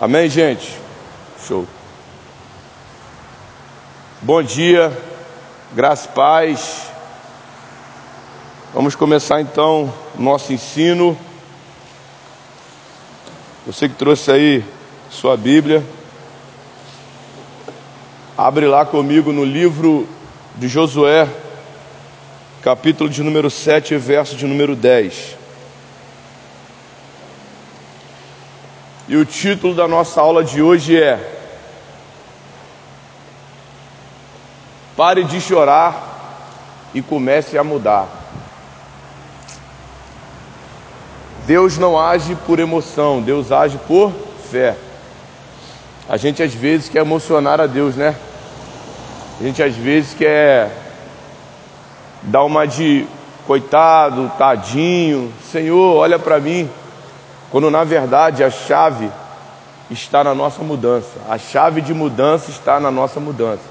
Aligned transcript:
Amém, 0.00 0.30
gente? 0.30 0.78
Show. 1.44 1.66
Bom 4.22 4.40
dia, 4.40 4.96
graça 5.74 6.08
e 6.08 6.14
paz. 6.14 6.86
Vamos 8.72 8.94
começar 8.94 9.40
então 9.40 9.92
nosso 10.16 10.52
ensino. 10.52 11.18
Você 13.66 13.88
que 13.88 13.96
trouxe 13.96 14.30
aí 14.30 14.64
sua 15.10 15.36
Bíblia, 15.36 15.84
abre 18.36 18.68
lá 18.68 18.86
comigo 18.86 19.32
no 19.32 19.44
livro 19.44 20.08
de 20.54 20.68
Josué, 20.68 21.28
capítulo 22.62 23.10
de 23.10 23.20
número 23.24 23.50
7, 23.50 23.96
verso 23.96 24.36
de 24.36 24.46
número 24.46 24.76
10. 24.76 25.37
E 29.08 29.16
o 29.16 29.24
título 29.24 29.74
da 29.74 29.88
nossa 29.88 30.20
aula 30.20 30.44
de 30.44 30.60
hoje 30.60 31.02
é 31.02 31.18
Pare 34.94 35.24
de 35.24 35.40
chorar 35.40 36.90
e 36.92 37.00
comece 37.00 37.56
a 37.56 37.64
mudar. 37.64 38.06
Deus 41.46 41.78
não 41.78 41.98
age 41.98 42.36
por 42.46 42.58
emoção, 42.58 43.22
Deus 43.22 43.50
age 43.50 43.78
por 43.86 44.12
fé. 44.50 44.76
A 46.06 46.18
gente 46.18 46.42
às 46.42 46.52
vezes 46.52 46.90
quer 46.90 47.00
emocionar 47.00 47.62
a 47.62 47.66
Deus, 47.66 47.96
né? 47.96 48.14
A 49.40 49.42
gente 49.42 49.62
às 49.62 49.74
vezes 49.74 50.12
quer 50.12 50.70
dar 52.24 52.44
uma 52.44 52.66
de 52.66 53.06
coitado, 53.46 54.30
tadinho, 54.36 55.32
Senhor, 55.50 55.96
olha 55.96 56.18
para 56.18 56.38
mim 56.38 56.68
quando 57.50 57.70
na 57.70 57.84
verdade 57.84 58.44
a 58.44 58.50
chave 58.50 59.10
está 59.90 60.22
na 60.22 60.34
nossa 60.34 60.62
mudança. 60.62 61.18
A 61.28 61.38
chave 61.38 61.80
de 61.80 61.94
mudança 61.94 62.50
está 62.50 62.78
na 62.78 62.90
nossa 62.90 63.18
mudança. 63.18 63.62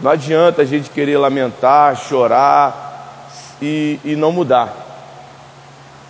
Não 0.00 0.10
adianta 0.10 0.62
a 0.62 0.64
gente 0.64 0.90
querer 0.90 1.18
lamentar, 1.18 1.96
chorar 1.96 3.28
e, 3.60 4.00
e 4.04 4.16
não 4.16 4.32
mudar. 4.32 4.74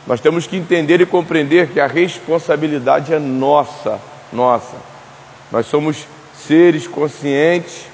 Nós 0.06 0.20
temos 0.20 0.47
que 0.47 0.56
entender 0.56 1.01
e 1.01 1.06
compreender 1.06 1.69
que 1.69 1.81
a 1.81 1.86
responsabilidade 1.86 3.12
é 3.12 3.19
nossa, 3.19 4.01
nossa. 4.33 4.77
Nós 5.53 5.67
somos 5.67 6.06
seres 6.34 6.86
conscientes, 6.86 7.86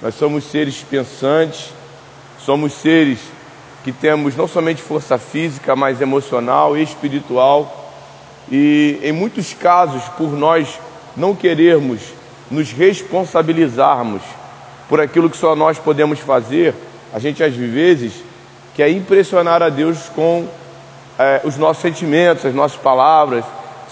nós 0.00 0.14
somos 0.14 0.44
seres 0.44 0.82
pensantes, 0.82 1.72
somos 2.38 2.72
seres 2.72 3.18
que 3.84 3.92
temos 3.92 4.36
não 4.36 4.48
somente 4.48 4.80
força 4.80 5.18
física, 5.18 5.76
mas 5.76 6.00
emocional 6.00 6.76
e 6.76 6.82
espiritual 6.82 7.79
e 8.50 9.00
em 9.02 9.12
muitos 9.12 9.54
casos, 9.54 10.02
por 10.16 10.32
nós 10.32 10.78
não 11.16 11.34
querermos 11.34 12.00
nos 12.50 12.72
responsabilizarmos 12.72 14.22
por 14.88 15.00
aquilo 15.00 15.30
que 15.30 15.36
só 15.36 15.54
nós 15.54 15.78
podemos 15.78 16.18
fazer, 16.18 16.74
a 17.12 17.18
gente 17.18 17.42
às 17.42 17.54
vezes 17.54 18.12
quer 18.74 18.90
impressionar 18.90 19.62
a 19.62 19.68
Deus 19.68 20.08
com 20.14 20.48
é, 21.18 21.40
os 21.44 21.56
nossos 21.56 21.82
sentimentos, 21.82 22.44
as 22.44 22.54
nossas 22.54 22.80
palavras. 22.80 23.44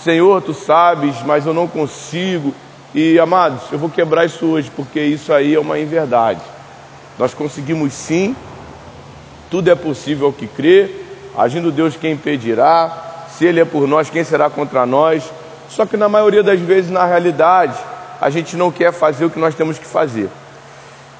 Senhor, 0.03 0.41
tu 0.43 0.55
sabes, 0.55 1.23
mas 1.25 1.47
eu 1.47 1.55
não 1.55 1.69
consigo. 1.69 2.55
E 2.95 3.19
amados, 3.19 3.63
eu 3.71 3.79
vou 3.79 3.91
quebrar 3.91 4.25
isso 4.25 4.47
hoje, 4.47 4.71
porque 4.75 5.01
isso 5.01 5.33
aí 5.33 5.55
é 5.55 5.61
uma 5.61 5.79
inverdade. 5.79 6.41
Nós 7.19 7.35
conseguimos 7.35 7.93
sim, 7.93 8.35
tudo 9.51 9.71
é 9.71 9.75
possível 9.75 10.29
ao 10.29 10.33
que 10.33 10.47
crê, 10.47 10.91
agindo 11.37 11.71
Deus 11.71 11.97
quem 11.97 12.13
impedirá, 12.13 13.08
se 13.39 13.45
Ele 13.45 13.61
é 13.61 13.65
por 13.65 13.87
nós, 13.87 14.11
quem 14.11 14.25
será 14.25 14.51
contra 14.51 14.85
nós? 14.85 15.23
Só 15.71 15.87
que 15.87 15.97
na 15.97 16.09
maioria 16.09 16.43
das 16.43 16.59
vezes, 16.59 16.91
na 16.91 17.05
realidade, 17.05 17.79
a 18.21 18.29
gente 18.31 18.57
não 18.57 18.73
quer 18.73 18.93
fazer 18.93 19.27
o 19.27 19.31
que 19.31 19.39
nós 19.39 19.55
temos 19.55 19.79
que 19.79 19.87
fazer. 19.87 20.29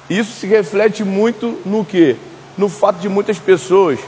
Isso 0.09 0.33
se 0.33 0.45
reflete 0.45 1.01
muito 1.01 1.57
no 1.65 1.85
que? 1.85 2.17
No 2.57 2.67
fato 2.67 2.97
de 2.97 3.07
muitas 3.07 3.39
pessoas, 3.39 3.99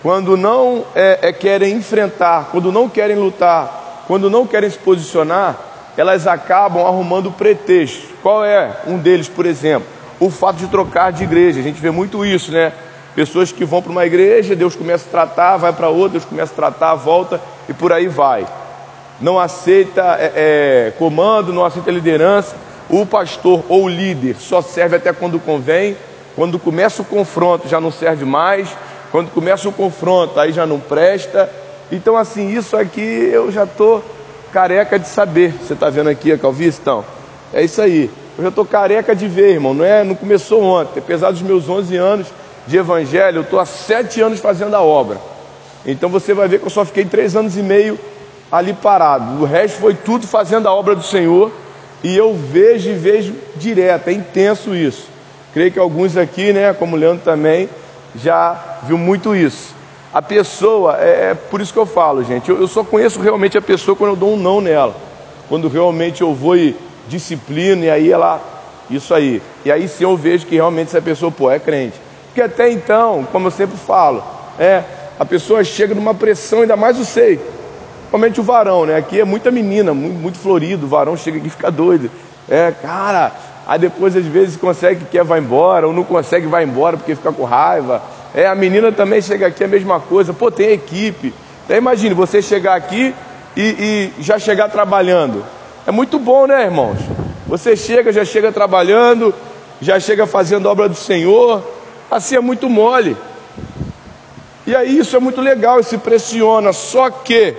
quando 0.00 0.36
não 0.36 0.84
é, 0.94 1.18
é, 1.22 1.32
querem 1.32 1.74
enfrentar, 1.74 2.50
quando 2.52 2.70
não 2.70 2.88
querem 2.88 3.16
lutar, 3.16 4.04
quando 4.06 4.30
não 4.30 4.46
querem 4.46 4.70
se 4.70 4.78
posicionar, 4.78 5.58
elas 5.96 6.28
acabam 6.28 6.86
arrumando 6.86 7.32
pretextos. 7.32 8.10
Qual 8.22 8.44
é 8.44 8.76
um 8.86 8.96
deles, 8.96 9.28
por 9.28 9.44
exemplo? 9.44 9.88
O 10.20 10.30
fato 10.30 10.58
de 10.58 10.68
trocar 10.68 11.10
de 11.10 11.24
igreja. 11.24 11.58
A 11.58 11.64
gente 11.64 11.80
vê 11.80 11.90
muito 11.90 12.24
isso, 12.24 12.52
né? 12.52 12.72
Pessoas 13.14 13.50
que 13.50 13.64
vão 13.64 13.82
para 13.82 13.90
uma 13.90 14.06
igreja, 14.06 14.54
Deus 14.54 14.76
começa 14.76 15.04
a 15.06 15.10
tratar, 15.10 15.56
vai 15.56 15.72
para 15.72 15.88
outra, 15.88 16.10
Deus 16.10 16.24
começa 16.24 16.52
a 16.52 16.56
tratar, 16.56 16.94
volta 16.94 17.40
e 17.68 17.72
por 17.72 17.92
aí 17.92 18.06
vai. 18.06 18.46
Não 19.20 19.38
aceita 19.38 20.16
é, 20.18 20.32
é, 20.34 20.92
comando, 20.98 21.52
não 21.52 21.64
aceita 21.64 21.90
liderança. 21.90 22.56
O 22.88 23.04
pastor 23.04 23.62
ou 23.68 23.84
o 23.84 23.88
líder 23.88 24.36
só 24.36 24.62
serve 24.62 24.96
até 24.96 25.12
quando 25.12 25.38
convém. 25.38 25.96
Quando 26.34 26.58
começa 26.58 27.02
o 27.02 27.04
confronto 27.04 27.68
já 27.68 27.80
não 27.80 27.90
serve 27.90 28.24
mais. 28.24 28.68
Quando 29.10 29.30
começa 29.30 29.68
o 29.68 29.72
confronto 29.72 30.38
aí 30.38 30.52
já 30.52 30.64
não 30.64 30.80
presta. 30.80 31.50
Então 31.92 32.16
assim, 32.16 32.56
isso 32.56 32.76
aqui 32.76 33.00
eu 33.00 33.50
já 33.50 33.64
estou 33.64 34.02
careca 34.52 34.98
de 34.98 35.08
saber. 35.08 35.52
Você 35.52 35.74
está 35.74 35.90
vendo 35.90 36.08
aqui 36.08 36.32
a 36.32 36.38
calvície? 36.38 36.80
Então, 36.80 37.04
é 37.52 37.62
isso 37.62 37.82
aí. 37.82 38.10
Eu 38.38 38.44
já 38.44 38.48
estou 38.48 38.64
careca 38.64 39.14
de 39.14 39.28
ver, 39.28 39.54
irmão. 39.54 39.74
Não, 39.74 39.84
é, 39.84 40.02
não 40.02 40.14
começou 40.14 40.62
ontem. 40.62 41.00
Apesar 41.00 41.30
dos 41.30 41.42
meus 41.42 41.68
11 41.68 41.96
anos, 41.96 42.26
de 42.66 42.76
evangelho, 42.76 43.38
eu 43.38 43.42
estou 43.42 43.58
há 43.58 43.66
sete 43.66 44.20
anos 44.20 44.40
fazendo 44.40 44.74
a 44.74 44.80
obra. 44.80 45.18
Então 45.84 46.08
você 46.08 46.34
vai 46.34 46.46
ver 46.48 46.60
que 46.60 46.66
eu 46.66 46.70
só 46.70 46.84
fiquei 46.84 47.04
três 47.04 47.34
anos 47.34 47.56
e 47.56 47.62
meio 47.62 47.98
ali 48.50 48.72
parado. 48.72 49.42
O 49.42 49.44
resto 49.44 49.80
foi 49.80 49.94
tudo 49.94 50.26
fazendo 50.26 50.66
a 50.68 50.74
obra 50.74 50.94
do 50.94 51.02
Senhor. 51.02 51.50
E 52.02 52.16
eu 52.16 52.34
vejo 52.34 52.90
e 52.90 52.94
vejo 52.94 53.34
direto, 53.56 54.08
é 54.08 54.12
intenso 54.12 54.74
isso. 54.74 55.08
Creio 55.52 55.70
que 55.70 55.78
alguns 55.78 56.16
aqui, 56.16 56.52
né, 56.52 56.72
como 56.72 56.96
o 56.96 56.98
Leandro 56.98 57.22
também, 57.22 57.68
já 58.16 58.78
viu 58.84 58.96
muito 58.96 59.36
isso. 59.36 59.74
A 60.12 60.22
pessoa, 60.22 60.96
é, 60.98 61.30
é 61.30 61.34
por 61.34 61.60
isso 61.60 61.72
que 61.72 61.78
eu 61.78 61.86
falo, 61.86 62.24
gente, 62.24 62.48
eu, 62.48 62.58
eu, 62.58 62.66
só 62.66 62.82
conheço 62.82 63.20
realmente 63.20 63.58
a 63.58 63.62
pessoa 63.62 63.96
quando 63.96 64.10
eu 64.10 64.16
dou 64.16 64.32
um 64.32 64.36
não 64.36 64.60
nela. 64.60 64.94
Quando 65.48 65.68
realmente 65.68 66.22
eu 66.22 66.34
vou 66.34 66.56
e 66.56 66.74
disciplino, 67.08 67.84
e 67.84 67.90
aí 67.90 68.10
ela, 68.10 68.40
isso 68.88 69.12
aí. 69.12 69.42
E 69.64 69.70
aí 69.70 69.86
sim 69.86 70.04
eu 70.04 70.16
vejo 70.16 70.46
que 70.46 70.54
realmente 70.54 70.88
essa 70.88 71.02
pessoa, 71.02 71.30
pô, 71.30 71.50
é 71.50 71.58
crente. 71.58 72.00
Porque 72.30 72.42
até 72.42 72.70
então, 72.70 73.26
como 73.32 73.48
eu 73.48 73.50
sempre 73.50 73.76
falo, 73.76 74.22
é, 74.56 74.84
a 75.18 75.24
pessoa 75.24 75.64
chega 75.64 75.94
numa 75.94 76.14
pressão, 76.14 76.60
ainda 76.60 76.76
mais 76.76 76.98
o 76.98 77.04
sei. 77.04 77.40
Principalmente 77.98 78.40
o 78.40 78.44
varão, 78.44 78.86
né? 78.86 78.96
Aqui 78.96 79.20
é 79.20 79.24
muita 79.24 79.50
menina, 79.50 79.92
muito, 79.92 80.16
muito 80.16 80.38
florido, 80.38 80.86
o 80.86 80.88
varão 80.88 81.16
chega 81.16 81.38
aqui 81.38 81.48
e 81.48 81.50
fica 81.50 81.70
doido. 81.70 82.08
É, 82.48 82.72
cara, 82.82 83.32
aí 83.66 83.78
depois 83.80 84.16
às 84.16 84.24
vezes 84.24 84.56
consegue 84.56 85.00
que 85.04 85.10
quer 85.10 85.24
vai 85.24 85.40
embora, 85.40 85.88
ou 85.88 85.92
não 85.92 86.04
consegue 86.04 86.46
vai 86.46 86.62
embora 86.62 86.96
porque 86.96 87.16
fica 87.16 87.32
com 87.32 87.44
raiva. 87.44 88.00
É, 88.32 88.46
a 88.46 88.54
menina 88.54 88.92
também 88.92 89.20
chega 89.20 89.48
aqui 89.48 89.64
a 89.64 89.68
mesma 89.68 89.98
coisa, 89.98 90.32
pô, 90.32 90.50
tem 90.52 90.70
equipe. 90.70 91.34
Então 91.64 91.76
imagine 91.76 92.14
você 92.14 92.40
chegar 92.40 92.76
aqui 92.76 93.12
e, 93.56 94.12
e 94.18 94.22
já 94.22 94.38
chegar 94.38 94.68
trabalhando. 94.68 95.44
É 95.84 95.90
muito 95.90 96.18
bom, 96.18 96.46
né, 96.46 96.64
irmãos? 96.64 96.98
Você 97.48 97.76
chega, 97.76 98.12
já 98.12 98.24
chega 98.24 98.52
trabalhando, 98.52 99.34
já 99.80 99.98
chega 99.98 100.26
fazendo 100.26 100.66
obra 100.68 100.88
do 100.88 100.94
Senhor, 100.94 101.62
Assim 102.10 102.34
é 102.34 102.40
muito 102.40 102.68
mole. 102.68 103.16
E 104.66 104.74
aí 104.74 104.98
isso 104.98 105.16
é 105.16 105.20
muito 105.20 105.40
legal, 105.40 105.82
se 105.82 105.96
pressiona. 105.96 106.72
Só 106.72 107.08
que 107.10 107.54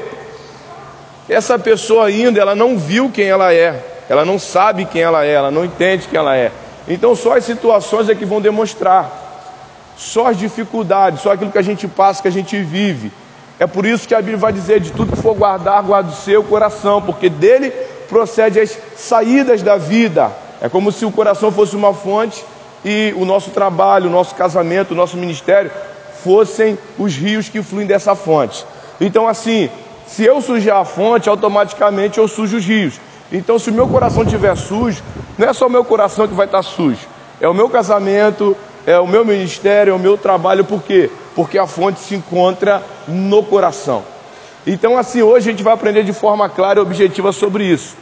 essa 1.29 1.57
pessoa 1.57 2.07
ainda, 2.07 2.39
ela 2.39 2.53
não 2.53 2.77
viu 2.77 3.09
quem 3.09 3.27
ela 3.27 3.53
é. 3.53 4.03
Ela 4.09 4.25
não 4.25 4.37
sabe 4.37 4.85
quem 4.85 5.01
ela 5.01 5.25
é, 5.25 5.31
ela 5.31 5.51
não 5.51 5.63
entende 5.63 6.07
quem 6.07 6.19
ela 6.19 6.35
é. 6.35 6.51
Então 6.87 7.15
só 7.15 7.37
as 7.37 7.45
situações 7.45 8.09
é 8.09 8.15
que 8.15 8.25
vão 8.25 8.41
demonstrar. 8.41 9.19
Só 9.95 10.27
as 10.27 10.37
dificuldades, 10.37 11.21
só 11.21 11.31
aquilo 11.31 11.51
que 11.51 11.57
a 11.57 11.61
gente 11.61 11.87
passa, 11.87 12.21
que 12.21 12.27
a 12.27 12.31
gente 12.31 12.61
vive. 12.61 13.11
É 13.57 13.67
por 13.67 13.85
isso 13.85 14.07
que 14.07 14.15
a 14.15 14.17
Bíblia 14.17 14.37
vai 14.37 14.51
dizer: 14.51 14.81
de 14.81 14.91
tudo 14.91 15.15
que 15.15 15.21
for 15.21 15.35
guardar, 15.35 15.81
guarda 15.83 16.09
o 16.09 16.15
seu 16.15 16.43
coração, 16.43 17.01
porque 17.01 17.29
dele 17.29 17.71
procede 18.09 18.59
as 18.59 18.77
saídas 18.97 19.61
da 19.61 19.77
vida. 19.77 20.31
É 20.59 20.67
como 20.67 20.91
se 20.91 21.05
o 21.05 21.11
coração 21.11 21.51
fosse 21.51 21.75
uma 21.75 21.93
fonte 21.93 22.43
e 22.83 23.13
o 23.17 23.25
nosso 23.25 23.51
trabalho, 23.51 24.07
o 24.07 24.11
nosso 24.11 24.35
casamento, 24.35 24.91
o 24.91 24.95
nosso 24.95 25.17
ministério 25.17 25.71
fossem 26.23 26.77
os 26.97 27.15
rios 27.15 27.49
que 27.49 27.61
fluem 27.61 27.87
dessa 27.87 28.15
fonte. 28.15 28.65
Então, 28.99 29.27
assim, 29.27 29.69
se 30.07 30.23
eu 30.23 30.41
sujar 30.41 30.81
a 30.81 30.85
fonte, 30.85 31.29
automaticamente 31.29 32.17
eu 32.17 32.27
sujo 32.27 32.57
os 32.57 32.65
rios. 32.65 32.99
Então, 33.31 33.57
se 33.57 33.69
o 33.69 33.73
meu 33.73 33.87
coração 33.87 34.23
estiver 34.23 34.55
sujo, 34.55 35.01
não 35.37 35.47
é 35.47 35.53
só 35.53 35.67
o 35.67 35.69
meu 35.69 35.83
coração 35.83 36.27
que 36.27 36.33
vai 36.33 36.45
estar 36.45 36.61
sujo, 36.61 37.07
é 37.39 37.47
o 37.47 37.53
meu 37.53 37.69
casamento, 37.69 38.55
é 38.85 38.99
o 38.99 39.07
meu 39.07 39.23
ministério, 39.23 39.91
é 39.91 39.95
o 39.95 39.99
meu 39.99 40.17
trabalho, 40.17 40.65
por 40.65 40.83
quê? 40.83 41.09
Porque 41.35 41.57
a 41.57 41.65
fonte 41.65 41.99
se 41.99 42.15
encontra 42.15 42.83
no 43.07 43.41
coração. 43.43 44.03
Então, 44.65 44.97
assim, 44.97 45.21
hoje 45.21 45.49
a 45.49 45.51
gente 45.51 45.63
vai 45.63 45.73
aprender 45.73 46.03
de 46.03 46.13
forma 46.13 46.47
clara 46.49 46.79
e 46.79 46.81
objetiva 46.81 47.31
sobre 47.31 47.63
isso, 47.63 47.95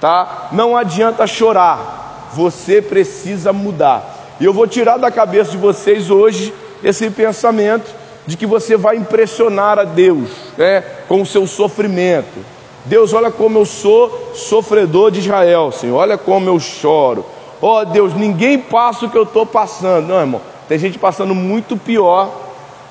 tá? 0.00 0.48
Não 0.52 0.76
adianta 0.76 1.26
chorar, 1.26 2.09
você 2.32 2.80
precisa 2.80 3.52
mudar. 3.52 4.36
E 4.40 4.44
eu 4.44 4.52
vou 4.52 4.66
tirar 4.66 4.96
da 4.96 5.10
cabeça 5.10 5.50
de 5.50 5.58
vocês 5.58 6.10
hoje 6.10 6.52
esse 6.82 7.10
pensamento 7.10 7.94
de 8.26 8.36
que 8.36 8.46
você 8.46 8.76
vai 8.76 8.96
impressionar 8.96 9.78
a 9.78 9.84
Deus 9.84 10.30
né, 10.56 10.82
com 11.08 11.20
o 11.20 11.26
seu 11.26 11.46
sofrimento. 11.46 12.38
Deus, 12.84 13.12
olha 13.12 13.30
como 13.30 13.58
eu 13.58 13.66
sou 13.66 14.32
sofredor 14.34 15.10
de 15.10 15.20
Israel, 15.20 15.70
Senhor, 15.70 15.96
olha 15.96 16.16
como 16.16 16.48
eu 16.48 16.58
choro. 16.58 17.24
Ó 17.60 17.80
oh, 17.80 17.84
Deus, 17.84 18.14
ninguém 18.14 18.58
passa 18.58 19.04
o 19.04 19.10
que 19.10 19.18
eu 19.18 19.24
estou 19.24 19.44
passando. 19.44 20.08
Não, 20.08 20.20
irmão, 20.20 20.40
tem 20.66 20.78
gente 20.78 20.98
passando 20.98 21.34
muito 21.34 21.76
pior, 21.76 22.30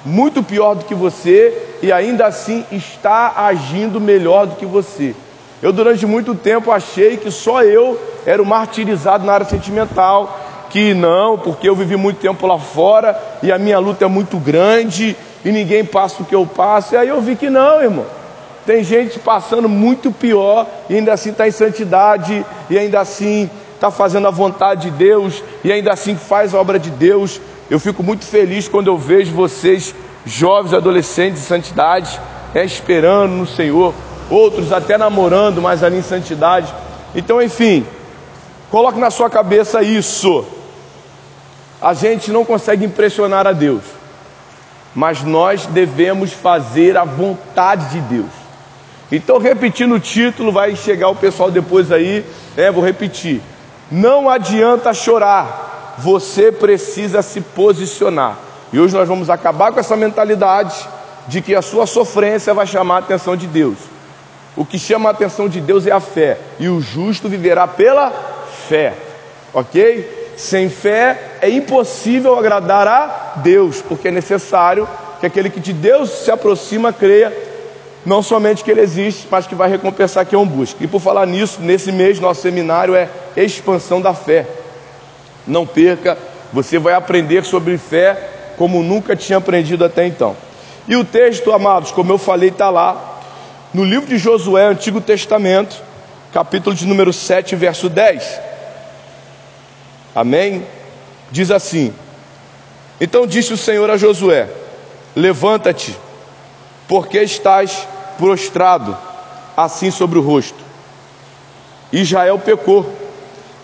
muito 0.06 0.44
pior 0.44 0.76
do 0.76 0.86
que 0.86 0.94
você, 0.94 1.78
e 1.82 1.92
ainda 1.92 2.28
assim 2.28 2.64
está 2.72 3.34
agindo 3.36 4.00
melhor 4.00 4.46
do 4.46 4.56
que 4.56 4.66
você. 4.66 5.16
Eu, 5.62 5.74
durante 5.74 6.06
muito 6.06 6.36
tempo, 6.36 6.72
achei 6.72 7.18
que 7.18 7.32
só 7.32 7.64
eu 7.64 8.00
era 8.26 8.42
o 8.42 8.46
martirizado 8.46 9.26
na 9.26 9.34
área 9.34 9.46
sentimental, 9.46 10.40
que 10.70 10.94
não, 10.94 11.38
porque 11.38 11.68
eu 11.68 11.76
vivi 11.76 11.96
muito 11.96 12.20
tempo 12.20 12.46
lá 12.46 12.58
fora 12.58 13.20
e 13.42 13.52
a 13.52 13.58
minha 13.58 13.80
luta 13.80 14.06
é 14.06 14.08
muito 14.08 14.38
grande 14.38 15.16
e 15.44 15.52
ninguém 15.52 15.84
passa 15.84 16.22
o 16.22 16.26
que 16.26 16.36
eu 16.36 16.46
passo. 16.46 16.94
E 16.94 16.98
aí 16.98 17.08
eu 17.08 17.22
vi 17.22 17.36
que 17.36 17.50
não, 17.50 17.82
irmão. 17.82 18.06
Tem 18.66 18.84
gente 18.84 19.18
passando 19.20 19.68
muito 19.68 20.12
pior 20.12 20.68
e 20.90 20.96
ainda 20.96 21.14
assim 21.14 21.32
está 21.32 21.48
em 21.48 21.52
santidade 21.52 22.46
e 22.70 22.78
ainda 22.78 23.00
assim 23.00 23.50
está 23.74 23.90
fazendo 23.90 24.28
a 24.28 24.32
vontade 24.32 24.92
de 24.92 24.92
Deus 24.92 25.44
e 25.64 25.72
ainda 25.72 25.92
assim 25.92 26.16
faz 26.16 26.54
a 26.54 26.60
obra 26.60 26.78
de 26.78 26.92
Deus. 26.92 27.42
Eu 27.70 27.80
fico 27.80 28.04
muito 28.04 28.26
feliz 28.26 28.68
quando 28.68 28.88
eu 28.88 28.98
vejo 28.98 29.34
vocês, 29.34 29.96
jovens, 30.26 30.74
adolescentes 30.74 31.42
em 31.42 31.46
santidade, 31.46 32.20
é, 32.54 32.64
esperando 32.64 33.32
no 33.32 33.48
Senhor, 33.48 33.94
outros 34.30 34.72
até 34.72 34.98
namorando, 34.98 35.62
mas 35.62 35.84
ali 35.84 35.98
em 35.98 36.04
santidade. 36.04 36.74
Então, 37.16 37.42
enfim, 37.42 37.86
coloque 38.70 39.00
na 39.00 39.12
sua 39.12 39.30
cabeça 39.30 39.82
isso. 39.82 40.46
A 41.82 41.94
gente 41.94 42.32
não 42.32 42.44
consegue 42.44 42.86
impressionar 42.86 43.48
a 43.48 43.52
Deus, 43.52 43.84
mas 44.94 45.24
nós 45.24 45.66
devemos 45.66 46.34
fazer 46.34 46.98
a 46.98 47.06
vontade 47.06 47.90
de 47.90 48.02
Deus. 48.02 48.32
Então, 49.12 49.38
repetindo 49.38 49.96
o 49.96 50.00
título, 50.00 50.52
vai 50.52 50.76
chegar 50.76 51.10
o 51.10 51.16
pessoal 51.16 51.50
depois 51.50 51.92
aí, 51.92 52.26
né? 52.56 52.70
Vou 52.70 52.84
repetir. 52.84 53.42
Não 53.92 54.30
adianta 54.30 54.94
chorar, 54.94 55.96
você 55.98 56.52
precisa 56.52 57.22
se 57.22 57.42
posicionar. 57.42 58.38
E 58.72 58.80
hoje 58.80 58.94
nós 58.94 59.08
vamos 59.08 59.30
acabar 59.30 59.72
com 59.72 59.80
essa 59.80 59.96
mentalidade 59.96 60.88
de 61.28 61.42
que 61.42 61.56
a 61.56 61.62
sua 61.62 61.88
sofrência 61.88 62.54
vai 62.54 62.68
chamar 62.68 62.96
a 62.96 63.00
atenção 63.00 63.36
de 63.36 63.48
Deus. 63.48 63.78
O 64.56 64.66
que 64.66 64.78
chama 64.78 65.10
a 65.10 65.12
atenção 65.12 65.48
de 65.48 65.62
Deus 65.62 65.88
é 65.88 65.92
a 65.92 66.00
fé, 66.00 66.38
e 66.60 66.68
o 66.68 66.82
justo 66.82 67.30
viverá 67.30 67.68
pela 67.68 68.12
fé, 68.70 68.94
ok? 69.52 70.34
Sem 70.38 70.70
fé 70.70 71.18
é 71.42 71.50
impossível 71.50 72.38
agradar 72.38 72.88
a 72.88 73.34
Deus, 73.38 73.82
porque 73.82 74.10
é 74.10 74.12
necessário 74.12 74.88
que 75.20 75.26
aquele 75.26 75.50
que 75.50 75.60
de 75.60 75.74
Deus 75.74 76.10
se 76.10 76.32
aproxima 76.32 76.94
creia, 76.94 77.36
não 78.06 78.22
somente 78.22 78.64
que 78.64 78.72
ele 78.72 78.80
existe, 78.80 79.28
mas 79.30 79.48
que 79.48 79.56
vai 79.56 79.70
recompensar 79.70 80.26
quem 80.26 80.38
o 80.40 80.46
busca. 80.46 80.82
E 80.82 80.88
por 80.88 81.02
falar 81.02 81.26
nisso, 81.26 81.60
nesse 81.60 81.92
mês 81.92 82.20
nosso 82.20 82.42
seminário 82.42 82.96
é 82.96 83.10
expansão 83.36 84.00
da 84.00 84.14
fé. 84.14 84.46
Não 85.46 85.66
perca, 85.66 86.18
você 86.54 86.78
vai 86.78 86.94
aprender 86.94 87.44
sobre 87.44 87.78
fé 87.78 88.30
como 88.56 88.84
nunca 88.84 89.16
tinha 89.16 89.40
aprendido 89.40 89.84
até 89.84 90.06
então. 90.06 90.38
E 90.88 90.96
o 90.96 91.04
texto, 91.04 91.52
amados, 91.52 91.92
como 91.92 92.14
eu 92.14 92.18
falei, 92.18 92.50
está 92.50 92.70
lá 92.70 93.20
no 93.74 93.84
livro 93.84 94.08
de 94.08 94.18
Josué, 94.18 94.66
Antigo 94.66 95.02
Testamento, 95.02 95.82
capítulo 96.32 96.76
de 96.76 96.86
número 96.88 97.12
7, 97.12 97.56
verso 97.56 97.90
10. 97.90 98.49
Amém? 100.20 100.68
Diz 101.32 101.50
assim: 101.50 101.94
Então 103.00 103.26
disse 103.26 103.54
o 103.54 103.58
Senhor 103.58 103.90
a 103.90 103.96
Josué: 103.96 104.50
Levanta-te, 105.16 105.98
porque 106.90 107.22
estás 107.22 107.88
prostrado 108.18 108.98
assim 109.56 109.90
sobre 109.90 110.20
o 110.20 110.22
rosto. 110.22 110.60
Israel 111.94 112.38
pecou 112.38 112.94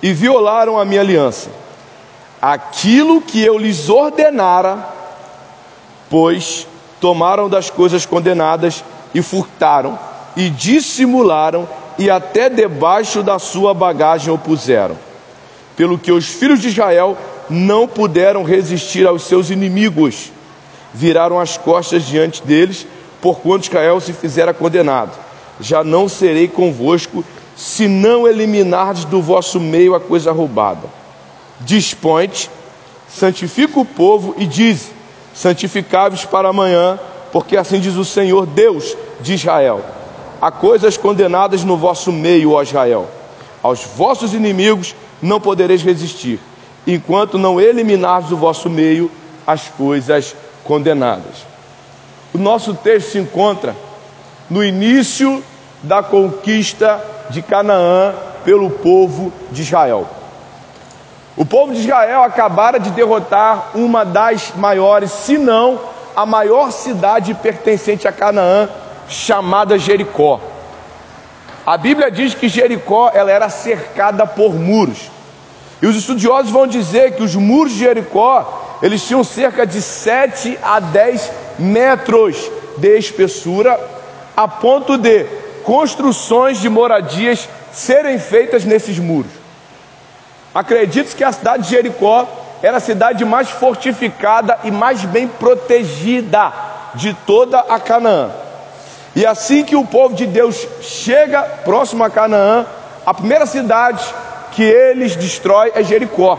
e 0.02 0.14
violaram 0.14 0.80
a 0.80 0.86
minha 0.86 1.02
aliança. 1.02 1.50
Aquilo 2.42 3.22
que 3.22 3.44
eu 3.44 3.58
lhes 3.58 3.90
ordenara, 3.90 4.88
pois 6.10 6.66
tomaram 7.02 7.50
das 7.50 7.70
coisas 7.70 8.06
condenadas 8.06 8.82
e 9.14 9.22
furtaram 9.22 10.00
e 10.38 10.50
dissimularam 10.50 11.68
e 12.00 12.10
até 12.10 12.48
debaixo 12.48 13.22
da 13.22 13.40
sua 13.40 13.74
bagagem 13.74 14.34
o 14.34 14.38
puseram 14.38 14.98
pelo 15.76 15.98
que 15.98 16.12
os 16.12 16.26
filhos 16.26 16.62
de 16.62 16.70
Israel 16.70 17.18
não 17.50 17.88
puderam 17.88 18.44
resistir 18.44 19.06
aos 19.06 19.24
seus 19.24 19.50
inimigos, 19.50 20.32
viraram 20.94 21.40
as 21.40 21.58
costas 21.58 22.06
diante 22.06 22.42
deles, 22.44 22.88
porquanto 23.22 23.68
Israel 23.68 24.00
se 24.00 24.14
fizera 24.14 24.54
condenado. 24.54 25.12
Já 25.60 25.84
não 25.84 26.08
serei 26.08 26.48
convosco, 26.48 27.24
se 27.56 27.88
não 27.88 28.28
eliminardes 28.28 29.06
do 29.06 29.22
vosso 29.22 29.60
meio 29.60 29.96
a 29.96 30.00
coisa 30.00 30.32
roubada. 30.32 30.88
Dispõe-te, 31.62 32.50
santifica 33.08 33.80
o 33.80 33.86
povo 33.86 34.36
e 34.38 34.46
diz: 34.46 34.92
santificai-vos 35.34 36.26
para 36.26 36.50
amanhã, 36.50 37.00
porque 37.32 37.56
assim 37.56 37.80
diz 37.80 37.96
o 37.96 38.06
Senhor 38.06 38.46
Deus 38.46 38.96
de 39.22 39.34
Israel: 39.34 39.82
há 40.42 40.52
coisas 40.52 40.98
condenadas 40.98 41.64
no 41.64 41.78
vosso 41.78 42.12
meio, 42.12 42.52
ó 42.52 42.62
Israel. 42.62 43.08
Aos 43.64 43.84
vossos 43.84 44.34
inimigos 44.34 44.94
não 45.22 45.40
podereis 45.40 45.82
resistir, 45.82 46.40
enquanto 46.86 47.38
não 47.38 47.60
eliminardes 47.60 48.30
do 48.30 48.38
vosso 48.38 48.70
meio 48.70 49.10
as 49.46 49.68
coisas 49.70 50.36
condenadas. 50.64 51.46
O 52.34 52.38
nosso 52.38 52.74
texto 52.74 53.12
se 53.12 53.20
encontra 53.20 53.76
no 54.50 54.64
início 54.64 55.44
da 55.82 56.04
conquista 56.04 57.04
de 57.30 57.42
Canaã 57.42 58.14
pelo 58.44 58.70
povo 58.70 59.32
de 59.52 59.62
Israel. 59.62 60.08
O 61.38 61.46
povo 61.46 61.74
de 61.74 61.80
Israel 61.80 62.24
acabara 62.24 62.80
de 62.80 62.92
derrotar 62.92 63.72
uma 63.76 64.06
das 64.06 64.54
maiores, 64.56 65.12
se 65.12 65.38
não 65.38 65.80
a 66.16 66.26
maior 66.26 66.72
cidade 66.72 67.34
pertencente 67.34 68.08
a 68.08 68.12
Canaã, 68.12 68.70
chamada 69.08 69.78
Jericó. 69.78 70.40
A 71.66 71.78
Bíblia 71.78 72.12
diz 72.12 72.36
que 72.36 72.48
Jericó 72.48 73.10
ela 73.14 73.32
era 73.32 73.50
cercada 73.50 74.28
por 74.28 74.54
muros. 74.54 75.10
E 75.82 75.88
os 75.88 75.96
estudiosos 75.96 76.52
vão 76.52 76.68
dizer 76.68 77.16
que 77.16 77.24
os 77.24 77.36
muros 77.36 77.74
de 77.74 77.80
Jericó, 77.80 78.78
eles 78.84 79.04
tinham 79.04 79.24
cerca 79.24 79.66
de 79.66 79.82
7 79.82 80.60
a 80.62 80.80
10 80.80 81.32
metros 81.58 82.52
de 82.78 82.98
espessura, 82.98 83.80
a 84.38 84.48
ponto 84.48 84.98
de 84.98 85.26
construções 85.64 86.60
de 86.60 86.70
moradias 86.70 87.50
serem 87.74 88.20
feitas 88.20 88.64
nesses 88.64 89.00
muros. 89.00 89.32
Acredite 90.54 91.16
que 91.16 91.24
a 91.24 91.32
cidade 91.32 91.64
de 91.64 91.70
Jericó 91.70 92.28
era 92.62 92.78
a 92.78 92.82
cidade 92.82 93.26
mais 93.26 93.50
fortificada 93.50 94.60
e 94.64 94.72
mais 94.72 95.04
bem 95.04 95.28
protegida 95.28 96.54
de 96.94 97.14
toda 97.26 97.60
a 97.60 97.80
Canaã. 97.80 98.45
E 99.16 99.26
assim 99.26 99.64
que 99.64 99.76
o 99.76 99.86
povo 99.86 100.14
de 100.14 100.26
Deus 100.26 100.68
chega 100.82 101.42
próximo 101.42 102.04
a 102.04 102.10
Canaã, 102.10 102.66
a 103.06 103.14
primeira 103.14 103.46
cidade 103.46 104.04
que 104.52 104.64
eles 104.64 105.16
destroem 105.16 105.72
é 105.74 105.84
Jericó. 105.84 106.38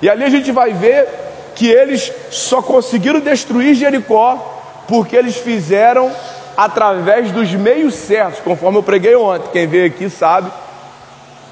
E 0.00 0.08
ali 0.08 0.24
a 0.24 0.30
gente 0.30 0.52
vai 0.52 0.72
ver 0.72 1.08
que 1.54 1.66
eles 1.66 2.12
só 2.30 2.62
conseguiram 2.62 3.20
destruir 3.20 3.74
Jericó 3.74 4.84
porque 4.86 5.16
eles 5.16 5.36
fizeram 5.36 6.10
através 6.56 7.32
dos 7.32 7.50
meios 7.52 7.94
certos, 7.94 8.40
conforme 8.40 8.78
eu 8.78 8.82
preguei 8.82 9.14
ontem. 9.16 9.48
Quem 9.52 9.66
veio 9.66 9.86
aqui 9.86 10.08
sabe. 10.08 10.50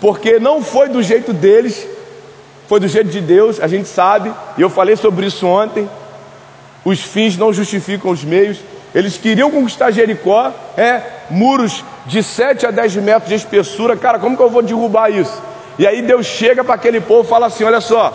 Porque 0.01 0.39
não 0.39 0.63
foi 0.63 0.89
do 0.89 1.03
jeito 1.03 1.33
deles, 1.33 1.87
foi 2.69 2.81
do 2.81 2.89
jeito 2.89 3.11
de 3.11 3.21
Deus, 3.21 3.61
a 3.61 3.67
gente 3.67 3.89
sabe, 3.89 4.33
e 4.57 4.63
eu 4.63 4.71
falei 4.71 4.97
sobre 4.97 5.27
isso 5.27 5.47
ontem. 5.47 5.89
Os 6.85 7.01
fins 7.01 7.37
não 7.37 7.53
justificam 7.53 8.11
os 8.11 8.25
meios. 8.25 8.59
Eles 8.95 9.17
queriam 9.17 9.51
conquistar 9.51 9.91
Jericó, 9.91 10.53
é, 10.77 11.01
muros 11.31 11.85
de 12.07 12.23
7 12.23 12.67
a 12.67 12.71
10 12.71 12.97
metros 12.97 13.29
de 13.29 13.37
espessura. 13.37 13.97
Cara, 13.97 14.19
como 14.19 14.37
que 14.37 14.43
eu 14.43 14.51
vou 14.51 14.63
derrubar 14.63 15.11
isso? 15.11 15.41
E 15.79 15.87
aí 15.87 16.03
Deus 16.03 16.27
chega 16.27 16.65
para 16.65 16.75
aquele 16.75 17.01
povo 17.01 17.25
e 17.25 17.31
fala 17.31 17.47
assim: 17.47 17.65
Olha 17.65 17.81
só, 17.81 18.13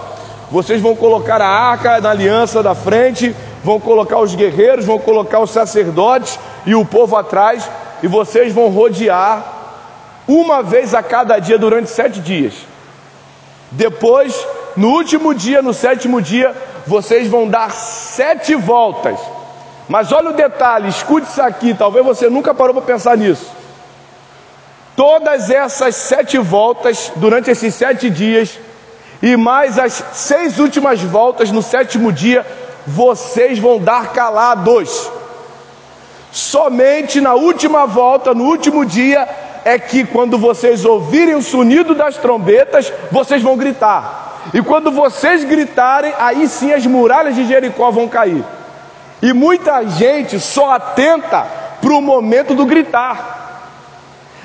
vocês 0.52 0.82
vão 0.82 0.96
colocar 0.96 1.42
a 1.42 1.48
arca 1.48 2.02
na 2.02 2.10
aliança 2.10 2.62
da 2.62 2.76
frente, 2.76 3.36
vão 3.64 3.80
colocar 3.80 4.20
os 4.20 4.36
guerreiros, 4.36 4.86
vão 4.86 5.00
colocar 5.00 5.40
os 5.40 5.50
sacerdotes 5.50 6.38
e 6.66 6.76
o 6.76 6.86
povo 6.86 7.16
atrás, 7.16 7.70
e 8.04 8.08
vocês 8.08 8.54
vão 8.54 8.68
rodear 8.68 9.54
uma 10.28 10.62
vez 10.62 10.94
a 10.94 11.02
cada 11.02 11.40
dia 11.40 11.58
durante 11.58 11.90
sete 11.90 12.20
dias. 12.20 12.54
Depois, 13.72 14.46
no 14.76 14.90
último 14.90 15.34
dia, 15.34 15.62
no 15.62 15.74
sétimo 15.74 16.22
dia, 16.22 16.56
vocês 16.86 17.28
vão 17.28 17.48
dar 17.48 17.72
sete 17.72 18.56
voltas. 18.56 19.20
Mas 19.88 20.12
olha 20.12 20.32
o 20.32 20.34
detalhe, 20.34 20.90
escute 20.90 21.28
isso 21.28 21.42
aqui, 21.42 21.74
talvez 21.74 22.06
você 22.06 22.30
nunca 22.30 22.54
parou 22.54 22.74
para 22.74 22.84
pensar 22.84 23.16
nisso. 23.18 23.52
Todas 24.96 25.50
essas 25.50 25.96
sete 25.96 26.38
voltas 26.38 27.12
durante 27.18 27.52
esses 27.52 27.76
sete 27.76 28.10
dias, 28.10 28.58
e 29.22 29.36
mais 29.36 29.78
as 29.78 30.04
seis 30.14 30.58
últimas 30.58 31.02
voltas 31.02 31.52
no 31.52 31.62
sétimo 31.62 32.12
dia, 32.12 32.46
vocês 32.88 33.60
vão 33.60 33.80
dar 33.80 34.14
calados. 34.14 35.12
Somente 36.32 37.22
na 37.22 37.34
última 37.34 37.86
volta, 37.86 38.34
no 38.34 38.46
último 38.46 38.86
dia, 38.86 39.28
é 39.64 39.80
que 39.80 40.04
quando 40.06 40.38
vocês 40.38 40.86
ouvirem 40.86 41.36
o 41.36 41.42
sonido 41.42 41.96
das 41.96 42.18
trombetas, 42.18 42.92
vocês 43.12 43.42
vão 43.42 43.58
gritar. 43.58 44.42
E 44.54 44.62
quando 44.62 44.92
vocês 44.92 45.44
gritarem, 45.44 46.14
aí 46.20 46.48
sim 46.48 46.72
as 46.72 46.86
muralhas 46.86 47.36
de 47.36 47.46
Jericó 47.46 47.90
vão 47.90 48.08
cair. 48.08 48.44
E 49.22 49.34
muita 49.34 49.86
gente 49.88 50.40
só 50.40 50.72
atenta 50.72 51.46
para 51.82 51.94
o 51.94 52.02
momento 52.02 52.54
do 52.54 52.66
gritar. 52.66 53.36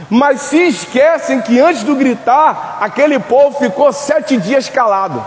Mas 0.09 0.43
se 0.43 0.69
esquecem 0.69 1.41
que 1.41 1.61
antes 1.61 1.83
do 1.83 1.95
gritar, 1.95 2.79
aquele 2.81 3.19
povo 3.19 3.59
ficou 3.59 3.93
sete 3.93 4.37
dias 4.37 4.69
calado. 4.69 5.25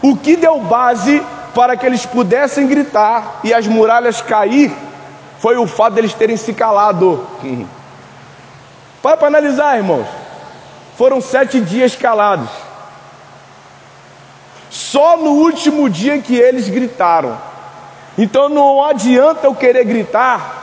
O 0.00 0.16
que 0.16 0.36
deu 0.36 0.60
base 0.60 1.22
para 1.54 1.76
que 1.76 1.86
eles 1.86 2.04
pudessem 2.04 2.66
gritar 2.66 3.40
e 3.44 3.54
as 3.54 3.66
muralhas 3.66 4.20
cair 4.20 4.74
foi 5.38 5.56
o 5.56 5.66
fato 5.66 5.94
deles 5.94 6.14
terem 6.14 6.36
se 6.36 6.52
calado. 6.52 7.26
Para 9.02 9.18
para 9.18 9.26
analisar, 9.28 9.76
irmãos. 9.76 10.06
Foram 10.96 11.20
sete 11.20 11.60
dias 11.60 11.94
calados. 11.94 12.48
Só 14.70 15.18
no 15.18 15.32
último 15.32 15.90
dia 15.90 16.18
que 16.22 16.34
eles 16.34 16.70
gritaram. 16.70 17.36
Então 18.16 18.48
não 18.48 18.82
adianta 18.84 19.46
eu 19.46 19.54
querer 19.54 19.84
gritar 19.84 20.62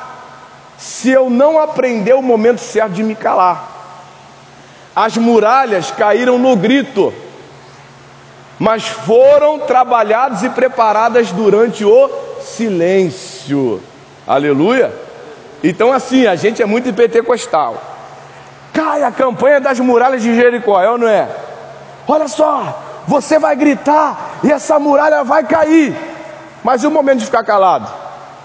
se 0.78 1.12
eu 1.12 1.30
não 1.30 1.60
aprender 1.60 2.14
o 2.14 2.22
momento 2.22 2.60
certo 2.60 2.94
de 2.94 3.04
me 3.04 3.16
calar. 3.16 3.70
As 4.96 5.16
muralhas 5.18 5.92
caíram 5.92 6.38
no 6.38 6.56
grito, 6.56 7.14
mas 8.58 8.88
foram 8.88 9.60
trabalhadas 9.60 10.44
e 10.44 10.50
preparadas 10.50 11.32
durante 11.32 11.86
o 11.86 12.10
silêncio. 12.42 13.82
Aleluia! 14.26 14.94
Então, 15.64 15.94
assim, 15.94 16.26
a 16.26 16.36
gente 16.36 16.62
é 16.62 16.66
muito 16.66 16.92
pentecostal. 16.94 17.82
Cai 18.74 19.04
a 19.04 19.12
campanha 19.12 19.60
das 19.60 19.80
muralhas 19.80 20.24
de 20.24 20.36
Jericó, 20.36 20.82
é 20.82 20.90
ou 20.90 20.98
não 20.98 21.08
é? 21.08 21.28
Olha 22.08 22.28
só, 22.28 23.02
você 23.08 23.38
vai 23.38 23.56
gritar 23.56 24.40
e 24.44 24.52
essa 24.52 24.80
muralha 24.80 25.24
vai 25.24 25.44
cair. 25.44 26.11
Mas 26.64 26.84
e 26.84 26.88
o 26.88 26.92
momento 26.92 27.20
de 27.20 27.26
ficar 27.26 27.44
calado? 27.44 27.92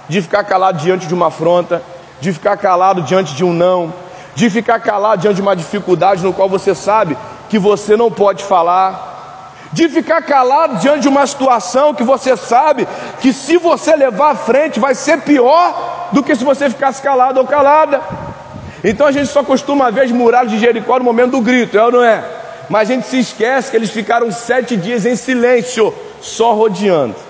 De 0.09 0.23
ficar 0.23 0.45
calado 0.45 0.79
diante 0.79 1.07
de 1.07 1.15
uma 1.15 1.29
afronta, 1.29 1.83
de 2.21 2.33
ficar 2.33 2.57
calado 2.57 3.03
diante 3.03 3.35
de 3.35 3.45
um 3.45 3.53
não, 3.53 3.93
de 4.35 4.49
ficar 4.49 4.81
calado 4.81 5.23
diante 5.23 5.37
de 5.37 5.43
uma 5.43 5.57
dificuldade 5.57 6.23
no 6.23 6.33
qual 6.33 6.49
você 6.49 6.75
sabe 6.75 7.17
que 7.49 7.59
você 7.59 7.97
não 7.97 8.11
pode 8.11 8.43
falar, 8.45 9.53
de 9.73 9.89
ficar 9.89 10.23
calado 10.23 10.77
diante 10.77 11.01
de 11.01 11.09
uma 11.09 11.27
situação 11.27 11.93
que 11.93 12.03
você 12.03 12.37
sabe 12.37 12.87
que 13.21 13.33
se 13.33 13.59
você 13.59 13.95
levar 13.95 14.31
à 14.31 14.35
frente 14.35 14.81
vai 14.81 14.95
ser 14.95 15.21
pior 15.21 16.09
do 16.13 16.23
que 16.23 16.35
se 16.35 16.45
você 16.45 16.71
ficasse 16.71 17.03
calado 17.03 17.41
ou 17.41 17.47
calada. 17.47 18.01
Então 18.83 19.07
a 19.07 19.13
gente 19.13 19.29
só 19.29 19.43
costuma 19.43 19.91
ver 19.91 20.03
as 20.03 20.13
muralhas 20.13 20.51
de 20.51 20.59
Jericó 20.59 20.99
no 20.99 21.05
momento 21.05 21.33
do 21.33 21.41
grito, 21.41 21.77
é 21.77 21.83
ou 21.83 21.93
não 21.93 22.03
é? 22.03 22.25
Mas 22.69 22.89
a 22.89 22.95
gente 22.95 23.07
se 23.07 23.19
esquece 23.19 23.71
que 23.71 23.77
eles 23.77 23.91
ficaram 23.91 24.31
sete 24.31 24.77
dias 24.77 25.05
em 25.05 25.17
silêncio, 25.17 25.93
só 26.21 26.53
rodeando. 26.55 27.26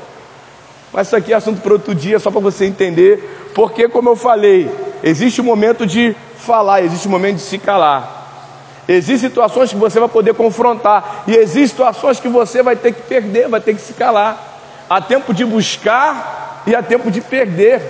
Mas 0.97 1.09
isso 1.09 1.17
aqui 1.17 1.31
é 1.35 1.37
assunto 1.37 1.61
para 1.61 1.75
outro 1.75 1.95
dia, 1.95 2.19
só 2.19 2.31
para 2.31 2.41
você 2.41 2.65
entender 2.65 3.51
porque, 3.55 3.87
como 3.87 4.09
eu 4.09 4.17
falei, 4.17 4.71
existe 5.03 5.43
um 5.43 5.45
momento 5.45 5.87
de 5.87 6.17
falar, 6.39 6.81
existe 6.83 7.07
um 7.07 7.11
momento 7.11 7.37
de 7.37 7.43
se 7.43 7.59
calar. 7.59 8.83
Existem 8.89 9.29
situações 9.29 9.69
que 9.69 9.77
você 9.77 10.01
vai 10.01 10.09
poder 10.09 10.33
confrontar, 10.33 11.25
e 11.27 11.35
existem 11.37 11.67
situações 11.67 12.19
que 12.19 12.29
você 12.29 12.63
vai 12.63 12.77
ter 12.77 12.95
que 12.95 13.03
perder, 13.03 13.47
vai 13.47 13.61
ter 13.61 13.75
que 13.75 13.81
se 13.83 13.93
calar. 13.93 14.59
Há 14.89 14.99
tempo 15.03 15.35
de 15.35 15.45
buscar 15.45 16.63
e 16.67 16.75
há 16.75 16.83
tempo 16.83 17.11
de 17.11 17.21
perder. 17.21 17.83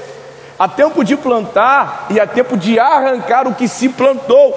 Há 0.59 0.67
tempo 0.67 1.05
de 1.05 1.17
plantar 1.17 2.09
e 2.11 2.19
há 2.19 2.27
tempo 2.27 2.57
de 2.57 2.77
arrancar 2.77 3.47
o 3.47 3.55
que 3.55 3.69
se 3.69 3.89
plantou. 3.89 4.53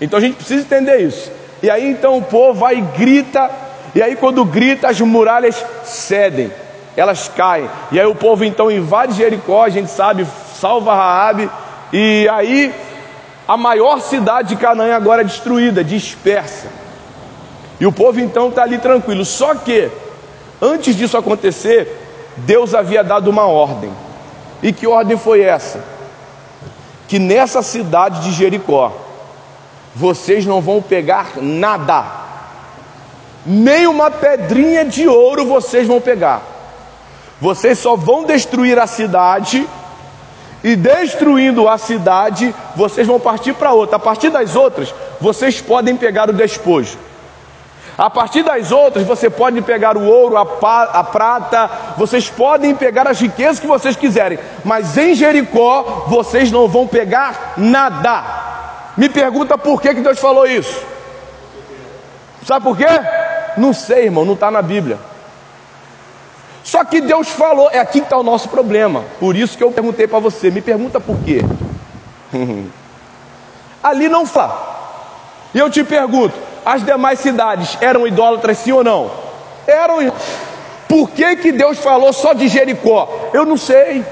Então 0.00 0.18
a 0.18 0.22
gente 0.22 0.36
precisa 0.36 0.62
entender 0.62 0.98
isso. 0.98 1.30
E 1.62 1.68
aí 1.68 1.90
então 1.90 2.16
o 2.16 2.22
povo 2.22 2.60
vai 2.60 2.78
e 2.78 2.80
grita, 2.80 3.67
e 3.94 4.02
aí 4.02 4.16
quando 4.16 4.44
grita 4.44 4.88
as 4.88 5.00
muralhas 5.00 5.64
cedem 5.84 6.50
elas 6.96 7.28
caem. 7.28 7.70
E 7.92 8.00
aí 8.00 8.06
o 8.06 8.14
povo 8.14 8.44
então 8.44 8.70
invade 8.70 9.14
Jericó, 9.14 9.62
a 9.62 9.68
gente 9.68 9.88
sabe, 9.88 10.26
salva 10.54 10.94
Raabe, 10.94 11.48
e 11.92 12.28
aí 12.28 12.74
a 13.46 13.56
maior 13.56 14.00
cidade 14.00 14.48
de 14.48 14.56
Canaã 14.56 14.94
agora 14.94 15.22
é 15.22 15.24
destruída, 15.24 15.84
dispersa. 15.84 16.66
E 17.80 17.86
o 17.86 17.92
povo 17.92 18.20
então 18.20 18.48
está 18.48 18.64
ali 18.64 18.78
tranquilo. 18.78 19.24
Só 19.24 19.54
que, 19.54 19.88
antes 20.60 20.96
disso 20.96 21.16
acontecer, 21.16 21.96
Deus 22.38 22.74
havia 22.74 23.04
dado 23.04 23.30
uma 23.30 23.46
ordem. 23.46 23.90
E 24.62 24.72
que 24.72 24.86
ordem 24.86 25.16
foi 25.16 25.42
essa? 25.42 25.80
Que 27.06 27.18
nessa 27.18 27.62
cidade 27.62 28.22
de 28.22 28.32
Jericó, 28.32 28.92
vocês 29.94 30.44
não 30.44 30.60
vão 30.60 30.82
pegar 30.82 31.40
nada, 31.40 32.04
nem 33.48 33.86
uma 33.86 34.10
pedrinha 34.10 34.84
de 34.84 35.08
ouro 35.08 35.46
vocês 35.46 35.88
vão 35.88 36.00
pegar. 36.00 36.42
Vocês 37.40 37.78
só 37.78 37.96
vão 37.96 38.24
destruir 38.24 38.78
a 38.78 38.86
cidade, 38.86 39.66
e 40.62 40.74
destruindo 40.74 41.68
a 41.68 41.78
cidade, 41.78 42.54
vocês 42.74 43.06
vão 43.06 43.20
partir 43.20 43.54
para 43.54 43.72
outra. 43.72 43.96
A 43.96 44.00
partir 44.00 44.30
das 44.30 44.56
outras, 44.56 44.92
vocês 45.20 45.60
podem 45.60 45.96
pegar 45.96 46.28
o 46.28 46.32
despojo. 46.32 46.98
A 47.96 48.08
partir 48.08 48.44
das 48.44 48.70
outras, 48.70 49.04
você 49.04 49.28
pode 49.28 49.60
pegar 49.62 49.96
o 49.96 50.04
ouro, 50.04 50.36
a, 50.36 50.42
a, 50.42 51.04
prata, 51.04 51.68
vocês 51.96 52.30
podem 52.30 52.74
pegar 52.74 53.08
as 53.08 53.20
riquezas 53.20 53.58
que 53.58 53.66
vocês 53.66 53.96
quiserem, 53.96 54.38
mas 54.64 54.96
em 54.96 55.14
Jericó 55.14 56.04
vocês 56.06 56.52
não 56.52 56.68
vão 56.68 56.86
pegar 56.86 57.54
nada. 57.56 58.24
Me 58.96 59.08
pergunta 59.08 59.58
por 59.58 59.82
que, 59.82 59.94
que 59.94 60.00
Deus 60.00 60.18
falou 60.18 60.46
isso? 60.46 60.80
Sabe 62.46 62.64
por 62.64 62.76
quê? 62.76 62.86
Não 63.58 63.72
sei, 63.72 64.04
irmão, 64.04 64.24
não 64.24 64.34
está 64.34 64.50
na 64.50 64.62
Bíblia. 64.62 64.98
Só 66.62 66.84
que 66.84 67.00
Deus 67.00 67.28
falou, 67.28 67.70
é 67.70 67.78
aqui 67.78 68.00
que 68.00 68.06
está 68.06 68.16
o 68.18 68.22
nosso 68.22 68.48
problema. 68.48 69.04
Por 69.18 69.34
isso 69.34 69.56
que 69.56 69.64
eu 69.64 69.72
perguntei 69.72 70.06
para 70.06 70.18
você, 70.18 70.50
me 70.50 70.60
pergunta 70.60 71.00
por 71.00 71.16
quê. 71.20 71.40
Ali 73.82 74.08
não 74.08 74.26
fala. 74.26 74.76
E 75.54 75.58
eu 75.58 75.70
te 75.70 75.82
pergunto, 75.82 76.34
as 76.64 76.84
demais 76.84 77.20
cidades 77.20 77.78
eram 77.80 78.06
idólatras 78.06 78.58
sim 78.58 78.72
ou 78.72 78.84
não? 78.84 79.10
Eram. 79.66 80.12
Por 80.86 81.08
que, 81.10 81.36
que 81.36 81.52
Deus 81.52 81.78
falou 81.78 82.12
só 82.12 82.34
de 82.34 82.48
Jericó? 82.48 83.30
Eu 83.32 83.46
não 83.46 83.56
sei. 83.56 84.04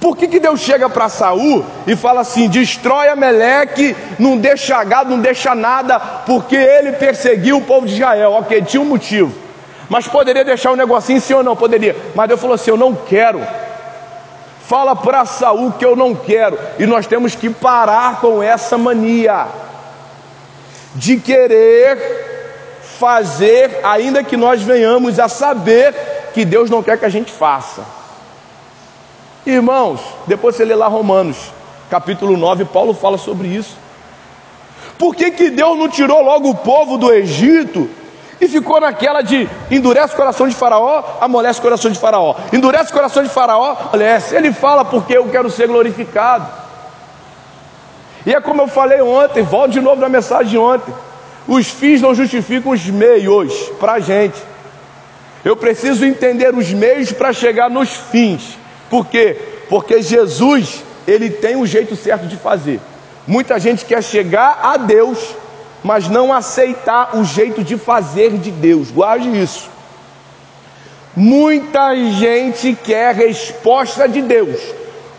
Por 0.00 0.16
que, 0.16 0.28
que 0.28 0.38
Deus 0.38 0.60
chega 0.60 0.88
para 0.88 1.08
Saul 1.08 1.64
e 1.86 1.96
fala 1.96 2.20
assim: 2.20 2.48
destrói 2.48 3.12
Meleque, 3.16 3.96
não 4.18 4.36
deixa 4.36 4.82
gado, 4.84 5.10
não 5.10 5.20
deixa 5.20 5.54
nada, 5.54 5.98
porque 5.98 6.56
ele 6.56 6.92
perseguiu 6.92 7.58
o 7.58 7.62
povo 7.62 7.86
de 7.86 7.94
Israel? 7.94 8.32
Ok, 8.32 8.62
tinha 8.62 8.80
um 8.80 8.86
motivo. 8.86 9.32
Mas 9.88 10.06
poderia 10.06 10.44
deixar 10.44 10.70
um 10.70 10.76
negocinho 10.76 11.20
sim 11.20 11.34
ou 11.34 11.42
não? 11.42 11.56
Poderia. 11.56 11.96
Mas 12.14 12.28
Deus 12.28 12.40
falou 12.40 12.54
assim: 12.54 12.70
Eu 12.70 12.76
não 12.76 12.94
quero. 12.94 13.40
Fala 14.66 14.94
para 14.94 15.24
Saul 15.24 15.72
que 15.72 15.84
eu 15.84 15.96
não 15.96 16.14
quero. 16.14 16.58
E 16.78 16.86
nós 16.86 17.06
temos 17.06 17.34
que 17.34 17.48
parar 17.48 18.20
com 18.20 18.42
essa 18.42 18.76
mania 18.76 19.46
de 20.94 21.16
querer 21.16 21.98
fazer, 22.98 23.80
ainda 23.82 24.22
que 24.22 24.36
nós 24.36 24.60
venhamos 24.62 25.18
a 25.18 25.28
saber 25.28 25.94
que 26.34 26.44
Deus 26.44 26.68
não 26.68 26.82
quer 26.82 26.98
que 26.98 27.04
a 27.04 27.08
gente 27.08 27.32
faça. 27.32 27.97
Irmãos, 29.46 30.00
depois 30.26 30.56
você 30.56 30.64
lê 30.64 30.74
lá 30.74 30.88
Romanos, 30.88 31.36
capítulo 31.90 32.36
9, 32.36 32.66
Paulo 32.66 32.92
fala 32.92 33.16
sobre 33.16 33.48
isso. 33.48 33.76
Por 34.98 35.14
que, 35.14 35.30
que 35.30 35.50
Deus 35.50 35.78
não 35.78 35.88
tirou 35.88 36.22
logo 36.22 36.50
o 36.50 36.54
povo 36.54 36.98
do 36.98 37.12
Egito 37.12 37.88
e 38.40 38.48
ficou 38.48 38.80
naquela 38.80 39.22
de 39.22 39.48
endurece 39.70 40.14
o 40.14 40.16
coração 40.16 40.48
de 40.48 40.54
Faraó, 40.54 41.02
amolece 41.20 41.58
o 41.58 41.62
coração 41.62 41.90
de 41.90 41.98
Faraó. 41.98 42.34
Endurece 42.52 42.90
o 42.90 42.94
coração 42.94 43.22
de 43.22 43.28
Faraó, 43.28 43.76
amolece. 43.80 44.36
Ele 44.36 44.52
fala 44.52 44.84
porque 44.84 45.16
eu 45.16 45.28
quero 45.28 45.50
ser 45.50 45.66
glorificado. 45.66 46.46
E 48.26 48.34
é 48.34 48.40
como 48.40 48.62
eu 48.62 48.68
falei 48.68 49.00
ontem, 49.00 49.42
volto 49.42 49.72
de 49.72 49.80
novo 49.80 50.00
na 50.00 50.08
mensagem 50.08 50.50
de 50.50 50.58
ontem. 50.58 50.92
Os 51.46 51.68
fins 51.68 52.02
não 52.02 52.14
justificam 52.14 52.72
os 52.72 52.84
meios 52.86 53.54
para 53.80 53.94
a 53.94 54.00
gente. 54.00 54.36
Eu 55.44 55.56
preciso 55.56 56.04
entender 56.04 56.54
os 56.54 56.72
meios 56.72 57.10
para 57.12 57.32
chegar 57.32 57.70
nos 57.70 57.88
fins. 57.88 58.58
Por 58.90 59.06
quê? 59.06 59.36
Porque 59.68 60.02
Jesus, 60.02 60.82
ele 61.06 61.30
tem 61.30 61.56
um 61.56 61.66
jeito 61.66 61.94
certo 61.96 62.26
de 62.26 62.36
fazer. 62.36 62.80
Muita 63.26 63.58
gente 63.58 63.84
quer 63.84 64.02
chegar 64.02 64.60
a 64.62 64.76
Deus 64.76 65.18
mas 65.82 66.08
não 66.08 66.32
aceitar 66.32 67.16
o 67.16 67.24
jeito 67.24 67.62
de 67.62 67.76
fazer 67.76 68.32
de 68.32 68.50
Deus. 68.50 68.90
Guarde 68.90 69.28
isso. 69.40 69.70
Muita 71.16 71.94
gente 71.96 72.76
quer 72.84 73.14
resposta 73.14 74.08
de 74.08 74.22
Deus, 74.22 74.60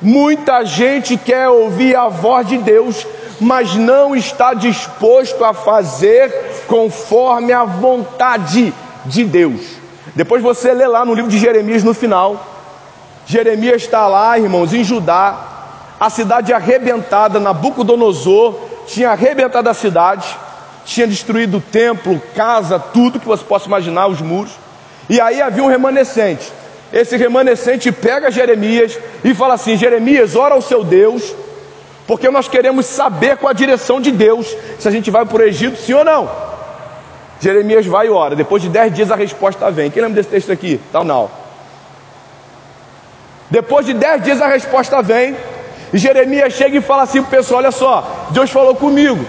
muita 0.01 0.63
gente 0.63 1.17
quer 1.17 1.49
ouvir 1.49 1.93
a 1.93 2.07
voz 2.07 2.47
de 2.47 2.57
Deus, 2.57 3.05
mas 3.37 3.75
não 3.75 4.15
está 4.15 4.53
disposto 4.53 5.43
a 5.43 5.53
fazer 5.53 6.31
conforme 6.67 7.51
a 7.51 7.65
vontade 7.65 8.73
de 9.05 9.25
Deus. 9.25 9.61
Depois 10.15 10.41
você 10.41 10.71
lê 10.71 10.87
lá 10.87 11.03
no 11.03 11.13
livro 11.13 11.29
de 11.29 11.37
Jeremias 11.37 11.83
no 11.83 11.93
final, 11.93 12.58
Jeremias 13.29 13.83
está 13.83 14.07
lá, 14.07 14.39
irmãos, 14.39 14.73
em 14.73 14.83
Judá, 14.83 15.37
a 15.99 16.09
cidade 16.09 16.51
arrebentada, 16.51 17.39
Nabucodonosor 17.39 18.55
tinha 18.87 19.11
arrebentado 19.11 19.69
a 19.69 19.73
cidade, 19.75 20.35
tinha 20.83 21.05
destruído 21.05 21.57
o 21.57 21.61
templo, 21.61 22.19
casa, 22.33 22.79
tudo 22.79 23.19
que 23.19 23.27
você 23.27 23.43
possa 23.43 23.67
imaginar, 23.67 24.07
os 24.07 24.19
muros. 24.19 24.53
E 25.07 25.21
aí 25.21 25.43
havia 25.43 25.63
um 25.63 25.67
remanescente. 25.67 26.51
Esse 26.91 27.17
remanescente 27.17 27.91
pega 27.91 28.31
Jeremias 28.31 28.97
e 29.23 29.35
fala 29.35 29.53
assim: 29.53 29.77
Jeremias, 29.77 30.35
ora 30.35 30.55
ao 30.55 30.61
seu 30.63 30.83
Deus, 30.83 31.35
porque 32.07 32.31
nós 32.31 32.47
queremos 32.47 32.87
saber 32.87 33.37
qual 33.37 33.51
a 33.51 33.53
direção 33.53 34.01
de 34.01 34.09
Deus, 34.11 34.57
se 34.79 34.87
a 34.87 34.91
gente 34.91 35.11
vai 35.11 35.23
para 35.23 35.37
o 35.37 35.45
Egito, 35.45 35.77
sim 35.77 35.93
ou 35.93 36.03
não. 36.03 36.27
Jeremias 37.39 37.85
vai 37.85 38.07
e 38.07 38.09
ora. 38.09 38.35
Depois 38.35 38.59
de 38.59 38.69
dez 38.69 38.91
dias 38.91 39.11
a 39.11 39.15
resposta 39.15 39.69
vem. 39.69 39.91
Quem 39.91 40.01
lembra 40.01 40.15
desse 40.15 40.29
texto 40.29 40.51
aqui? 40.51 40.81
Tá 40.91 41.03
não. 41.03 41.38
Depois 43.49 43.85
de 43.85 43.93
dez 43.93 44.23
dias 44.23 44.41
a 44.41 44.47
resposta 44.47 45.01
vem. 45.01 45.35
E 45.91 45.97
Jeremias 45.97 46.53
chega 46.53 46.77
e 46.77 46.81
fala 46.81 47.03
assim 47.03 47.21
para 47.21 47.27
o 47.27 47.31
pessoal: 47.31 47.59
Olha 47.59 47.71
só, 47.71 48.27
Deus 48.29 48.49
falou 48.51 48.75
comigo, 48.75 49.25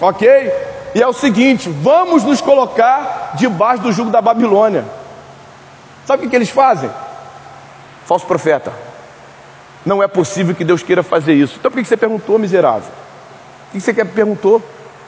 ok? 0.00 0.52
E 0.94 1.02
é 1.02 1.06
o 1.06 1.12
seguinte: 1.12 1.68
vamos 1.68 2.24
nos 2.24 2.40
colocar 2.40 3.32
debaixo 3.34 3.82
do 3.82 3.92
jugo 3.92 4.10
da 4.10 4.20
Babilônia. 4.20 4.84
Sabe 6.04 6.20
o 6.20 6.22
que, 6.24 6.30
que 6.30 6.36
eles 6.36 6.50
fazem? 6.50 6.90
Falso 8.06 8.26
profeta. 8.26 8.72
Não 9.84 10.02
é 10.02 10.08
possível 10.08 10.54
que 10.54 10.64
Deus 10.64 10.82
queira 10.82 11.02
fazer 11.02 11.34
isso. 11.34 11.56
Então 11.58 11.70
por 11.70 11.80
que 11.80 11.88
você 11.88 11.96
perguntou, 11.96 12.38
miserável? 12.38 12.88
O 13.68 13.72
que 13.72 13.80
você 13.80 13.92
quer 13.92 14.06
perguntou? 14.06 14.62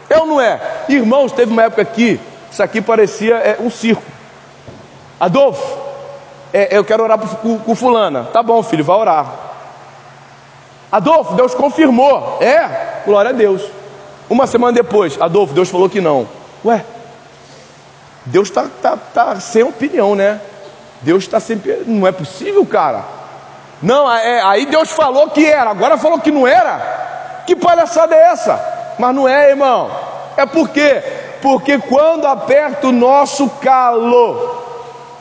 É 0.08 0.18
ou 0.18 0.26
não 0.26 0.40
é? 0.40 0.60
Irmãos, 0.88 1.32
teve 1.32 1.50
uma 1.50 1.64
época 1.64 1.82
aqui, 1.82 2.20
isso 2.50 2.62
aqui 2.62 2.80
parecia 2.80 3.36
é, 3.36 3.56
um 3.60 3.70
circo. 3.70 4.02
Adolfo, 5.18 5.85
é, 6.56 6.68
eu 6.70 6.82
quero 6.82 7.02
orar 7.02 7.18
com, 7.18 7.74
fulana. 7.74 8.30
Tá 8.32 8.42
bom, 8.42 8.62
filho, 8.62 8.82
vai 8.82 8.96
orar. 8.96 9.26
Adolfo, 10.90 11.34
Deus 11.34 11.54
confirmou. 11.54 12.38
É, 12.40 13.02
glória 13.04 13.28
a 13.28 13.34
Deus. 13.34 13.62
Uma 14.30 14.46
semana 14.46 14.72
depois, 14.72 15.20
Adolfo, 15.20 15.52
Deus 15.52 15.68
falou 15.68 15.86
que 15.90 16.00
não. 16.00 16.26
Ué, 16.64 16.82
Deus 18.24 18.48
está 18.48 18.68
tá, 18.80 18.96
tá 18.96 19.38
sem 19.38 19.64
opinião, 19.64 20.14
né? 20.14 20.40
Deus 21.02 21.24
está 21.24 21.38
sempre. 21.40 21.82
Não 21.86 22.06
é 22.06 22.12
possível, 22.12 22.64
cara. 22.64 23.04
Não, 23.82 24.10
é, 24.10 24.40
aí 24.40 24.64
Deus 24.64 24.90
falou 24.90 25.28
que 25.28 25.44
era, 25.44 25.68
agora 25.68 25.98
falou 25.98 26.18
que 26.20 26.30
não 26.30 26.46
era. 26.46 27.42
Que 27.46 27.54
palhaçada 27.54 28.14
é 28.14 28.30
essa? 28.30 28.94
Mas 28.98 29.14
não 29.14 29.28
é, 29.28 29.50
irmão. 29.50 29.90
É 30.38 30.46
por 30.46 30.70
quê? 30.70 31.02
Porque 31.42 31.76
quando 31.78 32.26
aperta 32.26 32.86
o 32.86 32.92
nosso 32.92 33.50
calo, 33.60 34.64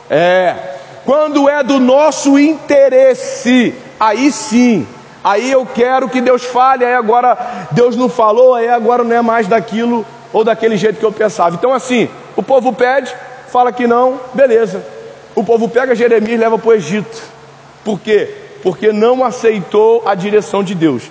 é, 0.08 0.75
quando 1.06 1.48
é 1.48 1.62
do 1.62 1.78
nosso 1.78 2.36
interesse, 2.36 3.72
aí 3.98 4.32
sim, 4.32 4.86
aí 5.22 5.52
eu 5.52 5.64
quero 5.64 6.08
que 6.08 6.20
Deus 6.20 6.44
fale, 6.44 6.84
aí 6.84 6.94
agora 6.94 7.68
Deus 7.70 7.94
não 7.94 8.08
falou, 8.08 8.54
aí 8.54 8.68
agora 8.68 9.04
não 9.04 9.14
é 9.14 9.22
mais 9.22 9.46
daquilo 9.46 10.04
ou 10.32 10.42
daquele 10.42 10.76
jeito 10.76 10.98
que 10.98 11.06
eu 11.06 11.12
pensava. 11.12 11.54
Então, 11.54 11.72
assim, 11.72 12.10
o 12.34 12.42
povo 12.42 12.72
pede, 12.72 13.14
fala 13.48 13.70
que 13.70 13.86
não, 13.86 14.20
beleza. 14.34 14.84
O 15.34 15.44
povo 15.44 15.68
pega 15.68 15.94
Jeremias 15.94 16.32
e 16.32 16.36
leva 16.36 16.58
para 16.58 16.68
o 16.68 16.74
Egito. 16.74 17.22
Por 17.84 18.00
quê? 18.00 18.34
Porque 18.62 18.92
não 18.92 19.24
aceitou 19.24 20.02
a 20.04 20.14
direção 20.14 20.64
de 20.64 20.74
Deus. 20.74 21.04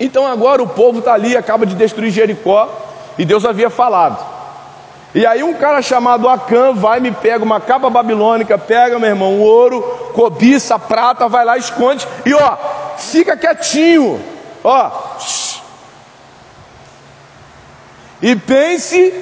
Então 0.00 0.26
agora 0.26 0.62
o 0.62 0.68
povo 0.68 1.00
está 1.00 1.12
ali, 1.12 1.36
acaba 1.36 1.66
de 1.66 1.74
destruir 1.74 2.10
Jericó, 2.10 2.68
e 3.18 3.24
Deus 3.24 3.44
havia 3.44 3.68
falado. 3.68 4.35
E 5.16 5.24
aí 5.24 5.42
um 5.42 5.54
cara 5.54 5.80
chamado 5.80 6.28
Acã 6.28 6.74
vai 6.74 7.00
me 7.00 7.10
pega 7.10 7.42
uma 7.42 7.58
capa 7.58 7.88
babilônica, 7.88 8.58
pega, 8.58 8.98
meu 8.98 9.08
irmão, 9.08 9.40
ouro, 9.40 9.80
cobiça, 10.12 10.78
prata, 10.78 11.26
vai 11.26 11.42
lá, 11.42 11.56
esconde, 11.56 12.06
e 12.26 12.34
ó, 12.34 12.56
fica 12.98 13.34
quietinho, 13.34 14.22
ó. 14.62 14.90
E 18.20 18.36
pense 18.36 19.14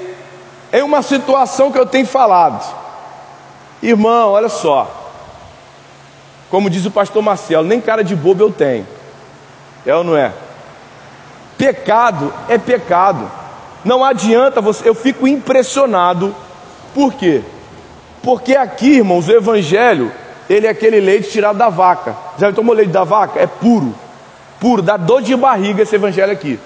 em 0.73 0.83
uma 0.83 1.01
situação 1.01 1.71
que 1.71 1.79
eu 1.79 1.87
tenho 1.87 2.09
falado. 2.09 2.61
Irmão, 3.81 4.33
olha 4.33 4.49
só. 4.49 5.13
Como 6.51 6.69
diz 6.69 6.85
o 6.85 6.91
pastor 6.91 7.23
Marcelo, 7.23 7.69
nem 7.69 7.81
cara 7.81 8.03
de 8.03 8.17
bobo 8.17 8.43
eu 8.43 8.51
tenho. 8.51 8.85
É 9.87 9.95
ou 9.95 10.03
não 10.03 10.17
é? 10.17 10.33
Pecado 11.57 12.35
é 12.49 12.59
pecado. 12.59 13.44
Não 13.85 14.05
adianta 14.05 14.61
você, 14.61 14.89
eu 14.89 14.95
fico 14.95 15.29
impressionado. 15.29 16.35
Por 16.95 17.13
quê? 17.15 17.43
Porque 18.23 18.57
aqui, 18.57 18.97
irmãos, 18.97 19.29
o 19.29 19.33
evangelho, 19.33 20.11
ele 20.49 20.67
é 20.67 20.71
aquele 20.71 21.01
leite 21.01 21.31
tirado 21.31 21.59
da 21.59 21.69
vaca. 21.69 22.17
Já 22.39 22.53
tomou 22.53 22.75
leite 22.75 22.91
da 22.91 23.05
vaca? 23.05 23.39
É 23.39 23.47
puro. 23.47 23.95
Puro, 24.59 24.81
dá 24.81 24.97
dor 24.97 25.21
de 25.21 25.37
barriga 25.37 25.83
esse 25.83 25.95
evangelho 25.95 26.33
aqui. 26.33 26.59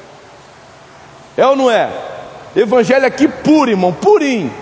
É 1.37 1.46
ou 1.46 1.57
não 1.57 1.70
é? 1.70 1.90
Evangelho 2.54 3.07
aqui 3.07 3.26
puro, 3.26 3.70
irmão, 3.70 3.92
purinho. 3.92 4.52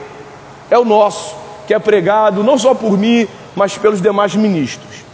É 0.70 0.78
o 0.78 0.84
nosso 0.84 1.34
que 1.66 1.74
é 1.74 1.78
pregado 1.78 2.44
não 2.44 2.56
só 2.56 2.74
por 2.74 2.96
mim, 2.96 3.26
mas 3.54 3.76
pelos 3.76 4.00
demais 4.00 4.34
ministros. 4.34 5.04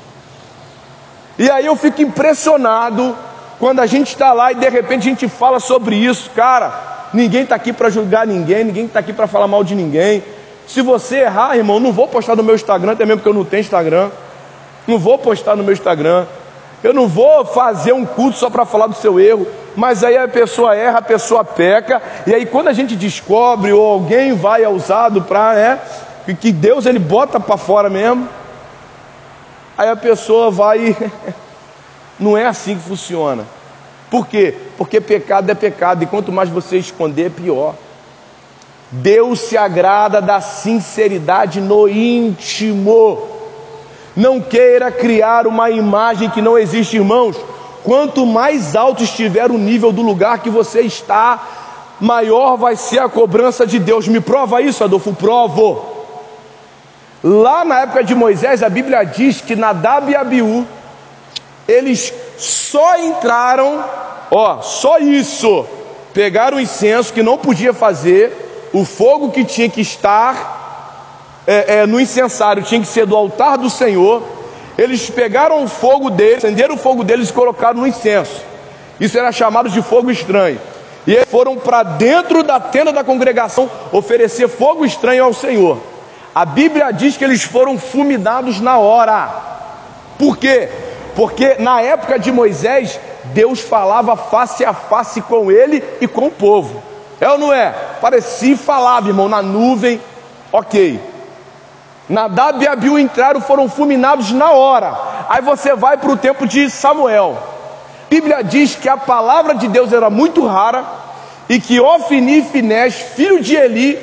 E 1.38 1.50
aí 1.50 1.66
eu 1.66 1.74
fico 1.74 2.02
impressionado 2.02 3.16
quando 3.58 3.80
a 3.80 3.86
gente 3.86 4.08
está 4.08 4.32
lá 4.32 4.52
e 4.52 4.56
de 4.56 4.68
repente 4.68 5.00
a 5.00 5.10
gente 5.10 5.28
fala 5.28 5.58
sobre 5.58 5.96
isso, 5.96 6.30
cara. 6.30 6.92
Ninguém 7.12 7.42
está 7.42 7.54
aqui 7.54 7.72
para 7.72 7.90
julgar 7.90 8.26
ninguém, 8.26 8.64
ninguém 8.64 8.86
está 8.86 9.00
aqui 9.00 9.12
para 9.12 9.26
falar 9.26 9.46
mal 9.46 9.62
de 9.62 9.74
ninguém. 9.74 10.22
Se 10.66 10.80
você 10.80 11.20
errar, 11.20 11.56
irmão, 11.56 11.78
não 11.78 11.92
vou 11.92 12.08
postar 12.08 12.36
no 12.36 12.42
meu 12.42 12.54
Instagram, 12.54 12.92
até 12.92 13.04
mesmo 13.04 13.18
porque 13.18 13.28
eu 13.28 13.34
não 13.34 13.44
tenho 13.44 13.60
Instagram. 13.60 14.10
Não 14.86 14.98
vou 14.98 15.18
postar 15.18 15.54
no 15.56 15.62
meu 15.62 15.72
Instagram. 15.72 16.26
Eu 16.82 16.92
não 16.92 17.06
vou 17.06 17.44
fazer 17.44 17.92
um 17.92 18.04
culto 18.04 18.38
só 18.38 18.50
para 18.50 18.64
falar 18.64 18.86
do 18.86 18.94
seu 18.94 19.20
erro. 19.20 19.46
Mas 19.76 20.02
aí 20.02 20.16
a 20.16 20.26
pessoa 20.28 20.74
erra, 20.74 20.98
a 20.98 21.02
pessoa 21.02 21.44
peca. 21.44 22.02
E 22.26 22.34
aí 22.34 22.46
quando 22.46 22.68
a 22.68 22.72
gente 22.72 22.96
descobre 22.96 23.72
ou 23.72 23.84
alguém 23.86 24.34
vai 24.34 24.64
ao 24.64 24.72
usado 24.72 25.22
para, 25.22 25.54
né, 25.54 25.78
que 26.40 26.52
Deus 26.52 26.86
ele 26.86 26.98
bota 26.98 27.38
para 27.38 27.56
fora 27.56 27.88
mesmo. 27.88 28.28
Aí 29.76 29.88
a 29.88 29.96
pessoa 29.96 30.50
vai. 30.50 30.96
Não 32.18 32.36
é 32.36 32.46
assim 32.46 32.76
que 32.76 32.82
funciona. 32.82 33.44
Por 34.12 34.26
quê? 34.26 34.54
Porque 34.76 35.00
pecado 35.00 35.48
é 35.48 35.54
pecado 35.54 36.02
e 36.02 36.06
quanto 36.06 36.30
mais 36.30 36.50
você 36.50 36.76
esconder, 36.76 37.30
pior. 37.30 37.74
Deus 38.90 39.40
se 39.40 39.56
agrada 39.56 40.20
da 40.20 40.38
sinceridade 40.38 41.62
no 41.62 41.88
íntimo. 41.88 43.26
Não 44.14 44.38
queira 44.38 44.90
criar 44.90 45.46
uma 45.46 45.70
imagem 45.70 46.28
que 46.28 46.42
não 46.42 46.58
existe, 46.58 46.96
irmãos. 46.96 47.38
Quanto 47.82 48.26
mais 48.26 48.76
alto 48.76 49.02
estiver 49.02 49.50
o 49.50 49.56
nível 49.56 49.90
do 49.90 50.02
lugar 50.02 50.40
que 50.40 50.50
você 50.50 50.82
está, 50.82 51.48
maior 51.98 52.56
vai 52.56 52.76
ser 52.76 52.98
a 52.98 53.08
cobrança 53.08 53.66
de 53.66 53.78
Deus. 53.78 54.06
Me 54.06 54.20
prova 54.20 54.60
isso, 54.60 54.84
Adolfo? 54.84 55.14
Provo. 55.14 55.86
Lá 57.24 57.64
na 57.64 57.80
época 57.80 58.04
de 58.04 58.14
Moisés, 58.14 58.62
a 58.62 58.68
Bíblia 58.68 59.04
diz 59.04 59.40
que 59.40 59.56
Nadab 59.56 60.12
e 60.12 60.14
Abiú, 60.14 60.66
eles 61.66 62.12
só 62.36 62.98
entraram, 62.98 63.82
ó, 64.34 64.62
só 64.62 64.98
isso, 64.98 65.66
pegaram 66.14 66.56
o 66.56 66.60
incenso 66.60 67.12
que 67.12 67.22
não 67.22 67.36
podia 67.36 67.74
fazer, 67.74 68.70
o 68.72 68.84
fogo 68.84 69.30
que 69.30 69.44
tinha 69.44 69.68
que 69.68 69.82
estar 69.82 70.62
é, 71.46 71.78
é, 71.78 71.86
no 71.86 72.00
incensário 72.00 72.62
tinha 72.62 72.80
que 72.80 72.86
ser 72.86 73.06
do 73.06 73.16
altar 73.16 73.58
do 73.58 73.68
Senhor. 73.68 74.22
Eles 74.78 75.10
pegaram 75.10 75.64
o 75.64 75.68
fogo 75.68 76.08
deles, 76.08 76.44
acenderam 76.44 76.76
o 76.76 76.78
fogo 76.78 77.04
deles 77.04 77.28
e 77.28 77.32
colocaram 77.32 77.80
no 77.80 77.86
incenso. 77.86 78.42
Isso 78.98 79.18
era 79.18 79.30
chamado 79.32 79.68
de 79.68 79.82
fogo 79.82 80.10
estranho. 80.10 80.58
E 81.06 81.12
eles 81.12 81.28
foram 81.28 81.56
para 81.56 81.82
dentro 81.82 82.42
da 82.42 82.60
tenda 82.60 82.92
da 82.92 83.02
congregação 83.02 83.68
oferecer 83.90 84.48
fogo 84.48 84.84
estranho 84.84 85.24
ao 85.24 85.34
Senhor. 85.34 85.78
A 86.34 86.44
Bíblia 86.44 86.90
diz 86.92 87.16
que 87.16 87.24
eles 87.24 87.42
foram 87.42 87.76
fulminados 87.76 88.60
na 88.60 88.78
hora. 88.78 89.28
Por 90.18 90.38
quê? 90.38 90.68
Porque 91.14 91.56
na 91.58 91.82
época 91.82 92.18
de 92.18 92.32
Moisés, 92.32 92.98
Deus 93.32 93.60
falava 93.60 94.16
face 94.16 94.64
a 94.64 94.72
face 94.72 95.20
com 95.20 95.50
ele 95.50 95.82
e 96.00 96.06
com 96.06 96.26
o 96.26 96.30
povo. 96.30 96.82
É 97.20 97.28
ou 97.30 97.38
não 97.38 97.52
é? 97.52 97.70
Parecia 98.00 98.56
falava, 98.56 99.08
irmão, 99.08 99.28
na 99.28 99.40
nuvem. 99.40 100.00
Ok. 100.52 101.00
Nadab 102.08 102.62
e 102.62 102.66
Abiú 102.66 102.98
entraram, 102.98 103.40
foram 103.40 103.68
fulminados 103.68 104.32
na 104.32 104.50
hora. 104.50 104.94
Aí 105.28 105.40
você 105.40 105.74
vai 105.74 105.96
para 105.96 106.10
o 106.10 106.16
tempo 106.16 106.46
de 106.46 106.68
Samuel. 106.68 107.38
A 108.06 108.10
Bíblia 108.10 108.42
diz 108.42 108.74
que 108.74 108.88
a 108.88 108.96
palavra 108.96 109.54
de 109.54 109.68
Deus 109.68 109.92
era 109.92 110.10
muito 110.10 110.46
rara 110.46 110.84
e 111.48 111.60
que 111.60 111.80
Ofni 111.80 112.38
e 112.38 112.42
Finés, 112.42 112.94
filho 112.94 113.40
de 113.40 113.54
Eli, 113.54 113.98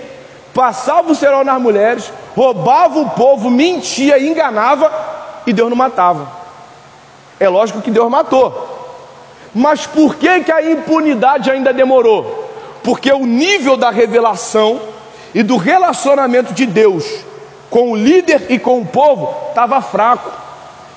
passava 0.54 1.12
o 1.12 1.16
serol 1.16 1.44
nas 1.44 1.62
mulheres, 1.62 2.12
roubava 2.36 3.00
o 3.00 3.10
povo, 3.12 3.50
mentia, 3.50 4.18
enganava 4.18 4.92
e 5.46 5.54
Deus 5.54 5.70
não 5.70 5.78
matava. 5.78 6.28
É 7.40 7.48
lógico 7.48 7.82
que 7.82 7.92
Deus 7.92 8.10
matou. 8.10 8.79
Mas 9.54 9.88
por 9.88 10.16
que, 10.16 10.44
que 10.44 10.52
a 10.52 10.72
impunidade 10.72 11.50
ainda 11.50 11.74
demorou? 11.74 12.50
Porque 12.84 13.12
o 13.12 13.26
nível 13.26 13.76
da 13.76 13.90
revelação 13.90 14.80
e 15.34 15.44
do 15.44 15.58
relacionamento 15.58 16.54
de 16.54 16.66
Deus 16.66 17.06
com 17.70 17.92
o 17.92 17.96
líder 17.96 18.48
e 18.50 18.58
com 18.58 18.80
o 18.80 18.86
povo 18.86 19.50
estava 19.50 19.82
fraco. 19.82 20.32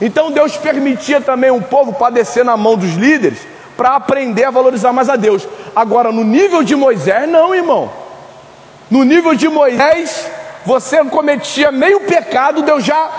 Então 0.00 0.32
Deus 0.32 0.56
permitia 0.56 1.20
também 1.20 1.50
um 1.50 1.60
povo 1.60 1.92
padecer 1.92 2.44
na 2.44 2.56
mão 2.56 2.76
dos 2.76 2.94
líderes 2.94 3.38
para 3.76 3.90
aprender 3.90 4.44
a 4.44 4.50
valorizar 4.50 4.92
mais 4.92 5.08
a 5.08 5.16
Deus. 5.16 5.46
Agora, 5.74 6.12
no 6.12 6.24
nível 6.24 6.62
de 6.62 6.74
Moisés, 6.74 7.28
não, 7.28 7.54
irmão. 7.54 7.90
No 8.90 9.04
nível 9.04 9.34
de 9.34 9.48
Moisés, 9.48 10.30
você 10.64 11.02
cometia 11.04 11.70
meio 11.70 12.00
pecado, 12.00 12.62
Deus 12.62 12.84
já. 12.84 13.10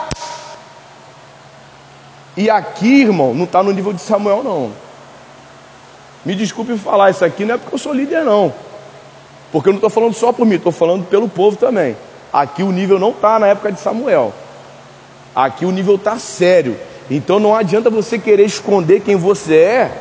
E 2.36 2.50
aqui, 2.50 3.02
irmão, 3.02 3.34
não 3.34 3.46
está 3.46 3.62
no 3.64 3.72
nível 3.72 3.94
de 3.94 4.02
Samuel, 4.02 4.44
não. 4.44 4.83
Me 6.26 6.36
desculpe 6.36 6.78
falar 6.78 7.10
isso 7.10 7.24
aqui, 7.26 7.44
não 7.44 7.56
é 7.56 7.58
porque 7.58 7.76
eu 7.76 7.80
sou 7.80 7.94
líder, 7.94 8.24
não. 8.24 8.54
Porque 9.52 9.70
eu 9.70 9.74
não 9.74 9.78
estou 9.78 9.90
falando 9.90 10.14
só 10.14 10.32
por 10.32 10.46
mim, 10.46 10.56
estou 10.56 10.72
falando 10.72 11.06
pelo 11.06 11.28
povo 11.28 11.58
também. 11.58 11.96
Aqui 12.32 12.64
o 12.64 12.72
nível 12.72 12.98
não 12.98 13.12
está 13.12 13.38
na 13.38 13.48
época 13.48 13.72
de 13.72 13.80
Samuel. 13.80 14.34
Aqui 15.36 15.66
o 15.66 15.72
nível 15.72 15.96
está 15.96 16.18
sério. 16.18 16.78
Então 17.12 17.40
não 17.40 17.56
adianta 17.56 17.90
você 17.90 18.18
querer 18.18 18.46
esconder 18.46 19.02
quem 19.02 19.16
você 19.16 19.56
é, 19.56 19.92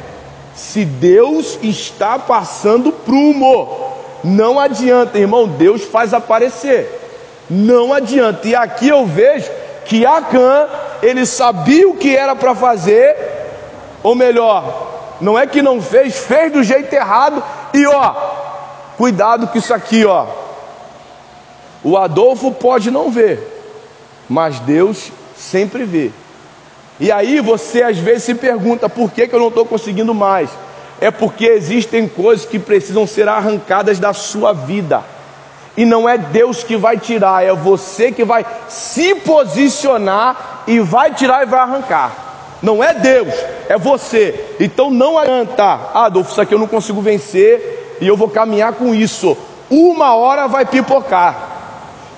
se 0.54 0.85
Deus 0.85 1.58
está 1.62 2.18
passando 2.18 2.92
prumo. 2.92 3.92
Não 4.22 4.58
adianta, 4.58 5.18
irmão, 5.18 5.48
Deus 5.48 5.82
faz 5.82 6.14
aparecer. 6.14 7.00
Não 7.50 7.92
adianta. 7.92 8.46
E 8.46 8.54
aqui 8.54 8.88
eu 8.88 9.04
vejo 9.04 9.50
que 9.85 10.06
Acã, 10.06 10.68
ele 11.02 11.26
sabia 11.26 11.88
o 11.88 11.96
que 11.96 12.16
era 12.16 12.37
para 12.37 12.54
fazer, 12.54 13.16
ou 14.02 14.14
melhor, 14.14 14.91
não 15.22 15.38
é 15.38 15.46
que 15.46 15.62
não 15.62 15.80
fez, 15.80 16.18
fez 16.18 16.52
do 16.52 16.62
jeito 16.64 16.92
errado, 16.92 17.42
e 17.72 17.87
ó, 17.87 18.14
cuidado 18.96 19.46
com 19.46 19.56
isso 19.56 19.72
aqui, 19.72 20.04
ó. 20.04 20.26
O 21.82 21.96
Adolfo 21.96 22.50
pode 22.50 22.90
não 22.90 23.11
ver, 23.11 23.40
mas 24.28 24.58
Deus 24.58 25.12
sempre 25.37 25.85
vê. 25.85 26.11
E 26.98 27.11
aí 27.11 27.40
você 27.40 27.82
às 27.82 27.98
vezes 27.98 28.24
se 28.24 28.35
pergunta 28.35 28.88
por 28.88 29.11
que, 29.12 29.28
que 29.28 29.35
eu 29.35 29.40
não 29.40 29.48
estou 29.48 29.64
conseguindo 29.64 30.12
mais. 30.12 30.50
É 31.00 31.11
porque 31.11 31.46
existem 31.46 32.08
coisas 32.08 32.44
que 32.44 32.58
precisam 32.58 33.06
ser 33.06 33.28
arrancadas 33.28 33.98
da 33.98 34.12
sua 34.12 34.52
vida. 34.52 35.02
E 35.76 35.85
não 35.85 36.08
é 36.08 36.18
Deus 36.18 36.62
que 36.62 36.76
vai 36.76 36.98
tirar, 36.98 37.44
é 37.44 37.52
você 37.54 38.12
que 38.12 38.24
vai 38.24 38.44
se 38.68 39.14
posicionar 39.14 40.64
e 40.66 40.80
vai 40.80 41.14
tirar 41.14 41.42
e 41.42 41.46
vai 41.46 41.61
arrancar. 41.61 42.32
Não 42.62 42.83
é 42.83 42.94
Deus, 42.94 43.35
é 43.68 43.77
você. 43.77 44.57
Então 44.61 44.90
não 44.90 45.18
adianta, 45.18 45.64
ah, 45.64 46.07
Adolfo, 46.07 46.31
isso 46.31 46.40
aqui 46.40 46.55
eu 46.55 46.59
não 46.59 46.68
consigo 46.68 47.01
vencer 47.01 47.96
e 48.01 48.07
eu 48.07 48.16
vou 48.16 48.29
caminhar 48.29 48.75
com 48.75 48.94
isso. 48.94 49.37
Uma 49.68 50.14
hora 50.14 50.46
vai 50.46 50.64
pipocar. 50.64 51.51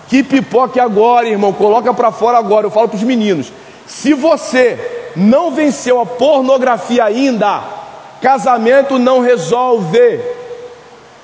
Que 0.09 0.23
pipoque 0.23 0.79
agora, 0.79 1.29
irmão, 1.29 1.53
coloca 1.53 1.95
para 1.95 2.13
fora 2.13 2.37
agora. 2.37 2.67
Eu 2.67 2.71
falo 2.71 2.89
para 2.89 2.97
os 2.97 3.03
meninos: 3.03 3.51
se 3.87 4.13
você 4.13 5.13
não 5.17 5.51
venceu 5.51 5.99
a 6.01 6.05
pornografia 6.05 7.05
ainda, 7.05 7.63
casamento 8.21 8.99
não 8.99 9.21
resolve. 9.21 10.21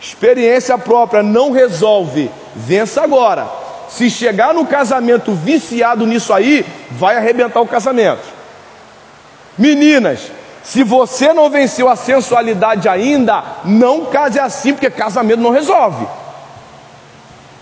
Experiência 0.00 0.78
própria 0.78 1.22
não 1.22 1.50
resolve. 1.50 2.30
Vença 2.56 3.02
agora. 3.02 3.46
Se 3.90 4.08
chegar 4.08 4.54
no 4.54 4.64
casamento 4.64 5.32
viciado 5.32 6.06
nisso 6.06 6.32
aí, 6.32 6.64
vai 6.92 7.16
arrebentar 7.16 7.60
o 7.60 7.66
casamento. 7.66 8.39
Meninas, 9.60 10.32
se 10.62 10.82
você 10.82 11.34
não 11.34 11.50
venceu 11.50 11.86
a 11.86 11.94
sensualidade 11.94 12.88
ainda, 12.88 13.44
não 13.62 14.06
case 14.06 14.40
assim, 14.40 14.72
porque 14.72 14.88
casamento 14.88 15.42
não 15.42 15.50
resolve. 15.50 16.06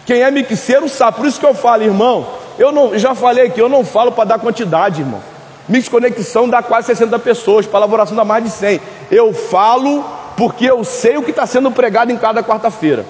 Quem 0.06 0.22
é 0.22 0.30
mixeiro 0.30 0.88
sabe, 0.88 1.16
por 1.16 1.26
isso 1.26 1.40
que 1.40 1.44
eu 1.44 1.54
falo, 1.54 1.82
irmão. 1.82 2.24
Eu 2.56 2.70
não, 2.70 2.96
já 2.96 3.16
falei 3.16 3.48
aqui, 3.48 3.60
eu 3.60 3.68
não 3.68 3.84
falo 3.84 4.12
para 4.12 4.26
dar 4.28 4.38
quantidade, 4.38 5.00
irmão. 5.00 5.20
Mix 5.68 5.88
Conexão 5.88 6.48
dá 6.48 6.62
quase 6.62 6.86
60 6.86 7.18
pessoas, 7.18 7.66
para 7.66 7.80
elaboração 7.80 8.16
dá 8.16 8.24
mais 8.24 8.44
de 8.44 8.50
100. 8.50 8.80
Eu 9.10 9.34
falo 9.34 10.04
porque 10.36 10.70
eu 10.70 10.84
sei 10.84 11.16
o 11.16 11.22
que 11.24 11.30
está 11.30 11.48
sendo 11.48 11.68
pregado 11.72 12.12
em 12.12 12.16
cada 12.16 12.44
quarta-feira. 12.44 13.04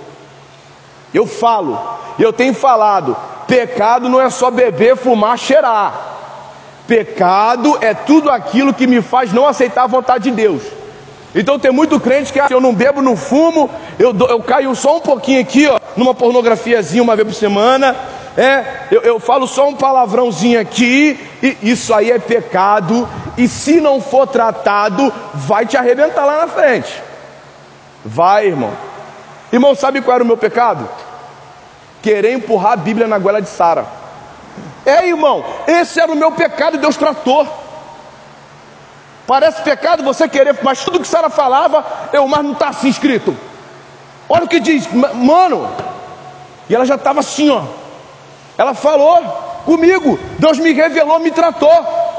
Eu 1.13 1.27
falo, 1.27 1.79
eu 2.19 2.33
tenho 2.33 2.55
falado, 2.55 3.15
pecado 3.47 4.09
não 4.09 4.19
é 4.19 4.31
só 4.31 4.51
beber, 4.51 4.97
fumar, 4.97 5.37
cheirar. 5.37 6.18
Pecado 6.89 7.77
é 7.83 7.93
tudo 7.93 8.31
aquilo 8.31 8.73
que 8.73 8.87
me 8.87 9.03
faz 9.03 9.31
não 9.31 9.47
aceitar 9.47 9.85
a 9.85 9.87
vontade 9.87 10.25
de 10.25 10.31
Deus. 10.31 10.63
Então 11.35 11.59
tem 11.59 11.71
muito 11.71 12.01
crente 12.01 12.33
que 12.33 12.41
ah, 12.41 12.47
eu 12.49 12.63
não 12.63 12.75
bebo, 12.75 13.03
não 13.03 13.15
fumo, 13.15 13.71
eu, 13.99 14.17
eu 14.27 14.43
caio 14.43 14.75
só 14.75 14.97
um 14.97 15.01
pouquinho 15.01 15.43
aqui, 15.43 15.69
ó, 15.69 15.79
numa 15.95 16.15
pornografiazinha 16.15 17.03
uma 17.03 17.15
vez 17.15 17.29
por 17.29 17.35
semana, 17.35 17.95
é, 18.39 18.65
eu, 18.91 19.03
eu 19.03 19.21
falo 19.21 19.47
só 19.47 19.69
um 19.69 19.75
palavrãozinho 19.75 20.59
aqui, 20.59 21.21
e 21.43 21.59
isso 21.61 21.93
aí 21.93 22.11
é 22.11 22.19
pecado, 22.19 23.07
e 23.37 23.47
se 23.47 23.81
não 23.83 24.01
for 24.01 24.27
tratado, 24.27 25.13
vai 25.35 25.67
te 25.67 25.77
arrebentar 25.77 26.25
lá 26.25 26.39
na 26.39 26.49
frente. 26.49 27.03
Vai, 28.03 28.47
irmão. 28.47 28.73
Irmão, 29.53 29.75
sabe 29.75 30.01
qual 30.01 30.15
era 30.15 30.25
o 30.25 30.27
meu 30.27 30.39
pecado? 30.39 30.89
Querer 32.01 32.33
empurrar 32.33 32.73
a 32.73 32.77
Bíblia 32.77 33.07
na 33.07 33.19
goela 33.19 33.43
de 33.43 33.49
Sara. 33.49 33.98
É, 34.89 35.07
irmão, 35.07 35.45
esse 35.67 36.01
era 36.01 36.11
o 36.11 36.17
meu 36.17 36.33
pecado 36.33 36.77
e 36.77 36.81
Deus 36.81 36.97
tratou. 36.97 37.47
Parece 39.27 39.61
pecado 39.61 40.03
você 40.03 40.27
querer, 40.27 40.59
mas 40.63 40.83
tudo 40.83 41.01
que 41.01 41.07
Sara 41.07 41.29
falava, 41.29 41.85
eu, 42.11 42.27
mas 42.27 42.43
não 42.43 42.53
está 42.53 42.69
assim 42.69 42.89
escrito. 42.89 43.37
Olha 44.27 44.45
o 44.45 44.49
que 44.49 44.59
diz, 44.59 44.89
mano. 44.91 45.71
E 46.71 46.75
ela 46.75 46.87
já 46.87 46.95
estava 46.95 47.21
assim, 47.21 47.51
ó. 47.51 47.65
Ela 48.57 48.73
falou 48.73 49.23
comigo, 49.67 50.19
Deus 50.39 50.59
me 50.59 50.73
revelou, 50.73 51.19
me 51.19 51.31
tratou. 51.31 51.71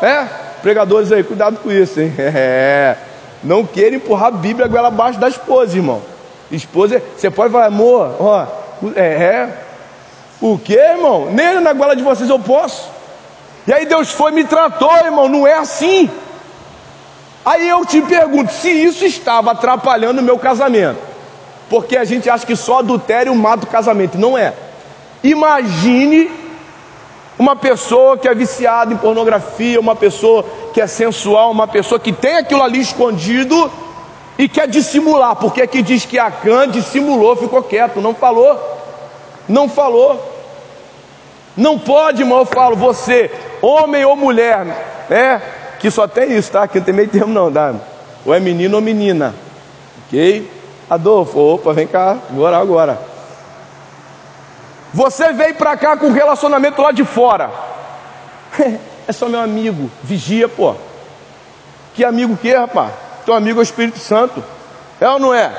É, 0.03 0.27
pregadores 0.61 1.11
aí, 1.11 1.23
cuidado 1.23 1.57
com 1.57 1.71
isso, 1.71 1.99
hein? 1.99 2.13
É. 2.19 2.95
Não 3.43 3.65
queira 3.65 3.95
empurrar 3.95 4.27
a 4.27 4.31
Bíblia 4.31 4.67
goela 4.67 4.89
abaixo 4.89 5.19
da 5.19 5.27
esposa, 5.27 5.75
irmão. 5.75 6.03
Esposa, 6.51 7.01
você 7.17 7.31
pode 7.31 7.51
falar, 7.51 7.65
amor, 7.65 8.15
ó, 8.19 8.45
é, 8.95 9.01
é. 9.01 9.68
O 10.41 10.57
que, 10.57 10.73
irmão? 10.73 11.29
Nem 11.31 11.59
na 11.59 11.73
goela 11.73 11.95
de 11.95 12.03
vocês 12.03 12.29
eu 12.29 12.39
posso. 12.39 12.89
E 13.67 13.73
aí 13.73 13.85
Deus 13.85 14.11
foi 14.11 14.31
me 14.31 14.43
tratou, 14.43 14.93
irmão. 14.97 15.27
Não 15.27 15.45
é 15.45 15.55
assim. 15.55 16.09
Aí 17.45 17.67
eu 17.67 17.85
te 17.85 18.01
pergunto, 18.01 18.51
se 18.53 18.69
isso 18.69 19.05
estava 19.05 19.51
atrapalhando 19.51 20.21
o 20.21 20.23
meu 20.23 20.37
casamento, 20.37 20.99
porque 21.69 21.97
a 21.97 22.03
gente 22.03 22.29
acha 22.29 22.45
que 22.45 22.55
só 22.55 22.79
adultério 22.79 23.33
mata 23.33 23.65
o 23.65 23.69
casamento, 23.69 24.17
não 24.17 24.37
é. 24.37 24.53
Imagine 25.23 26.29
uma 27.37 27.55
pessoa 27.55 28.17
que 28.17 28.27
é 28.27 28.33
viciada 28.33 28.93
em 28.93 28.97
pornografia, 28.97 29.79
uma 29.79 29.95
pessoa 29.95 30.45
que 30.73 30.81
é 30.81 30.87
sensual, 30.87 31.51
uma 31.51 31.67
pessoa 31.67 31.99
que 31.99 32.11
tem 32.11 32.37
aquilo 32.37 32.61
ali 32.61 32.81
escondido 32.81 33.71
e 34.37 34.47
quer 34.47 34.67
dissimular, 34.67 35.35
porque 35.35 35.61
aqui 35.61 35.81
diz 35.81 36.05
que 36.05 36.19
Acã 36.19 36.67
dissimulou, 36.67 37.35
ficou 37.35 37.63
quieto, 37.63 38.01
não 38.01 38.13
falou, 38.13 38.78
não 39.49 39.67
falou. 39.67 40.37
Não 41.57 41.77
pode, 41.77 42.21
irmão, 42.21 42.39
eu 42.39 42.45
falo, 42.45 42.75
você, 42.75 43.29
homem 43.61 44.05
ou 44.05 44.15
mulher, 44.15 44.65
né? 45.09 45.41
Que 45.79 45.89
só 45.89 46.07
tem 46.07 46.37
isso, 46.37 46.51
tá? 46.51 46.67
Que 46.67 46.77
não 46.77 46.85
tem 46.85 46.93
meio 46.93 47.09
termo, 47.09 47.33
não, 47.33 47.51
tá? 47.51 47.73
Ou 48.25 48.33
é 48.33 48.39
menino 48.39 48.77
ou 48.77 48.81
menina, 48.81 49.33
ok? 50.05 50.49
Adolfo, 50.89 51.39
opa, 51.39 51.73
vem 51.73 51.87
cá, 51.87 52.17
agora, 52.29 52.57
agora. 52.57 53.01
Você 54.93 55.33
veio 55.33 55.55
para 55.55 55.75
cá 55.75 55.97
com 55.97 56.11
relacionamento 56.11 56.81
lá 56.81 56.91
de 56.91 57.03
fora. 57.03 57.51
é 59.07 59.11
só 59.11 59.27
meu 59.27 59.39
amigo. 59.39 59.89
Vigia, 60.03 60.47
pô. 60.47 60.75
Que 61.93 62.03
amigo 62.03 62.37
que, 62.37 62.53
rapaz? 62.53 62.91
Teu 63.25 63.33
amigo 63.33 63.59
é 63.59 63.61
o 63.61 63.63
Espírito 63.63 63.99
Santo. 63.99 64.43
É 64.99 65.07
ou 65.09 65.19
não 65.19 65.33
é? 65.33 65.51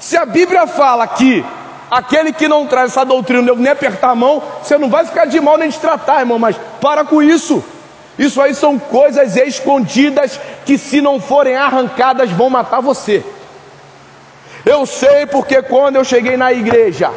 Se 0.00 0.16
a 0.16 0.24
Bíblia 0.24 0.66
fala 0.66 1.06
que 1.06 1.44
aquele 1.90 2.32
que 2.32 2.46
não 2.46 2.66
traz 2.66 2.92
essa 2.92 3.04
doutrina, 3.04 3.42
não 3.42 3.56
nem 3.56 3.72
apertar 3.72 4.10
a 4.10 4.14
mão, 4.14 4.42
você 4.62 4.78
não 4.78 4.88
vai 4.88 5.04
ficar 5.04 5.26
de 5.26 5.40
mal 5.40 5.58
nem 5.58 5.68
de 5.68 5.78
tratar, 5.78 6.20
irmão, 6.20 6.38
mas 6.38 6.56
para 6.80 7.04
com 7.04 7.22
isso. 7.22 7.62
Isso 8.18 8.40
aí 8.40 8.54
são 8.54 8.78
coisas 8.78 9.36
escondidas 9.36 10.38
que, 10.64 10.76
se 10.76 11.00
não 11.00 11.20
forem 11.20 11.56
arrancadas, 11.56 12.30
vão 12.30 12.50
matar 12.50 12.80
você. 12.80 13.24
Eu 14.64 14.84
sei 14.84 15.26
porque 15.26 15.62
quando 15.62 15.96
eu 15.96 16.04
cheguei 16.04 16.36
na 16.36 16.52
igreja, 16.52 17.10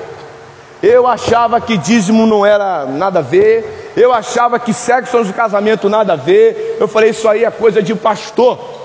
eu 0.81 1.05
achava 1.07 1.59
que 1.61 1.77
dízimo 1.77 2.25
não 2.25 2.45
era 2.45 2.85
nada 2.85 3.19
a 3.19 3.21
ver. 3.21 3.91
Eu 3.95 4.13
achava 4.13 4.59
que 4.59 4.73
sexo 4.73 5.17
antes 5.17 5.31
casamento 5.33 5.89
nada 5.89 6.13
a 6.13 6.17
ver. 6.17 6.77
Eu 6.79 6.87
falei, 6.87 7.11
isso 7.11 7.27
aí 7.27 7.43
é 7.45 7.51
coisa 7.51 7.81
de 7.81 7.93
pastor. 7.95 8.82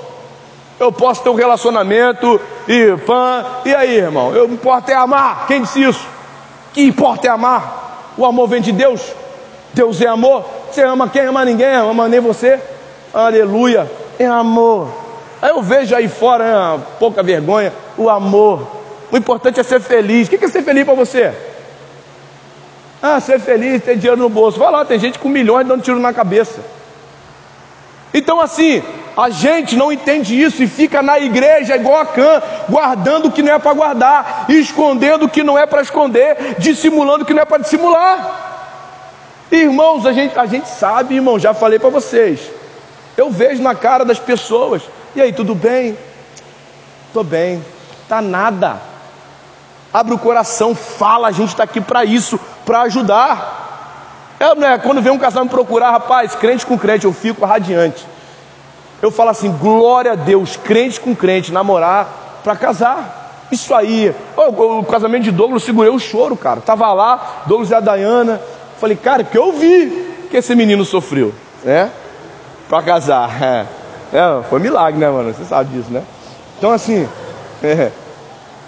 Eu 0.79 0.93
posso 0.93 1.23
ter 1.23 1.29
um 1.29 1.35
relacionamento 1.35 2.41
e 2.69 2.97
pã. 3.05 3.45
E 3.65 3.75
aí, 3.75 3.97
irmão? 3.97 4.35
Eu 4.35 4.47
importa 4.47 4.93
é 4.93 4.95
amar. 4.95 5.47
Quem 5.47 5.63
disse 5.63 5.83
isso? 5.83 6.07
Que 6.73 6.83
importa 6.83 7.27
é 7.27 7.31
amar? 7.31 8.13
O 8.17 8.25
amor 8.25 8.49
vem 8.49 8.61
de 8.61 8.71
Deus. 8.71 9.13
Deus 9.75 10.01
é 10.01 10.07
amor. 10.07 10.45
Você 10.71 10.83
ama 10.83 11.09
quem 11.09 11.23
ama 11.23 11.45
ninguém, 11.45 11.75
ama 11.75 12.09
nem 12.09 12.21
você. 12.21 12.61
Aleluia. 13.13 13.91
É 14.19 14.27
amor. 14.27 14.89
Aí 15.41 15.51
eu 15.51 15.63
vejo 15.63 15.95
aí 15.95 16.09
fora, 16.09 16.45
né, 16.77 16.83
pouca 16.99 17.23
vergonha, 17.23 17.73
o 17.97 18.11
amor. 18.11 18.67
O 19.11 19.17
importante 19.17 19.61
é 19.61 19.63
ser 19.63 19.81
feliz. 19.81 20.27
O 20.27 20.31
que 20.31 20.45
é 20.45 20.49
ser 20.49 20.63
feliz 20.63 20.85
para 20.85 20.95
você? 20.95 21.33
Ah, 23.01 23.21
ser 23.21 23.39
feliz, 23.39 23.83
ter 23.83 23.97
dinheiro 23.97 24.21
no 24.21 24.29
bolso. 24.29 24.59
Vai 24.59 24.71
lá, 24.71 24.85
tem 24.85 24.99
gente 24.99 25.19
com 25.19 25.29
milhões 25.29 25.67
dando 25.67 25.83
tiro 25.83 26.01
na 26.01 26.13
cabeça. 26.13 26.61
Então, 28.13 28.41
assim, 28.41 28.83
a 29.19 29.31
gente 29.31 29.75
não 29.75 29.91
entende 29.91 30.41
isso 30.41 30.63
e 30.63 30.69
fica 30.69 31.03
na 31.03 31.19
igreja 31.19 31.75
igual 31.75 32.03
a 32.03 32.07
Cã, 32.07 32.41
guardando 32.69 33.27
o 33.27 33.33
que 33.33 33.43
não 33.43 33.53
é 33.53 33.59
para 33.59 33.73
guardar, 33.73 34.45
escondendo 34.49 35.25
o 35.25 35.29
que 35.29 35.43
não 35.43 35.59
é 35.59 35.67
para 35.67 35.83
esconder, 35.83 36.55
dissimulando 36.61 37.25
o 37.25 37.27
que 37.27 37.35
não 37.35 37.43
é 37.43 37.45
para 37.45 37.59
dissimular. 37.59 38.69
Irmãos, 39.51 40.07
a 40.07 40.13
gente, 40.13 40.39
a 40.39 40.47
gente 40.47 40.69
sabe, 40.69 41.17
irmão, 41.17 41.37
já 41.37 41.53
falei 41.53 41.81
para 41.81 41.89
vocês. 41.89 42.49
Eu 43.17 43.29
vejo 43.29 43.61
na 43.61 43.75
cara 43.75 44.05
das 44.05 44.21
pessoas. 44.21 44.83
E 45.17 45.21
aí, 45.21 45.33
tudo 45.33 45.53
bem? 45.53 45.99
Tô 47.13 47.25
bem. 47.25 47.61
Tá 48.09 48.23
nada. 48.23 48.81
Abre 49.93 50.15
o 50.15 50.19
coração, 50.19 50.77
fala, 50.77 51.27
a 51.27 51.33
gente 51.33 51.49
está 51.49 51.65
aqui 51.65 51.81
para 51.81 52.05
isso, 52.05 52.39
para 52.65 52.83
ajudar. 52.83 54.37
Eu, 54.39 54.55
né, 54.55 54.79
quando 54.79 55.03
vem 55.03 55.11
um 55.11 55.19
casal 55.19 55.43
me 55.43 55.51
procurar, 55.51 55.91
rapaz, 55.91 56.37
crente 56.37 56.65
com 56.65 56.79
crente, 56.79 57.05
eu 57.05 57.13
fico 57.13 57.45
radiante. 57.45 58.07
Eu 59.01 59.11
falo 59.11 59.31
assim, 59.31 59.51
glória 59.51 60.13
a 60.13 60.15
Deus, 60.15 60.57
crente 60.57 61.01
com 61.01 61.15
crente, 61.15 61.53
namorar 61.53 62.41
para 62.43 62.57
casar. 62.57 63.47
Isso 63.51 63.75
aí, 63.75 64.15
o, 64.37 64.79
o, 64.81 64.85
casamento 64.85 65.25
de 65.25 65.31
Douglas, 65.31 65.63
segurei 65.63 65.91
o 65.91 65.99
choro, 65.99 66.37
cara. 66.37 66.61
Tava 66.61 66.93
lá, 66.93 67.43
Douglas 67.47 67.71
e 67.71 67.75
a 67.75 67.81
Dayana. 67.81 68.41
Falei, 68.79 68.97
cara, 68.97 69.25
que 69.25 69.39
eu 69.39 69.53
vi 69.53 70.27
que 70.31 70.37
esse 70.37 70.55
menino 70.55 70.85
sofreu, 70.85 71.33
né? 71.65 71.91
Para 72.69 72.83
casar. 72.83 73.31
É. 74.11 74.17
é. 74.17 74.43
foi 74.49 74.59
milagre, 74.59 74.99
né, 74.99 75.11
mano? 75.11 75.35
Você 75.35 75.45
sabe 75.45 75.77
disso, 75.77 75.91
né? 75.91 76.03
Então, 76.57 76.73
assim, 76.73 77.07
é. 77.63 77.91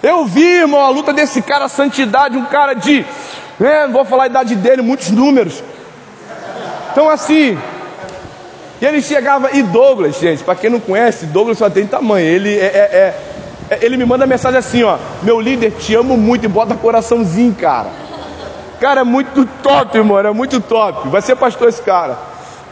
eu 0.03 0.23
vi, 0.23 0.45
irmão, 0.45 0.81
a 0.81 0.89
luta 0.89 1.11
desse 1.11 1.41
cara, 1.41 1.65
a 1.65 1.69
santidade, 1.69 2.37
um 2.37 2.45
cara 2.45 2.75
de 2.75 3.03
é, 3.63 3.85
não 3.85 3.93
vou 3.93 4.05
falar 4.05 4.23
a 4.23 4.27
idade 4.27 4.55
dele, 4.55 4.81
muitos 4.81 5.11
números. 5.11 5.63
Então 6.91 7.09
assim, 7.09 7.57
ele 8.85 9.01
chegava, 9.01 9.51
e 9.51 9.61
Douglas, 9.61 10.19
gente, 10.19 10.43
para 10.43 10.55
quem 10.55 10.69
não 10.69 10.79
conhece, 10.79 11.27
Douglas 11.27 11.57
só 11.57 11.69
tem 11.69 11.85
tamanho. 11.85 12.25
Ele 12.25 12.57
é, 12.57 12.65
é, 12.65 13.15
é, 13.69 13.79
ele 13.81 13.95
me 13.95 14.05
manda 14.05 14.25
mensagem 14.25 14.57
assim, 14.57 14.83
ó, 14.83 14.97
meu 15.21 15.39
líder, 15.39 15.71
te 15.73 15.93
amo 15.93 16.17
muito, 16.17 16.45
e 16.45 16.47
bota 16.47 16.75
coraçãozinho, 16.75 17.53
cara. 17.53 17.89
Cara, 18.79 19.01
é 19.01 19.03
muito 19.03 19.45
top, 19.61 19.95
irmão, 19.95 20.17
é 20.17 20.31
muito 20.31 20.59
top. 20.59 21.07
Vai 21.09 21.21
ser 21.21 21.35
pastor 21.35 21.69
esse 21.69 21.81
cara. 21.83 22.17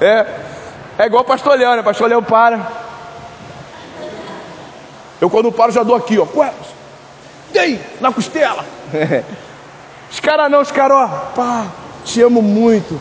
É, 0.02 0.26
é 0.98 1.06
igual 1.06 1.24
pastor 1.24 1.56
Leão, 1.56 1.76
né? 1.76 1.84
Pastor 1.84 2.10
Leão 2.10 2.24
para. 2.24 2.60
Eu 5.22 5.30
quando 5.30 5.52
paro 5.52 5.72
já 5.72 5.84
dou 5.84 5.96
aqui, 5.96 6.18
ó. 6.18 6.26
Tem, 7.54 7.80
na 8.02 8.12
costela. 8.12 8.66
Os 10.12 10.20
caras 10.20 10.50
não, 10.50 10.62
os 10.62 10.72
caras, 10.72 10.98
ó, 10.98 11.08
pá, 11.36 11.68
te 12.04 12.20
amo 12.20 12.42
muito. 12.42 13.00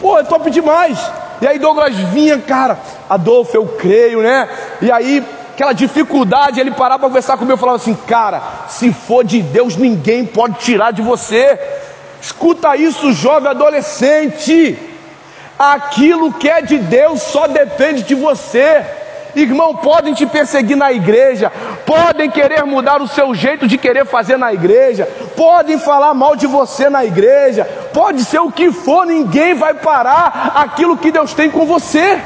Pô, 0.00 0.18
é 0.18 0.24
top 0.24 0.50
demais. 0.50 0.98
E 1.40 1.46
aí 1.46 1.58
Douglas 1.58 1.94
vinha, 1.94 2.38
cara, 2.38 2.78
Adolfo, 3.08 3.56
eu 3.56 3.66
creio, 3.66 4.22
né? 4.22 4.48
E 4.82 4.90
aí, 4.90 5.24
aquela 5.54 5.72
dificuldade, 5.72 6.60
ele 6.60 6.70
parava 6.70 7.00
para 7.00 7.08
conversar 7.08 7.36
comigo 7.36 7.56
e 7.56 7.60
falava 7.60 7.76
assim, 7.76 7.94
cara, 8.06 8.42
se 8.68 8.92
for 8.92 9.24
de 9.24 9.40
Deus, 9.40 9.76
ninguém 9.76 10.24
pode 10.24 10.58
tirar 10.58 10.90
de 10.90 11.00
você. 11.00 11.58
Escuta 12.20 12.76
isso, 12.76 13.12
jovem 13.12 13.50
adolescente. 13.50 14.78
Aquilo 15.58 16.32
que 16.32 16.48
é 16.48 16.60
de 16.62 16.78
Deus 16.78 17.22
só 17.22 17.46
depende 17.46 18.02
de 18.02 18.14
você. 18.14 18.84
Irmão, 19.34 19.76
podem 19.76 20.12
te 20.12 20.26
perseguir 20.26 20.76
na 20.76 20.92
igreja, 20.92 21.50
podem 21.86 22.30
querer 22.30 22.64
mudar 22.64 23.00
o 23.00 23.08
seu 23.08 23.34
jeito 23.34 23.68
de 23.68 23.78
querer 23.78 24.04
fazer 24.04 24.36
na 24.36 24.52
igreja, 24.52 25.08
podem 25.36 25.78
falar 25.78 26.14
mal 26.14 26.34
de 26.34 26.46
você 26.46 26.90
na 26.90 27.04
igreja, 27.04 27.64
pode 27.92 28.24
ser 28.24 28.40
o 28.40 28.50
que 28.50 28.72
for, 28.72 29.06
ninguém 29.06 29.54
vai 29.54 29.74
parar 29.74 30.52
aquilo 30.56 30.96
que 30.96 31.12
Deus 31.12 31.32
tem 31.32 31.50
com 31.50 31.64
você, 31.64 32.20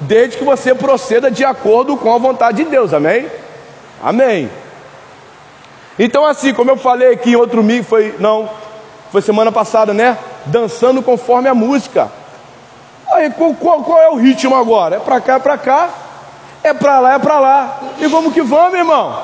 desde 0.00 0.36
que 0.36 0.44
você 0.44 0.74
proceda 0.74 1.30
de 1.30 1.44
acordo 1.44 1.96
com 1.96 2.14
a 2.14 2.18
vontade 2.18 2.62
de 2.62 2.70
Deus, 2.70 2.92
amém? 2.92 3.26
Amém. 4.02 4.50
Então, 5.98 6.24
assim, 6.24 6.54
como 6.54 6.70
eu 6.70 6.76
falei 6.76 7.12
aqui 7.12 7.30
em 7.30 7.36
outro 7.36 7.62
mico, 7.62 7.84
foi, 7.84 8.14
não, 8.20 8.48
foi 9.10 9.20
semana 9.20 9.50
passada, 9.50 9.92
né? 9.92 10.16
Dançando 10.46 11.02
conforme 11.02 11.48
a 11.48 11.54
música. 11.54 12.08
Aí 13.12 13.30
qual, 13.30 13.54
qual, 13.54 13.82
qual 13.82 14.00
é 14.00 14.08
o 14.08 14.16
ritmo 14.16 14.54
agora? 14.54 14.96
É 14.96 14.98
para 14.98 15.20
cá, 15.20 15.34
é 15.34 15.38
para 15.38 15.58
cá, 15.58 15.88
é 16.62 16.74
para 16.74 17.00
lá, 17.00 17.14
é 17.14 17.18
para 17.18 17.40
lá. 17.40 17.80
E 17.98 18.06
vamos 18.06 18.32
que 18.32 18.42
vamos, 18.42 18.78
irmão. 18.78 19.18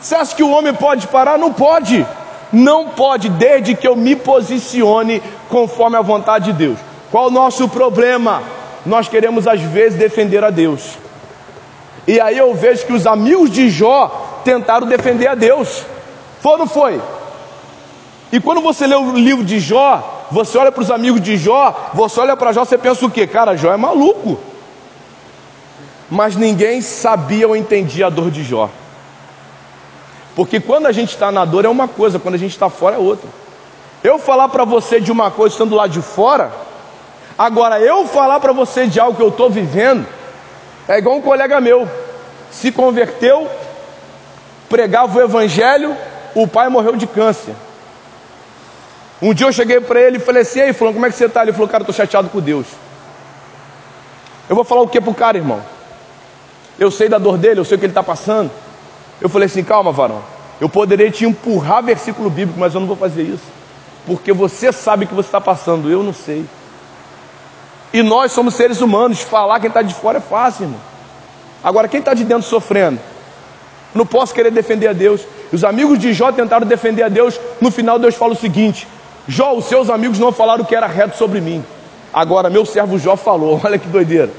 Você 0.00 0.14
acha 0.14 0.34
que 0.34 0.42
o 0.42 0.50
homem 0.50 0.72
pode 0.72 1.06
parar? 1.08 1.38
Não 1.38 1.52
pode. 1.52 2.06
Não 2.52 2.88
pode, 2.88 3.28
desde 3.28 3.74
que 3.74 3.86
eu 3.86 3.94
me 3.94 4.16
posicione 4.16 5.22
conforme 5.48 5.96
a 5.96 6.00
vontade 6.00 6.46
de 6.46 6.52
Deus. 6.52 6.78
Qual 7.10 7.26
o 7.26 7.30
nosso 7.30 7.68
problema? 7.68 8.42
Nós 8.86 9.08
queremos 9.08 9.46
às 9.46 9.60
vezes 9.60 9.98
defender 9.98 10.42
a 10.42 10.50
Deus. 10.50 10.96
E 12.06 12.18
aí 12.20 12.38
eu 12.38 12.54
vejo 12.54 12.86
que 12.86 12.92
os 12.92 13.06
amigos 13.06 13.50
de 13.50 13.68
Jó 13.68 14.40
tentaram 14.44 14.86
defender 14.86 15.26
a 15.26 15.34
Deus. 15.34 15.84
Foi 16.40 16.52
ou 16.52 16.58
não 16.58 16.66
foi? 16.66 17.00
E 18.32 18.40
quando 18.40 18.60
você 18.62 18.86
lê 18.86 18.94
o 18.94 19.12
livro 19.12 19.44
de 19.44 19.58
Jó, 19.58 20.17
você 20.30 20.58
olha 20.58 20.70
para 20.70 20.82
os 20.82 20.90
amigos 20.90 21.20
de 21.20 21.36
Jó, 21.36 21.90
você 21.94 22.20
olha 22.20 22.36
para 22.36 22.52
Jó, 22.52 22.64
você 22.64 22.76
pensa 22.76 23.04
o 23.04 23.10
quê? 23.10 23.26
Cara, 23.26 23.56
Jó 23.56 23.72
é 23.72 23.76
maluco. 23.76 24.38
Mas 26.10 26.36
ninguém 26.36 26.80
sabia 26.80 27.46
ou 27.46 27.56
entendia 27.56 28.06
a 28.06 28.10
dor 28.10 28.30
de 28.30 28.42
Jó. 28.42 28.70
Porque 30.34 30.60
quando 30.60 30.86
a 30.86 30.92
gente 30.92 31.10
está 31.10 31.32
na 31.32 31.44
dor 31.44 31.64
é 31.64 31.68
uma 31.68 31.88
coisa, 31.88 32.18
quando 32.18 32.36
a 32.36 32.38
gente 32.38 32.52
está 32.52 32.68
fora 32.70 32.96
é 32.96 32.98
outra. 32.98 33.28
Eu 34.04 34.18
falar 34.18 34.48
para 34.48 34.64
você 34.64 35.00
de 35.00 35.10
uma 35.10 35.30
coisa 35.30 35.54
estando 35.54 35.74
lá 35.74 35.86
de 35.86 36.00
fora, 36.00 36.52
agora 37.36 37.80
eu 37.80 38.06
falar 38.06 38.38
para 38.38 38.52
você 38.52 38.86
de 38.86 39.00
algo 39.00 39.16
que 39.16 39.22
eu 39.22 39.28
estou 39.28 39.50
vivendo, 39.50 40.06
é 40.86 40.98
igual 40.98 41.16
um 41.16 41.20
colega 41.20 41.60
meu, 41.60 41.88
se 42.50 42.70
converteu, 42.70 43.48
pregava 44.68 45.18
o 45.18 45.22
evangelho, 45.22 45.96
o 46.34 46.46
pai 46.46 46.68
morreu 46.68 46.94
de 46.96 47.06
câncer. 47.06 47.54
Um 49.20 49.34
dia 49.34 49.46
eu 49.46 49.52
cheguei 49.52 49.80
para 49.80 50.00
ele 50.00 50.16
e 50.18 50.20
falei 50.20 50.42
assim: 50.42 50.60
Ei, 50.60 50.72
Fulano, 50.72 50.94
como 50.94 51.06
é 51.06 51.10
que 51.10 51.16
você 51.16 51.26
está? 51.26 51.42
Ele 51.42 51.52
falou: 51.52 51.68
Cara, 51.68 51.82
eu 51.82 51.90
estou 51.90 51.94
chateado 51.94 52.28
com 52.28 52.40
Deus. 52.40 52.66
Eu 54.48 54.54
vou 54.54 54.64
falar 54.64 54.82
o 54.82 54.88
que 54.88 55.00
para 55.00 55.10
o 55.10 55.14
cara, 55.14 55.36
irmão? 55.36 55.60
Eu 56.78 56.90
sei 56.90 57.08
da 57.08 57.18
dor 57.18 57.36
dele, 57.36 57.60
eu 57.60 57.64
sei 57.64 57.76
o 57.76 57.78
que 57.78 57.86
ele 57.86 57.90
está 57.90 58.02
passando. 58.02 58.50
Eu 59.20 59.28
falei 59.28 59.46
assim: 59.46 59.64
Calma, 59.64 59.90
varão. 59.90 60.22
Eu 60.60 60.68
poderia 60.68 61.10
te 61.10 61.24
empurrar 61.24 61.82
versículo 61.82 62.30
bíblico, 62.30 62.58
mas 62.58 62.74
eu 62.74 62.80
não 62.80 62.86
vou 62.86 62.96
fazer 62.96 63.22
isso. 63.22 63.44
Porque 64.06 64.32
você 64.32 64.72
sabe 64.72 65.04
o 65.04 65.08
que 65.08 65.14
você 65.14 65.28
está 65.28 65.40
passando, 65.40 65.90
eu 65.90 66.02
não 66.02 66.12
sei. 66.12 66.44
E 67.92 68.02
nós 68.02 68.32
somos 68.32 68.54
seres 68.54 68.80
humanos, 68.80 69.20
falar 69.20 69.60
quem 69.60 69.68
está 69.68 69.82
de 69.82 69.94
fora 69.94 70.18
é 70.18 70.20
fácil, 70.20 70.64
irmão. 70.64 70.80
Agora, 71.62 71.88
quem 71.88 72.00
está 72.00 72.14
de 72.14 72.24
dentro 72.24 72.46
sofrendo? 72.46 72.98
Não 73.94 74.06
posso 74.06 74.34
querer 74.34 74.50
defender 74.50 74.88
a 74.88 74.92
Deus. 74.92 75.22
Os 75.52 75.64
amigos 75.64 75.98
de 75.98 76.12
Jó 76.12 76.30
tentaram 76.30 76.66
defender 76.66 77.02
a 77.02 77.08
Deus. 77.08 77.40
No 77.60 77.70
final, 77.70 77.98
Deus 77.98 78.14
fala 78.14 78.32
o 78.32 78.36
seguinte: 78.36 78.86
Jó, 79.28 79.52
os 79.52 79.66
seus 79.66 79.90
amigos 79.90 80.18
não 80.18 80.32
falaram 80.32 80.64
que 80.64 80.74
era 80.74 80.86
reto 80.86 81.18
sobre 81.18 81.38
mim. 81.38 81.62
Agora, 82.12 82.48
meu 82.48 82.64
servo 82.64 82.98
Jó 82.98 83.14
falou. 83.14 83.60
Olha 83.62 83.78
que 83.78 83.86
doideira. 83.86 84.30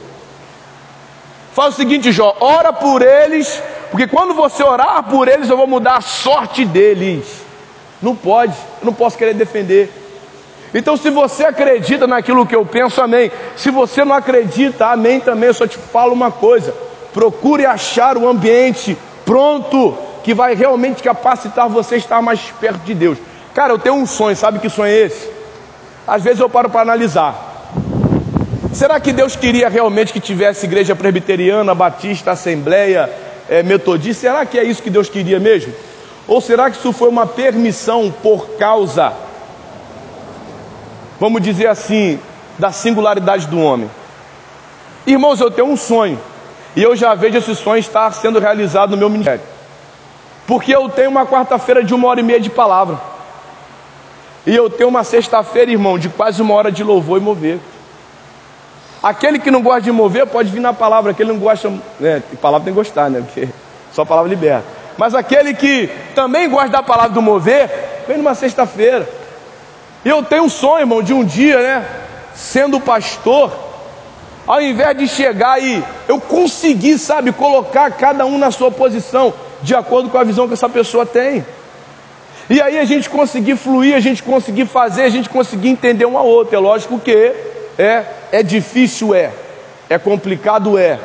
Fala 1.53 1.69
o 1.69 1.73
seguinte, 1.73 2.11
Jó: 2.11 2.35
ora 2.39 2.73
por 2.73 3.03
eles, 3.03 3.61
porque 3.91 4.07
quando 4.07 4.33
você 4.33 4.63
orar 4.63 5.03
por 5.03 5.27
eles, 5.27 5.47
eu 5.47 5.55
vou 5.55 5.67
mudar 5.67 5.97
a 5.97 6.01
sorte 6.01 6.65
deles. 6.65 7.25
Não 8.01 8.15
pode, 8.15 8.53
eu 8.81 8.85
não 8.85 8.93
posso 8.93 9.15
querer 9.15 9.35
defender. 9.35 9.93
Então, 10.73 10.97
se 10.97 11.09
você 11.09 11.45
acredita 11.45 12.07
naquilo 12.07 12.45
que 12.45 12.55
eu 12.55 12.65
penso, 12.65 12.99
amém. 13.01 13.31
Se 13.55 13.69
você 13.69 14.03
não 14.03 14.15
acredita, 14.15 14.87
amém 14.87 15.19
também. 15.19 15.47
Eu 15.47 15.53
só 15.53 15.67
te 15.67 15.77
falo 15.77 16.13
uma 16.13 16.31
coisa: 16.31 16.73
procure 17.13 17.63
achar 17.63 18.17
o 18.17 18.27
ambiente 18.27 18.97
pronto 19.23 19.95
que 20.23 20.33
vai 20.33 20.55
realmente 20.55 21.03
capacitar 21.03 21.69
você 21.69 21.95
a 21.95 21.97
estar 21.99 22.21
mais 22.23 22.39
perto 22.59 22.79
de 22.79 22.95
Deus. 22.95 23.19
Cara, 23.53 23.73
eu 23.73 23.79
tenho 23.79 23.95
um 23.95 24.05
sonho, 24.05 24.35
sabe 24.35 24.59
que 24.59 24.69
sonho 24.69 24.91
é 24.91 24.97
esse? 24.97 25.29
Às 26.07 26.23
vezes 26.23 26.39
eu 26.39 26.49
paro 26.49 26.69
para 26.69 26.81
analisar. 26.81 27.49
Será 28.73 28.99
que 28.99 29.11
Deus 29.11 29.35
queria 29.35 29.67
realmente 29.67 30.13
que 30.13 30.19
tivesse 30.19 30.65
igreja 30.65 30.95
presbiteriana, 30.95 31.73
batista, 31.73 32.31
assembleia, 32.31 33.11
é, 33.49 33.63
metodista? 33.63 34.21
Será 34.21 34.45
que 34.45 34.59
é 34.59 34.63
isso 34.63 34.81
que 34.81 34.89
Deus 34.89 35.09
queria 35.09 35.39
mesmo? 35.39 35.73
Ou 36.27 36.39
será 36.39 36.69
que 36.69 36.77
isso 36.77 36.93
foi 36.93 37.09
uma 37.09 37.25
permissão 37.25 38.13
por 38.21 38.51
causa, 38.51 39.11
vamos 41.19 41.41
dizer 41.41 41.65
assim, 41.65 42.19
da 42.59 42.71
singularidade 42.71 43.47
do 43.47 43.59
homem? 43.59 43.89
Irmãos, 45.07 45.41
eu 45.41 45.49
tenho 45.49 45.67
um 45.67 45.75
sonho, 45.75 46.19
e 46.75 46.83
eu 46.83 46.95
já 46.95 47.15
vejo 47.15 47.39
esse 47.39 47.55
sonho 47.55 47.79
estar 47.79 48.11
sendo 48.13 48.37
realizado 48.37 48.91
no 48.91 48.97
meu 48.97 49.09
ministério, 49.09 49.41
porque 50.45 50.75
eu 50.75 50.87
tenho 50.87 51.09
uma 51.09 51.25
quarta-feira 51.25 51.83
de 51.83 51.95
uma 51.95 52.07
hora 52.07 52.19
e 52.19 52.23
meia 52.23 52.39
de 52.39 52.51
palavra. 52.51 53.08
E 54.49 54.55
eu 54.55 54.67
tenho 54.67 54.89
uma 54.89 55.03
sexta-feira, 55.03 55.69
irmão, 55.69 55.99
de 55.99 56.09
quase 56.09 56.41
uma 56.41 56.55
hora 56.55 56.71
de 56.71 56.83
louvor 56.83 57.19
e 57.19 57.23
mover. 57.23 57.59
Aquele 59.01 59.37
que 59.37 59.51
não 59.51 59.61
gosta 59.61 59.81
de 59.81 59.91
mover 59.91 60.25
pode 60.25 60.49
vir 60.49 60.59
na 60.59 60.73
palavra, 60.73 61.11
aquele 61.11 61.29
que 61.29 61.35
não 61.35 61.39
gosta, 61.39 61.71
né? 61.99 62.23
Palavra 62.41 62.65
tem 62.65 62.73
que 62.73 62.79
gostar, 62.79 63.11
né? 63.11 63.21
Porque 63.21 63.47
só 63.93 64.01
a 64.01 64.05
palavra 64.07 64.27
liberta. 64.27 64.65
Mas 64.97 65.13
aquele 65.13 65.53
que 65.53 65.87
também 66.15 66.49
gosta 66.49 66.69
da 66.69 66.81
palavra 66.81 67.11
do 67.11 67.21
mover, 67.21 67.69
vem 68.07 68.17
numa 68.17 68.33
sexta-feira. 68.33 69.07
E 70.03 70.09
eu 70.09 70.23
tenho 70.23 70.45
um 70.45 70.49
sonho, 70.49 70.79
irmão, 70.79 71.03
de 71.03 71.13
um 71.13 71.23
dia, 71.23 71.61
né? 71.61 71.85
Sendo 72.33 72.79
pastor, 72.79 73.51
ao 74.47 74.59
invés 74.59 74.97
de 74.97 75.07
chegar 75.07 75.61
e 75.61 75.83
eu 76.07 76.19
conseguir, 76.19 76.97
sabe, 76.97 77.31
colocar 77.31 77.91
cada 77.91 78.25
um 78.25 78.39
na 78.39 78.49
sua 78.49 78.71
posição, 78.71 79.31
de 79.61 79.75
acordo 79.75 80.09
com 80.09 80.17
a 80.17 80.23
visão 80.23 80.47
que 80.47 80.55
essa 80.55 80.67
pessoa 80.67 81.05
tem. 81.05 81.45
E 82.49 82.59
aí 82.59 82.79
a 82.79 82.85
gente 82.85 83.07
conseguir 83.07 83.55
fluir, 83.55 83.95
a 83.95 83.99
gente 83.99 84.23
conseguir 84.23 84.65
fazer, 84.65 85.03
a 85.03 85.09
gente 85.09 85.29
conseguir 85.29 85.69
entender 85.69 86.07
um 86.07 86.17
ao 86.17 86.25
outro. 86.25 86.55
É 86.55 86.59
lógico 86.59 86.99
que 86.99 87.33
é, 87.77 88.05
é 88.31 88.41
difícil, 88.41 89.13
é, 89.13 89.31
é 89.87 89.99
complicado, 89.99 90.75
é. 90.75 90.99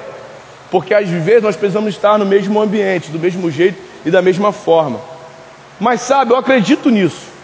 Porque 0.71 0.95
às 0.95 1.07
vezes 1.07 1.43
nós 1.43 1.55
precisamos 1.55 1.91
estar 1.91 2.19
no 2.19 2.25
mesmo 2.25 2.59
ambiente, 2.61 3.11
do 3.11 3.19
mesmo 3.19 3.51
jeito 3.51 3.79
e 4.07 4.11
da 4.11 4.23
mesma 4.23 4.53
forma. 4.53 4.99
Mas 5.79 6.01
sabe, 6.01 6.33
eu 6.33 6.37
acredito 6.39 6.89
nisso. 6.89 7.35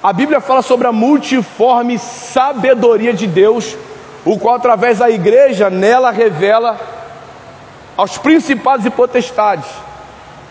A 0.00 0.12
Bíblia 0.12 0.40
fala 0.40 0.62
sobre 0.62 0.86
a 0.86 0.92
multiforme 0.92 1.98
sabedoria 1.98 3.12
de 3.12 3.26
Deus, 3.26 3.76
o 4.24 4.38
qual 4.38 4.54
através 4.54 4.98
da 4.98 5.10
igreja 5.10 5.68
nela 5.68 6.12
revela 6.12 6.78
aos 7.96 8.18
principados 8.18 8.86
e 8.86 8.90
potestades 8.90 9.66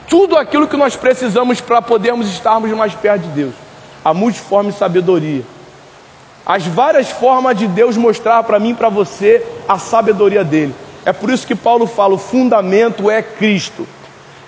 tudo 0.08 0.38
aquilo 0.38 0.68
que 0.68 0.78
nós 0.78 0.96
precisamos 0.96 1.62
para 1.62 1.82
podermos 1.82 2.28
estarmos 2.28 2.70
mais 2.72 2.94
perto 2.94 3.24
de 3.24 3.30
Deus. 3.30 3.54
A 4.04 4.14
multiforme 4.14 4.72
sabedoria. 4.72 5.44
As 6.46 6.66
várias 6.66 7.10
formas 7.10 7.58
de 7.58 7.68
Deus 7.68 7.96
mostrar 7.96 8.44
para 8.44 8.60
mim 8.60 8.72
e 8.72 8.76
para 8.76 8.90
você 8.90 9.46
a 9.68 9.80
sabedoria 9.80 10.44
dele. 10.44 10.76
É 11.06 11.14
por 11.14 11.30
isso 11.30 11.48
que 11.48 11.56
Paulo 11.56 11.88
fala: 11.88 12.16
o 12.16 12.18
fundamento 12.18 13.10
é 13.10 13.22
Cristo. 13.22 13.88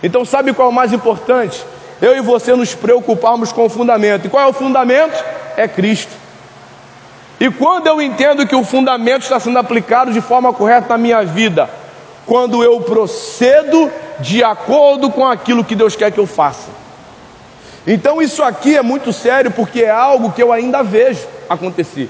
Então, 0.03 0.25
sabe 0.25 0.53
qual 0.53 0.67
é 0.67 0.71
o 0.71 0.73
mais 0.73 0.91
importante? 0.91 1.63
Eu 2.01 2.15
e 2.17 2.21
você 2.21 2.53
nos 2.53 2.75
preocuparmos 2.75 3.51
com 3.51 3.65
o 3.65 3.69
fundamento. 3.69 4.27
E 4.27 4.29
qual 4.29 4.43
é 4.43 4.47
o 4.47 4.53
fundamento? 4.53 5.23
É 5.55 5.67
Cristo. 5.67 6.11
E 7.39 7.49
quando 7.49 7.87
eu 7.87 8.01
entendo 8.01 8.45
que 8.45 8.55
o 8.55 8.63
fundamento 8.63 9.23
está 9.23 9.39
sendo 9.39 9.57
aplicado 9.57 10.11
de 10.11 10.21
forma 10.21 10.53
correta 10.53 10.89
na 10.89 10.97
minha 10.97 11.23
vida, 11.23 11.69
quando 12.25 12.63
eu 12.63 12.79
procedo 12.81 13.91
de 14.19 14.43
acordo 14.43 15.09
com 15.09 15.25
aquilo 15.25 15.63
que 15.63 15.75
Deus 15.75 15.95
quer 15.95 16.11
que 16.11 16.19
eu 16.19 16.27
faça. 16.27 16.69
Então 17.87 18.21
isso 18.21 18.41
aqui 18.43 18.75
é 18.75 18.81
muito 18.81 19.13
sério 19.13 19.51
porque 19.51 19.81
é 19.81 19.91
algo 19.91 20.31
que 20.31 20.41
eu 20.41 20.51
ainda 20.51 20.81
vejo 20.81 21.27
acontecer. 21.49 22.09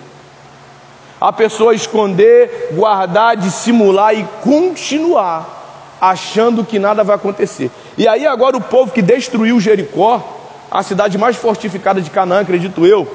A 1.20 1.32
pessoa 1.34 1.74
esconder, 1.74 2.70
guardar, 2.74 3.36
dissimular 3.36 4.14
e 4.14 4.26
continuar 4.42 5.56
achando 6.00 6.64
que 6.64 6.78
nada 6.78 7.04
vai 7.04 7.16
acontecer. 7.16 7.72
E 7.98 8.08
aí 8.08 8.26
agora 8.28 8.58
o 8.58 8.62
povo 8.62 8.92
que 8.92 9.02
destruiu 9.02 9.60
Jericó, 9.60 10.22
a 10.70 10.84
cidade 10.84 11.18
mais 11.18 11.36
fortificada 11.36 12.02
de 12.02 12.10
Canaã, 12.10 12.42
acredito 12.42 12.86
eu, 12.86 13.08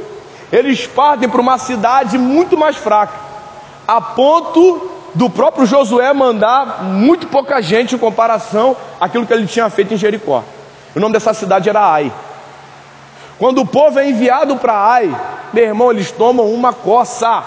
eles 0.50 0.86
partem 0.86 1.28
para 1.28 1.40
uma 1.40 1.58
cidade 1.58 2.18
muito 2.18 2.56
mais 2.56 2.76
fraca, 2.76 3.14
a 3.86 4.00
ponto 4.00 4.89
do 5.14 5.28
próprio 5.28 5.66
Josué 5.66 6.12
mandar 6.12 6.82
muito 6.84 7.26
pouca 7.26 7.60
gente 7.60 7.94
em 7.94 7.98
comparação 7.98 8.76
àquilo 9.00 9.26
que 9.26 9.32
ele 9.32 9.46
tinha 9.46 9.68
feito 9.70 9.94
em 9.94 9.96
Jericó. 9.96 10.44
O 10.94 11.00
nome 11.00 11.12
dessa 11.12 11.34
cidade 11.34 11.68
era 11.68 11.80
Ai. 11.80 12.12
Quando 13.38 13.60
o 13.60 13.66
povo 13.66 13.98
é 13.98 14.08
enviado 14.08 14.56
para 14.56 14.74
Ai, 14.74 15.14
meu 15.52 15.64
irmão, 15.64 15.90
eles 15.90 16.10
tomam 16.10 16.46
uma 16.52 16.72
coça. 16.72 17.42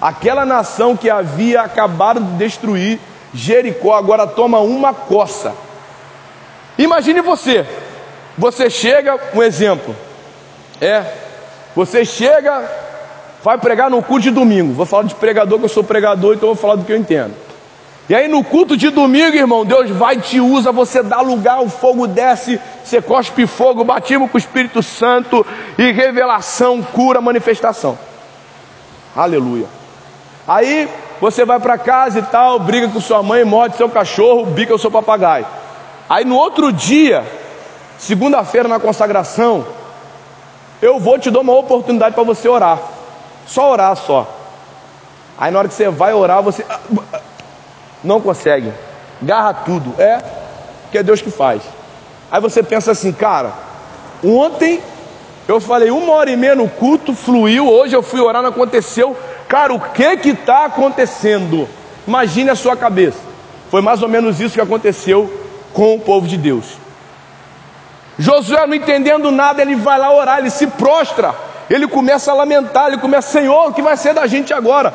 Aquela 0.00 0.46
nação 0.46 0.96
que 0.96 1.10
havia 1.10 1.62
acabado 1.62 2.20
de 2.20 2.36
destruir 2.36 3.00
Jericó 3.34 3.94
agora 3.94 4.26
toma 4.26 4.60
uma 4.60 4.94
coça. 4.94 5.54
Imagine 6.78 7.20
você, 7.20 7.66
você 8.36 8.70
chega, 8.70 9.18
um 9.34 9.42
exemplo, 9.42 9.94
é, 10.80 11.04
você 11.74 12.04
chega 12.04 12.87
vai 13.42 13.58
pregar 13.58 13.90
no 13.90 14.02
culto 14.02 14.22
de 14.22 14.30
domingo. 14.30 14.72
Vou 14.72 14.86
falar 14.86 15.04
de 15.04 15.14
pregador, 15.14 15.58
que 15.58 15.64
eu 15.64 15.68
sou 15.68 15.84
pregador, 15.84 16.34
então 16.34 16.48
vou 16.48 16.56
falar 16.56 16.76
do 16.76 16.84
que 16.84 16.92
eu 16.92 16.96
entendo. 16.96 17.34
E 18.08 18.14
aí 18.14 18.26
no 18.26 18.42
culto 18.42 18.74
de 18.74 18.88
domingo, 18.88 19.36
irmão, 19.36 19.66
Deus 19.66 19.90
vai 19.90 20.16
te 20.16 20.40
usa, 20.40 20.72
você 20.72 21.02
dá 21.02 21.20
lugar, 21.20 21.60
o 21.60 21.68
fogo 21.68 22.06
desce, 22.06 22.58
você 22.82 23.02
cospe 23.02 23.46
fogo, 23.46 23.84
batismo 23.84 24.28
com 24.28 24.36
o 24.36 24.40
Espírito 24.40 24.82
Santo 24.82 25.44
e 25.76 25.92
revelação, 25.92 26.82
cura, 26.82 27.20
manifestação. 27.20 27.98
Aleluia. 29.14 29.66
Aí 30.46 30.88
você 31.20 31.44
vai 31.44 31.60
para 31.60 31.76
casa 31.76 32.20
e 32.20 32.22
tal, 32.22 32.58
briga 32.58 32.88
com 32.88 32.98
sua 32.98 33.22
mãe, 33.22 33.44
morde 33.44 33.76
seu 33.76 33.90
cachorro, 33.90 34.46
bica 34.46 34.74
o 34.74 34.78
seu 34.78 34.90
papagaio. 34.90 35.44
Aí 36.08 36.24
no 36.24 36.36
outro 36.36 36.72
dia, 36.72 37.22
segunda-feira 37.98 38.66
na 38.66 38.80
consagração, 38.80 39.66
eu 40.80 40.98
vou 40.98 41.18
te 41.18 41.30
dar 41.30 41.40
uma 41.40 41.52
oportunidade 41.52 42.14
para 42.14 42.24
você 42.24 42.48
orar. 42.48 42.78
Só 43.48 43.72
orar 43.72 43.96
só. 43.96 44.28
Aí 45.38 45.50
na 45.50 45.58
hora 45.58 45.68
que 45.68 45.74
você 45.74 45.88
vai 45.88 46.12
orar, 46.12 46.42
você 46.42 46.64
ah, 46.68 46.78
não 48.04 48.20
consegue. 48.20 48.72
Garra 49.22 49.54
tudo. 49.54 50.00
É, 50.00 50.22
que 50.92 50.98
é 50.98 51.02
Deus 51.02 51.22
que 51.22 51.30
faz. 51.30 51.62
Aí 52.30 52.40
você 52.40 52.62
pensa 52.62 52.92
assim, 52.92 53.10
cara, 53.10 53.52
ontem 54.22 54.82
eu 55.48 55.60
falei 55.60 55.90
uma 55.90 56.12
hora 56.12 56.30
e 56.30 56.36
meia 56.36 56.54
no 56.54 56.68
culto, 56.68 57.14
fluiu, 57.14 57.66
hoje 57.66 57.96
eu 57.96 58.02
fui 58.02 58.20
orar, 58.20 58.42
não 58.42 58.50
aconteceu. 58.50 59.16
Cara, 59.48 59.72
o 59.72 59.80
que 59.80 60.16
que 60.18 60.28
está 60.30 60.66
acontecendo? 60.66 61.66
Imagine 62.06 62.50
a 62.50 62.54
sua 62.54 62.76
cabeça. 62.76 63.18
Foi 63.70 63.80
mais 63.80 64.02
ou 64.02 64.08
menos 64.08 64.40
isso 64.40 64.54
que 64.54 64.60
aconteceu 64.60 65.32
com 65.72 65.94
o 65.94 66.00
povo 66.00 66.26
de 66.26 66.36
Deus. 66.36 66.76
Josué, 68.18 68.66
não 68.66 68.74
entendendo 68.74 69.30
nada, 69.30 69.62
ele 69.62 69.76
vai 69.76 69.98
lá 69.98 70.12
orar, 70.12 70.38
ele 70.38 70.50
se 70.50 70.66
prostra 70.66 71.34
ele 71.70 71.86
começa 71.86 72.30
a 72.30 72.34
lamentar, 72.34 72.88
ele 72.88 72.98
começa, 72.98 73.30
Senhor, 73.30 73.68
o 73.68 73.72
que 73.72 73.82
vai 73.82 73.96
ser 73.96 74.14
da 74.14 74.26
gente 74.26 74.54
agora? 74.54 74.92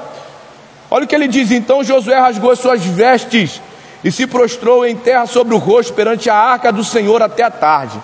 Olha 0.90 1.06
o 1.06 1.08
que 1.08 1.16
ele 1.16 1.28
diz: 1.28 1.52
então 1.52 1.84
Josué 1.84 2.20
rasgou 2.20 2.52
as 2.52 2.60
suas 2.60 2.84
vestes 2.84 3.62
e 4.04 4.12
se 4.12 4.28
prostrou 4.28 4.86
em 4.86 4.96
terra 4.96 5.26
sobre 5.26 5.54
o 5.54 5.58
rosto 5.58 5.94
perante 5.94 6.30
a 6.30 6.36
arca 6.36 6.72
do 6.72 6.84
Senhor 6.84 7.22
até 7.22 7.44
a 7.44 7.52
tarde. 7.52 8.00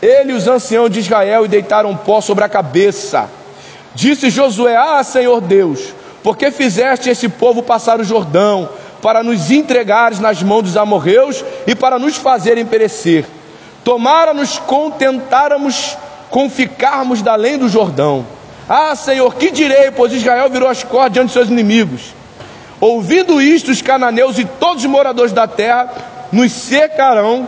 Ele 0.00 0.32
e 0.32 0.34
os 0.34 0.48
anciãos 0.48 0.90
de 0.90 1.00
Israel 1.00 1.44
e 1.44 1.48
deitaram 1.48 1.96
pó 1.96 2.20
sobre 2.20 2.44
a 2.44 2.48
cabeça. 2.48 3.30
Disse 3.94 4.30
Josué: 4.30 4.76
Ah, 4.76 5.02
Senhor 5.04 5.40
Deus, 5.40 5.94
por 6.22 6.36
que 6.36 6.50
fizeste 6.50 7.08
esse 7.08 7.28
povo 7.28 7.62
passar 7.62 8.00
o 8.00 8.04
Jordão 8.04 8.68
para 9.00 9.22
nos 9.22 9.50
entregares 9.50 10.18
nas 10.18 10.42
mãos 10.42 10.62
dos 10.62 10.76
amorreus 10.76 11.44
e 11.66 11.74
para 11.74 11.98
nos 11.98 12.16
fazerem 12.16 12.66
perecer? 12.66 13.26
Tomara-nos 13.84 14.58
contentáramos 14.58 15.96
com 16.32 16.48
ficarmos 16.48 17.20
da 17.20 17.34
além 17.34 17.58
do 17.58 17.68
Jordão. 17.68 18.24
Ah, 18.66 18.96
Senhor, 18.96 19.34
que 19.34 19.50
direi, 19.50 19.90
pois 19.90 20.14
Israel 20.14 20.48
virou 20.48 20.66
as 20.66 20.82
cordas 20.82 21.12
diante 21.12 21.26
de 21.26 21.32
seus 21.34 21.48
inimigos. 21.48 22.14
Ouvindo 22.80 23.40
isto, 23.40 23.70
os 23.70 23.82
cananeus 23.82 24.38
e 24.38 24.46
todos 24.46 24.82
os 24.82 24.90
moradores 24.90 25.30
da 25.30 25.46
terra 25.46 25.92
nos 26.32 26.50
secarão, 26.50 27.46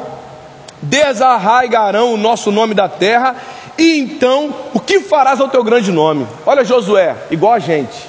desarraigarão 0.82 2.12
o 2.12 2.18
nosso 2.18 2.52
nome 2.52 2.74
da 2.74 2.86
terra, 2.86 3.34
e 3.78 3.98
então 3.98 4.54
o 4.74 4.78
que 4.78 5.00
farás 5.00 5.40
ao 5.40 5.48
teu 5.48 5.64
grande 5.64 5.90
nome? 5.90 6.26
Olha 6.44 6.62
Josué, 6.62 7.16
igual 7.30 7.54
a 7.54 7.58
gente. 7.58 8.06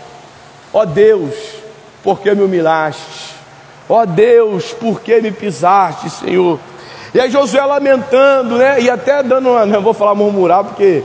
Ó 0.73 0.81
oh 0.81 0.85
Deus, 0.85 1.33
por 2.03 2.19
que 2.19 2.35
me 2.35 2.43
humilhaste? 2.43 3.33
Ó 3.87 4.01
oh 4.01 4.05
Deus, 4.05 4.73
por 4.73 4.99
que 4.99 5.21
me 5.21 5.31
pisaste, 5.31 6.09
Senhor? 6.09 6.59
E 7.15 7.19
aí 7.21 7.31
Josué 7.31 7.65
lamentando, 7.65 8.57
né? 8.57 8.81
E 8.81 8.89
até 8.89 9.23
dando 9.23 9.51
uma. 9.51 9.65
Não 9.65 9.81
vou 9.81 9.93
falar 9.93 10.13
murmurar, 10.13 10.65
porque. 10.65 11.01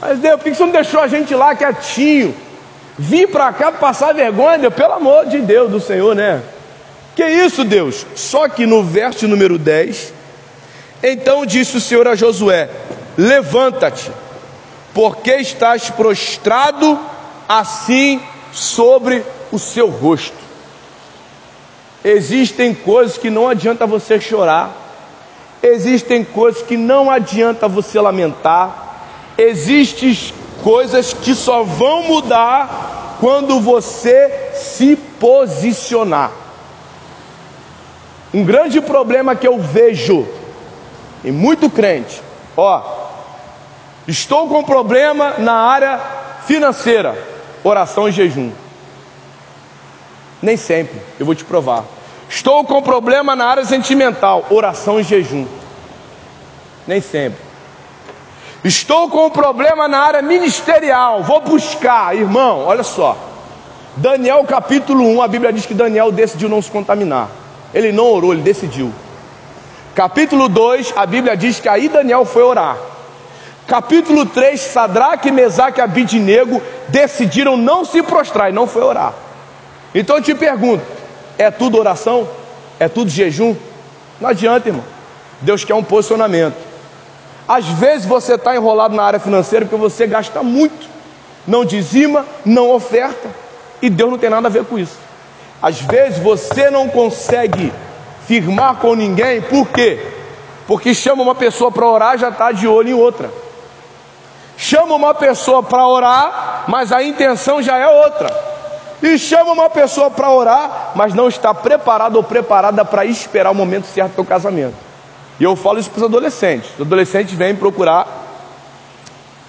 Mas 0.00 0.20
Deus, 0.20 0.36
por 0.36 0.44
que 0.44 0.54
você 0.54 0.62
não 0.62 0.70
deixou 0.70 1.00
a 1.00 1.08
gente 1.08 1.34
lá 1.34 1.56
quietinho? 1.56 2.32
Vim 2.96 3.26
para 3.26 3.52
cá 3.52 3.72
passar 3.72 4.14
vergonha, 4.14 4.58
Deus, 4.58 4.74
pelo 4.74 4.92
amor 4.92 5.26
de 5.26 5.40
Deus, 5.40 5.68
do 5.68 5.80
Senhor, 5.80 6.14
né? 6.14 6.40
Que 7.16 7.26
isso, 7.26 7.64
Deus? 7.64 8.06
Só 8.14 8.48
que 8.48 8.64
no 8.64 8.84
verso 8.84 9.26
número 9.26 9.58
10, 9.58 10.14
então 11.02 11.44
disse 11.44 11.78
o 11.78 11.80
Senhor 11.80 12.06
a 12.06 12.14
Josué: 12.14 12.70
Levanta-te, 13.18 14.08
porque 14.94 15.32
estás 15.32 15.90
prostrado 15.90 16.96
assim 17.48 18.22
sobre 18.52 19.24
o 19.50 19.58
seu 19.58 19.88
rosto. 19.88 20.38
Existem 22.04 22.72
coisas 22.72 23.18
que 23.18 23.28
não 23.28 23.48
adianta 23.48 23.84
você 23.84 24.20
chorar, 24.20 24.89
Existem 25.62 26.24
coisas 26.24 26.62
que 26.62 26.76
não 26.76 27.10
adianta 27.10 27.68
você 27.68 28.00
lamentar. 28.00 29.04
Existem 29.36 30.16
coisas 30.62 31.12
que 31.12 31.34
só 31.34 31.62
vão 31.62 32.04
mudar 32.04 33.16
quando 33.20 33.60
você 33.60 34.52
se 34.54 34.96
posicionar. 34.96 36.32
Um 38.32 38.44
grande 38.44 38.80
problema 38.80 39.34
que 39.34 39.46
eu 39.46 39.58
vejo 39.58 40.26
em 41.24 41.32
muito 41.32 41.68
crente, 41.68 42.22
ó, 42.56 42.82
estou 44.08 44.48
com 44.48 44.62
problema 44.64 45.34
na 45.38 45.52
área 45.52 46.00
financeira, 46.46 47.16
oração 47.62 48.08
e 48.08 48.12
jejum. 48.12 48.50
Nem 50.40 50.56
sempre, 50.56 51.00
eu 51.18 51.26
vou 51.26 51.34
te 51.34 51.44
provar. 51.44 51.84
Estou 52.30 52.64
com 52.64 52.80
problema 52.80 53.34
na 53.34 53.44
área 53.44 53.64
sentimental, 53.64 54.46
oração 54.50 55.00
e 55.00 55.02
jejum. 55.02 55.44
Nem 56.86 57.00
sempre. 57.00 57.40
Estou 58.62 59.10
com 59.10 59.28
problema 59.30 59.88
na 59.88 59.98
área 59.98 60.22
ministerial, 60.22 61.24
vou 61.24 61.40
buscar, 61.40 62.14
irmão, 62.14 62.66
olha 62.66 62.84
só. 62.84 63.16
Daniel 63.96 64.44
capítulo 64.44 65.04
1, 65.16 65.22
a 65.22 65.26
Bíblia 65.26 65.52
diz 65.52 65.66
que 65.66 65.74
Daniel 65.74 66.12
decidiu 66.12 66.48
não 66.48 66.62
se 66.62 66.70
contaminar. 66.70 67.28
Ele 67.74 67.90
não 67.90 68.04
orou, 68.04 68.32
ele 68.32 68.42
decidiu. 68.42 68.92
Capítulo 69.92 70.48
2, 70.48 70.92
a 70.94 71.04
Bíblia 71.06 71.36
diz 71.36 71.58
que 71.58 71.68
aí 71.68 71.88
Daniel 71.88 72.24
foi 72.24 72.44
orar. 72.44 72.76
Capítulo 73.66 74.24
3, 74.24 74.60
Sadraque, 74.60 75.32
Mesaque 75.32 75.80
e 75.80 75.82
Abidinego 75.82 76.62
decidiram 76.88 77.56
não 77.56 77.84
se 77.84 78.04
prostrar 78.04 78.50
e 78.50 78.52
não 78.52 78.68
foi 78.68 78.82
orar. 78.82 79.14
Então 79.92 80.16
eu 80.16 80.22
te 80.22 80.34
pergunto, 80.34 80.99
é 81.40 81.50
tudo 81.50 81.78
oração? 81.78 82.28
É 82.78 82.88
tudo 82.88 83.10
jejum? 83.10 83.56
Não 84.20 84.28
adianta, 84.28 84.68
irmão. 84.68 84.84
Deus 85.40 85.64
quer 85.64 85.74
um 85.74 85.82
posicionamento. 85.82 86.56
Às 87.48 87.64
vezes 87.66 88.06
você 88.06 88.34
está 88.34 88.54
enrolado 88.54 88.94
na 88.94 89.02
área 89.02 89.18
financeira 89.18 89.64
porque 89.64 89.80
você 89.80 90.06
gasta 90.06 90.42
muito, 90.42 90.86
não 91.46 91.64
dizima, 91.64 92.26
não 92.44 92.70
oferta, 92.70 93.28
e 93.80 93.88
Deus 93.88 94.10
não 94.10 94.18
tem 94.18 94.28
nada 94.28 94.48
a 94.48 94.50
ver 94.50 94.64
com 94.66 94.78
isso. 94.78 94.98
Às 95.62 95.80
vezes 95.80 96.18
você 96.18 96.70
não 96.70 96.88
consegue 96.88 97.72
firmar 98.26 98.76
com 98.76 98.94
ninguém, 98.94 99.40
por 99.40 99.68
quê? 99.68 99.98
Porque 100.66 100.94
chama 100.94 101.22
uma 101.22 101.34
pessoa 101.34 101.72
para 101.72 101.86
orar, 101.86 102.18
já 102.18 102.28
está 102.28 102.52
de 102.52 102.68
olho 102.68 102.90
em 102.90 102.94
outra. 102.94 103.30
Chama 104.56 104.94
uma 104.94 105.14
pessoa 105.14 105.62
para 105.62 105.86
orar, 105.88 106.64
mas 106.68 106.92
a 106.92 107.02
intenção 107.02 107.62
já 107.62 107.78
é 107.78 107.88
outra. 107.88 108.49
E 109.02 109.18
chama 109.18 109.52
uma 109.52 109.70
pessoa 109.70 110.10
para 110.10 110.30
orar, 110.30 110.92
mas 110.94 111.14
não 111.14 111.28
está 111.28 111.54
preparado 111.54 112.16
ou 112.16 112.22
preparada 112.22 112.84
para 112.84 113.04
esperar 113.04 113.50
o 113.50 113.54
momento 113.54 113.86
certo 113.86 114.12
para 114.12 114.22
o 114.22 114.26
casamento. 114.26 114.76
E 115.38 115.44
eu 115.44 115.56
falo 115.56 115.78
isso 115.78 115.90
para 115.90 116.00
os 116.00 116.04
adolescentes. 116.04 116.70
Os 116.74 116.82
adolescentes 116.82 117.34
vêm 117.34 117.56
procurar 117.56 118.06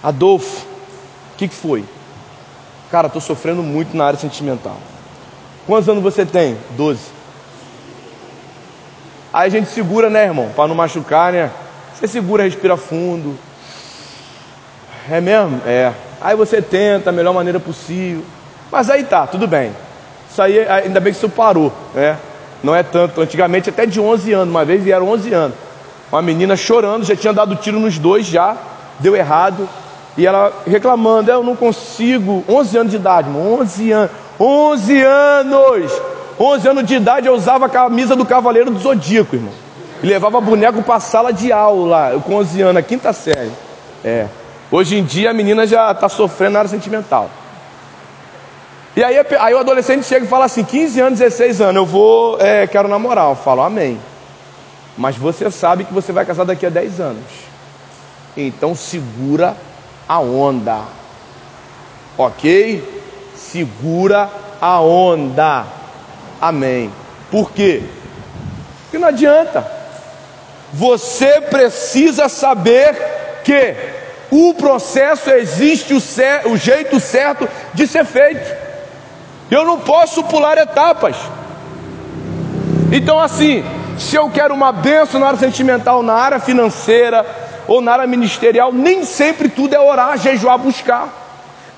Adolfo. 0.02 0.66
O 1.34 1.36
que, 1.36 1.48
que 1.48 1.54
foi? 1.54 1.84
Cara, 2.90 3.06
estou 3.06 3.22
sofrendo 3.22 3.62
muito 3.62 3.96
na 3.96 4.06
área 4.06 4.18
sentimental. 4.18 4.76
Quantos 5.66 5.88
anos 5.88 6.02
você 6.02 6.26
tem? 6.26 6.58
Doze. 6.76 7.10
Aí 9.32 9.46
a 9.46 9.50
gente 9.50 9.70
segura, 9.70 10.10
né, 10.10 10.24
irmão? 10.24 10.50
Para 10.54 10.68
não 10.68 10.74
machucar, 10.74 11.32
né? 11.32 11.50
Você 11.94 12.08
segura, 12.08 12.42
respira 12.42 12.76
fundo. 12.76 13.38
É 15.10 15.20
mesmo? 15.20 15.60
É. 15.66 15.92
Aí 16.20 16.36
você 16.36 16.60
tenta 16.60 17.10
a 17.10 17.12
melhor 17.12 17.32
maneira 17.32 17.60
possível. 17.60 18.24
Mas 18.72 18.88
aí 18.88 19.04
tá, 19.04 19.26
tudo 19.26 19.46
bem. 19.46 19.70
Isso 20.30 20.40
aí, 20.40 20.66
ainda 20.66 20.98
bem 20.98 21.12
que 21.12 21.18
isso 21.18 21.28
parou, 21.28 21.70
né? 21.94 22.16
Não 22.64 22.74
é 22.74 22.82
tanto. 22.82 23.20
Antigamente, 23.20 23.68
até 23.68 23.84
de 23.84 24.00
11 24.00 24.32
anos. 24.32 24.48
Uma 24.48 24.64
vez 24.64 24.82
vieram 24.82 25.10
11 25.10 25.34
anos. 25.34 25.56
Uma 26.10 26.22
menina 26.22 26.56
chorando, 26.56 27.04
já 27.04 27.14
tinha 27.14 27.34
dado 27.34 27.54
tiro 27.56 27.78
nos 27.78 27.98
dois 27.98 28.24
já. 28.24 28.56
Deu 28.98 29.14
errado. 29.14 29.68
E 30.16 30.26
ela 30.26 30.50
reclamando, 30.66 31.30
eu 31.30 31.44
não 31.44 31.54
consigo. 31.54 32.42
11 32.48 32.78
anos 32.78 32.90
de 32.90 32.96
idade, 32.96 33.28
irmão. 33.28 33.60
11 33.60 33.92
anos. 33.92 34.10
11 34.40 35.02
anos! 35.02 36.02
11 36.40 36.68
anos 36.68 36.86
de 36.86 36.94
idade 36.94 37.26
eu 37.26 37.34
usava 37.34 37.66
a 37.66 37.68
camisa 37.68 38.16
do 38.16 38.24
Cavaleiro 38.24 38.70
do 38.70 38.78
Zodíaco, 38.78 39.36
irmão. 39.36 39.52
E 40.02 40.06
levava 40.06 40.40
boneco 40.40 40.82
para 40.82 40.98
sala 40.98 41.30
de 41.30 41.52
aula, 41.52 42.20
com 42.24 42.36
11 42.36 42.62
anos, 42.62 42.76
a 42.78 42.82
quinta 42.82 43.12
série. 43.12 43.52
É. 44.02 44.26
Hoje 44.70 44.96
em 44.96 45.04
dia 45.04 45.30
a 45.30 45.34
menina 45.34 45.66
já 45.66 45.92
está 45.92 46.08
sofrendo 46.08 46.54
na 46.54 46.60
área 46.60 46.70
sentimental. 46.70 47.30
E 48.94 49.02
aí, 49.02 49.16
aí 49.40 49.54
o 49.54 49.58
adolescente 49.58 50.04
chega 50.04 50.26
e 50.26 50.28
fala 50.28 50.44
assim: 50.44 50.64
15 50.64 51.00
anos, 51.00 51.18
16 51.18 51.60
anos, 51.60 51.76
eu 51.76 51.86
vou, 51.86 52.38
é, 52.40 52.66
quero 52.66 52.88
namorar. 52.88 53.30
Eu 53.30 53.36
falo, 53.36 53.62
amém. 53.62 53.98
Mas 54.96 55.16
você 55.16 55.50
sabe 55.50 55.84
que 55.84 55.92
você 55.92 56.12
vai 56.12 56.26
casar 56.26 56.44
daqui 56.44 56.66
a 56.66 56.70
10 56.70 57.00
anos. 57.00 57.24
Então 58.36 58.74
segura 58.74 59.56
a 60.06 60.20
onda. 60.20 60.82
Ok? 62.18 63.02
Segura 63.34 64.30
a 64.60 64.80
onda. 64.80 65.64
Amém. 66.40 66.92
Por 67.30 67.50
quê? 67.52 67.82
Porque 68.82 68.98
não 68.98 69.08
adianta. 69.08 69.66
Você 70.74 71.40
precisa 71.40 72.28
saber 72.28 72.94
que 73.44 73.74
o 74.30 74.54
processo 74.54 75.30
existe 75.30 75.94
o, 75.94 76.50
o 76.50 76.56
jeito 76.56 77.00
certo 77.00 77.48
de 77.72 77.86
ser 77.86 78.04
feito. 78.04 78.61
Eu 79.52 79.66
não 79.66 79.78
posso 79.78 80.24
pular 80.24 80.56
etapas. 80.56 81.14
Então, 82.90 83.20
assim, 83.20 83.62
se 83.98 84.16
eu 84.16 84.30
quero 84.30 84.54
uma 84.54 84.72
benção 84.72 85.20
na 85.20 85.26
área 85.26 85.38
sentimental, 85.38 86.02
na 86.02 86.14
área 86.14 86.40
financeira 86.40 87.26
ou 87.68 87.82
na 87.82 87.92
área 87.92 88.06
ministerial, 88.06 88.72
nem 88.72 89.04
sempre 89.04 89.50
tudo 89.50 89.74
é 89.74 89.78
orar, 89.78 90.16
jejuar, 90.16 90.56
buscar. 90.56 91.06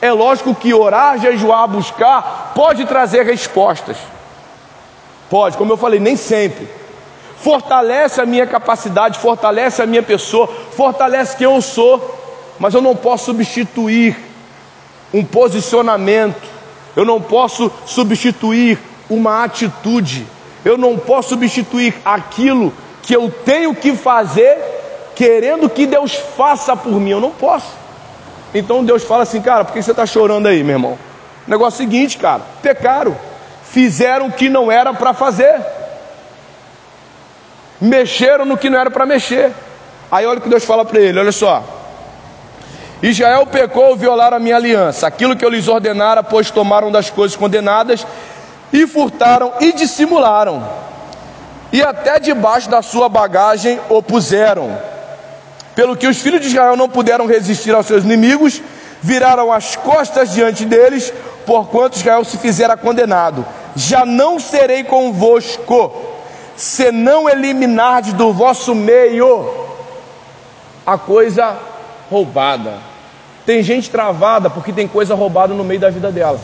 É 0.01 0.13
lógico 0.13 0.55
que 0.55 0.73
orar, 0.73 1.19
jejuar, 1.19 1.67
buscar 1.67 2.53
pode 2.55 2.87
trazer 2.87 3.25
respostas. 3.25 3.97
Pode, 5.29 5.57
como 5.57 5.73
eu 5.73 5.77
falei, 5.77 5.99
nem 5.99 6.15
sempre. 6.15 6.69
Fortalece 7.39 8.21
a 8.21 8.27
minha 8.27 8.47
capacidade, 8.47 9.19
fortalece 9.19 9.83
a 9.83 9.87
minha 9.87 10.03
pessoa, 10.03 10.47
fortalece 10.77 11.37
quem 11.37 11.47
eu 11.47 11.61
sou, 11.61 12.21
mas 12.57 12.73
eu 12.73 12.81
não 12.81 12.95
posso 12.95 13.25
substituir 13.25 14.17
um 15.13 15.25
posicionamento, 15.25 16.54
eu 16.97 17.05
não 17.05 17.21
posso 17.21 17.71
substituir 17.87 18.79
uma 19.09 19.45
atitude, 19.45 20.27
eu 20.65 20.79
não 20.79 20.97
posso 20.97 21.31
substituir 21.31 21.95
aquilo 22.05 22.73
que 23.03 23.15
eu 23.15 23.33
tenho 23.45 23.75
que 23.75 23.95
fazer, 23.95 24.59
querendo 25.15 25.69
que 25.69 25.87
Deus 25.87 26.15
faça 26.15 26.77
por 26.77 26.99
mim, 27.01 27.11
eu 27.11 27.21
não 27.21 27.31
posso. 27.31 27.73
Então 28.55 28.85
Deus 28.85 29.03
fala 29.05 29.25
assim, 29.25 29.43
cara, 29.43 29.65
por 29.65 29.73
que 29.73 29.83
você 29.83 29.91
está 29.91 30.07
chorando 30.07 30.47
aí, 30.47 30.63
meu 30.63 30.77
irmão? 30.77 30.99
Negócio 31.47 31.79
seguinte, 31.79 32.17
cara, 32.17 32.43
pecaram 32.63 33.17
fizeram 33.75 34.29
o 34.29 34.33
que 34.33 34.49
não 34.49 34.71
era 34.71 34.95
para 34.95 35.13
fazer, 35.13 35.61
mexeram 37.81 38.45
no 38.45 38.57
que 38.57 38.71
não 38.71 38.79
era 38.79 38.91
para 38.91 39.05
mexer. 39.05 39.51
Aí 40.13 40.25
olha 40.25 40.39
o 40.39 40.41
que 40.41 40.49
Deus 40.49 40.65
fala 40.65 40.85
para 40.85 41.01
ele: 41.01 41.19
olha 41.19 41.33
só. 41.33 41.63
Israel 43.11 43.47
pecou 43.47 43.97
violar 43.97 44.33
a 44.33 44.39
minha 44.39 44.57
aliança, 44.57 45.07
aquilo 45.07 45.37
que 45.37 45.45
eu 45.45 45.51
lhes 45.51 45.69
ordenara, 45.69 46.23
pois 46.23 46.51
tomaram 46.51 46.91
das 46.91 47.11
coisas 47.11 47.37
condenadas 47.37 48.07
e 48.73 48.87
furtaram 48.87 49.53
e 49.61 49.73
dissimularam, 49.73 50.67
e 51.73 51.83
até 51.83 52.19
debaixo 52.19 52.71
da 52.71 52.83
sua 52.83 53.09
bagagem 53.09 53.79
opuseram. 53.89 54.79
Pelo 55.75 55.97
que 55.97 56.07
os 56.07 56.21
filhos 56.21 56.41
de 56.41 56.47
Israel 56.47 56.77
não 56.77 56.89
puderam 56.89 57.27
resistir 57.27 57.75
aos 57.75 57.87
seus 57.87 58.05
inimigos, 58.05 58.63
viraram 59.03 59.53
as 59.53 59.77
costas 59.77 60.33
diante 60.33 60.65
deles, 60.65 61.13
porquanto 61.45 61.97
Israel 61.97 62.25
se 62.25 62.39
fizera 62.39 62.77
condenado 62.77 63.45
já 63.77 64.05
não 64.07 64.39
serei 64.39 64.85
convosco, 64.85 65.93
se 66.57 66.93
não 66.93 67.29
eliminardes 67.29 68.13
do 68.13 68.33
vosso 68.33 68.75
meio 68.75 69.53
a 70.87 70.97
coisa 70.97 71.57
roubada. 72.11 72.94
Tem 73.47 73.63
gente 73.63 73.91
travada 73.91 74.49
porque 74.49 74.73
tem 74.73 74.89
coisa 74.89 75.15
roubada 75.15 75.53
no 75.53 75.65
meio 75.65 75.81
da 75.81 75.91
vida 75.91 76.11
dela. 76.11 76.41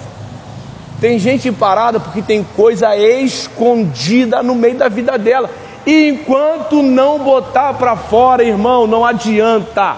Tem 1.00 1.18
gente 1.18 1.50
parada 1.50 1.98
porque 1.98 2.20
tem 2.20 2.44
coisa 2.44 2.94
escondida 2.94 4.42
no 4.42 4.54
meio 4.54 4.76
da 4.76 4.88
vida 4.88 5.16
dela. 5.16 5.48
E 5.86 6.08
enquanto 6.10 6.82
não 6.82 7.18
botar 7.18 7.72
para 7.74 7.96
fora, 7.96 8.44
irmão, 8.44 8.86
não 8.86 9.04
adianta. 9.04 9.96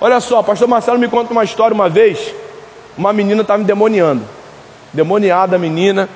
Olha 0.00 0.20
só, 0.20 0.42
pastor 0.42 0.66
Marcelo 0.66 0.98
me 0.98 1.08
conta 1.08 1.32
uma 1.32 1.44
história 1.44 1.74
uma 1.74 1.88
vez. 1.88 2.34
Uma 2.96 3.12
menina 3.12 3.42
estava 3.42 3.58
me 3.58 3.64
demoniando. 3.64 4.22
Demoniada 4.92 5.56
a 5.56 5.58
menina. 5.58 6.08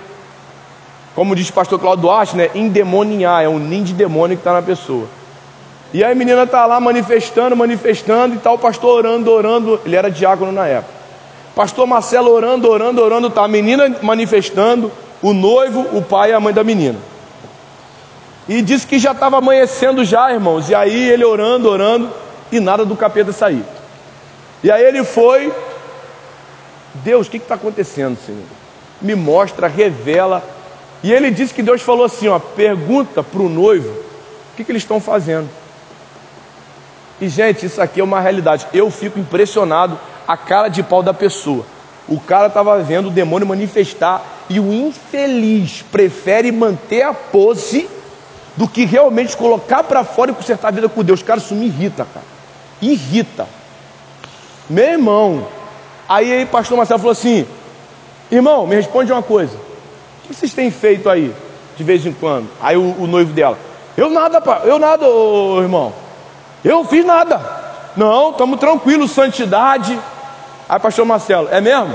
Como 1.14 1.36
diz 1.36 1.50
o 1.50 1.52
pastor 1.52 1.78
Claudio 1.78 2.02
Duarte, 2.02 2.36
né? 2.36 2.48
Endemoniar, 2.54 3.42
é 3.42 3.48
um 3.48 3.58
ninho 3.58 3.84
de 3.84 3.92
demônio 3.92 4.36
que 4.36 4.40
está 4.40 4.54
na 4.54 4.62
pessoa. 4.62 5.06
E 5.93 6.03
aí 6.03 6.12
a 6.12 6.14
menina 6.14 6.45
está 6.45 6.64
lá 6.64 6.80
manifestando, 6.80 7.57
manifestando, 7.57 8.34
e 8.34 8.38
tal, 8.38 8.55
o 8.55 8.59
pastor 8.59 8.97
orando, 8.97 9.30
orando. 9.30 9.80
Ele 9.84 9.95
era 9.95 10.11
diácono 10.11 10.51
na 10.51 10.66
época. 10.66 10.95
Pastor 11.55 11.86
Marcelo 11.86 12.30
orando, 12.30 12.68
orando, 12.68 13.03
orando, 13.03 13.30
tá 13.30 13.45
a 13.45 13.49
menina 13.49 13.95
manifestando, 14.01 14.90
o 15.20 15.34
noivo, 15.34 15.80
o 15.97 16.03
pai 16.03 16.30
e 16.30 16.32
a 16.32 16.40
mãe 16.40 16.55
da 16.55 16.64
menina. 16.64 16.99
E 18.49 18.62
disse 18.62 18.86
que 18.86 18.99
já 18.99 19.12
estava 19.12 19.36
amanhecendo 19.36 20.05
já, 20.05 20.32
irmãos. 20.32 20.70
E 20.70 20.74
aí 20.74 21.11
ele 21.11 21.24
orando, 21.24 21.68
orando, 21.68 22.11
e 22.51 22.59
nada 22.59 22.84
do 22.84 22.97
capeta 22.97 23.32
sair. 23.32 23.64
E 24.64 24.70
aí 24.70 24.82
ele 24.82 25.05
foi. 25.05 25.53
Deus, 26.95 27.26
o 27.26 27.30
que 27.30 27.36
está 27.36 27.55
acontecendo, 27.55 28.18
Senhor? 28.24 28.43
Me 29.01 29.14
mostra, 29.14 29.66
revela 29.66 30.43
e 31.03 31.12
ele 31.12 31.30
disse 31.30 31.53
que 31.53 31.62
Deus 31.62 31.82
falou 31.82 32.05
assim: 32.05 32.28
ó, 32.28 32.38
pergunta 32.38 33.22
para 33.22 33.43
o 33.43 33.49
noivo 33.49 33.90
o 33.90 34.57
que, 34.57 34.64
que 34.64 34.70
eles 34.70 34.82
estão 34.82 35.01
fazendo. 35.01 35.49
E 37.22 37.28
gente, 37.28 37.66
isso 37.66 37.80
aqui 37.80 38.00
é 38.00 38.04
uma 38.04 38.18
realidade. 38.18 38.66
Eu 38.74 38.90
fico 38.90 39.16
impressionado 39.16 39.96
a 40.26 40.36
cara 40.36 40.66
de 40.66 40.82
pau 40.82 41.04
da 41.04 41.14
pessoa. 41.14 41.64
O 42.08 42.18
cara 42.18 42.48
estava 42.48 42.76
vendo 42.82 43.06
o 43.06 43.10
demônio 43.12 43.46
manifestar 43.46 44.20
e 44.50 44.58
o 44.58 44.72
infeliz 44.72 45.82
prefere 45.82 46.50
manter 46.50 47.02
a 47.02 47.14
pose 47.14 47.88
do 48.56 48.66
que 48.66 48.84
realmente 48.84 49.36
colocar 49.36 49.84
para 49.84 50.02
fora 50.02 50.32
e 50.32 50.34
consertar 50.34 50.66
a 50.66 50.70
vida 50.72 50.88
com 50.88 51.04
Deus. 51.04 51.22
Cara, 51.22 51.38
isso 51.38 51.54
me 51.54 51.66
irrita, 51.66 52.04
cara. 52.12 52.26
Irrita. 52.82 53.46
Meu 54.68 54.88
irmão. 54.88 55.46
Aí, 56.08 56.32
aí 56.32 56.44
pastor 56.44 56.76
Marcelo 56.76 56.98
falou 56.98 57.12
assim: 57.12 57.46
Irmão, 58.32 58.66
me 58.66 58.74
responde 58.74 59.12
uma 59.12 59.22
coisa. 59.22 59.54
O 59.54 60.26
que 60.26 60.34
vocês 60.34 60.52
têm 60.52 60.72
feito 60.72 61.08
aí, 61.08 61.32
de 61.76 61.84
vez 61.84 62.04
em 62.04 62.12
quando? 62.12 62.48
Aí 62.60 62.76
o, 62.76 62.96
o 62.98 63.06
noivo 63.06 63.32
dela, 63.32 63.56
eu 63.96 64.10
nada, 64.10 64.42
eu 64.64 64.76
nada, 64.76 65.06
ô, 65.06 65.62
irmão. 65.62 66.01
Eu 66.64 66.84
fiz 66.84 67.04
nada. 67.04 67.40
Não, 67.96 68.30
estamos 68.30 68.58
tranquilos, 68.58 69.10
santidade. 69.10 69.98
Aí, 70.68 70.78
pastor 70.78 71.04
Marcelo, 71.04 71.48
é 71.50 71.60
mesmo? 71.60 71.94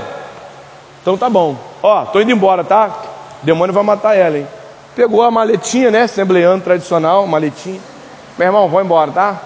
Então 1.02 1.16
tá 1.16 1.28
bom. 1.28 1.56
Ó, 1.82 2.04
tô 2.06 2.20
indo 2.20 2.30
embora, 2.30 2.62
tá? 2.62 2.90
Demônio 3.42 3.74
vai 3.74 3.82
matar 3.82 4.14
ela, 4.14 4.38
hein? 4.38 4.46
Pegou 4.94 5.22
a 5.22 5.30
maletinha, 5.30 5.90
né? 5.90 6.02
Assembleando 6.02 6.64
tradicional, 6.64 7.26
maletinha. 7.26 7.80
Meu 8.36 8.46
irmão, 8.46 8.68
vou 8.68 8.80
embora, 8.80 9.10
tá? 9.10 9.36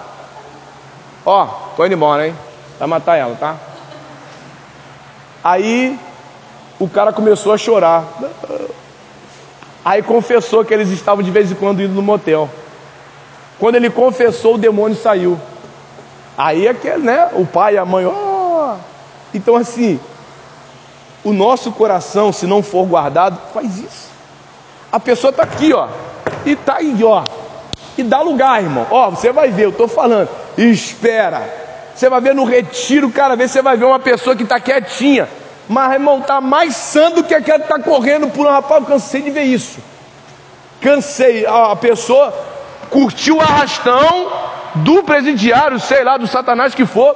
Ó, 1.25 1.45
tô 1.75 1.85
indo 1.85 1.93
embora, 1.93 2.27
hein? 2.27 2.35
Vai 2.77 2.87
matar 2.87 3.15
ela, 3.15 3.35
tá? 3.35 3.55
Aí 5.43 5.97
o 6.79 6.87
cara 6.87 7.13
começou 7.13 7.53
a 7.53 7.57
chorar. 7.57 8.03
Aí 9.85 10.01
confessou 10.01 10.63
que 10.65 10.73
eles 10.73 10.89
estavam 10.89 11.23
de 11.23 11.31
vez 11.31 11.51
em 11.51 11.55
quando 11.55 11.81
indo 11.81 11.93
no 11.93 12.01
motel. 12.01 12.49
Quando 13.63 13.75
ele 13.75 13.89
confessou, 13.89 14.55
o 14.55 14.57
demônio 14.57 14.97
saiu. 14.97 15.39
Aí 16.37 16.67
é 16.67 16.73
que, 16.73 16.97
né? 16.97 17.29
O 17.31 17.45
pai 17.45 17.75
e 17.75 17.77
a 17.77 17.85
mãe, 17.85 18.05
oh! 18.05 18.75
Então 19.33 19.55
assim, 19.55 20.01
o 21.23 21.31
nosso 21.31 21.71
coração, 21.71 22.33
se 22.33 22.45
não 22.45 22.61
for 22.61 22.85
guardado, 22.85 23.39
faz 23.53 23.77
isso. 23.77 24.09
A 24.91 24.99
pessoa 24.99 25.31
está 25.31 25.43
aqui, 25.43 25.71
ó, 25.71 25.87
e 26.45 26.51
está 26.51 26.75
aí, 26.75 27.01
ó, 27.05 27.23
e 27.97 28.03
dá 28.03 28.19
lugar, 28.21 28.61
irmão. 28.61 28.85
Ó, 28.91 29.11
você 29.11 29.31
vai 29.31 29.49
ver, 29.49 29.63
eu 29.63 29.69
estou 29.69 29.87
falando. 29.87 30.27
Espera. 30.57 31.43
Você 31.95 32.09
vai 32.09 32.19
ver 32.19 32.35
no 32.35 32.43
retiro, 32.43 33.09
cara, 33.11 33.37
vê 33.37 33.47
você 33.47 33.61
vai 33.61 33.77
ver 33.77 33.85
uma 33.85 33.99
pessoa 33.99 34.35
que 34.35 34.43
está 34.43 34.59
quietinha. 34.59 35.29
Mas, 35.69 35.93
irmão, 35.93 36.19
está 36.19 36.41
mais 36.41 36.75
santo 36.75 37.21
do 37.21 37.23
que 37.23 37.33
aquela 37.33 37.59
que 37.59 37.73
está 37.73 37.79
correndo 37.79 38.27
por 38.27 38.45
um 38.45 38.49
rapaz. 38.49 38.81
Eu 38.81 38.89
cansei 38.89 39.21
de 39.21 39.29
ver 39.29 39.43
isso. 39.43 39.79
Cansei. 40.81 41.45
A 41.45 41.73
pessoa 41.77 42.33
curtiu 42.93 43.37
o 43.37 43.41
arrastão 43.41 44.31
do 44.75 45.03
presidiário, 45.03 45.79
sei 45.79 46.03
lá, 46.03 46.15
do 46.15 46.27
satanás 46.27 46.75
que 46.75 46.85
for, 46.85 47.15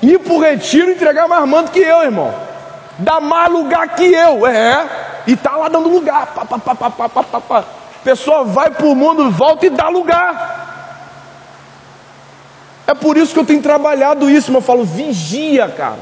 ir 0.00 0.20
para 0.20 0.32
o 0.32 0.40
retiro 0.40 0.92
entregar 0.92 1.26
mais 1.26 1.46
manto 1.48 1.72
que 1.72 1.80
eu, 1.80 2.02
irmão. 2.02 2.32
Dá 2.98 3.20
mais 3.20 3.52
lugar 3.52 3.88
que 3.96 4.04
eu, 4.04 4.46
é. 4.46 4.86
E 5.26 5.34
tá 5.34 5.56
lá 5.56 5.68
dando 5.68 5.88
lugar. 5.88 6.28
Pá, 6.28 6.44
pá, 6.44 6.58
pá, 6.58 6.74
pá, 6.90 7.08
pá, 7.08 7.22
pá, 7.22 7.40
pá. 7.40 7.64
Pessoa 8.04 8.44
vai 8.44 8.70
para 8.70 8.86
o 8.86 8.94
mundo, 8.94 9.28
volta 9.32 9.66
e 9.66 9.70
dá 9.70 9.88
lugar. 9.88 10.64
É 12.86 12.94
por 12.94 13.16
isso 13.16 13.34
que 13.34 13.40
eu 13.40 13.44
tenho 13.44 13.60
trabalhado 13.60 14.30
isso, 14.30 14.52
mas 14.52 14.62
eu 14.62 14.66
falo, 14.66 14.84
vigia, 14.84 15.68
cara. 15.68 15.98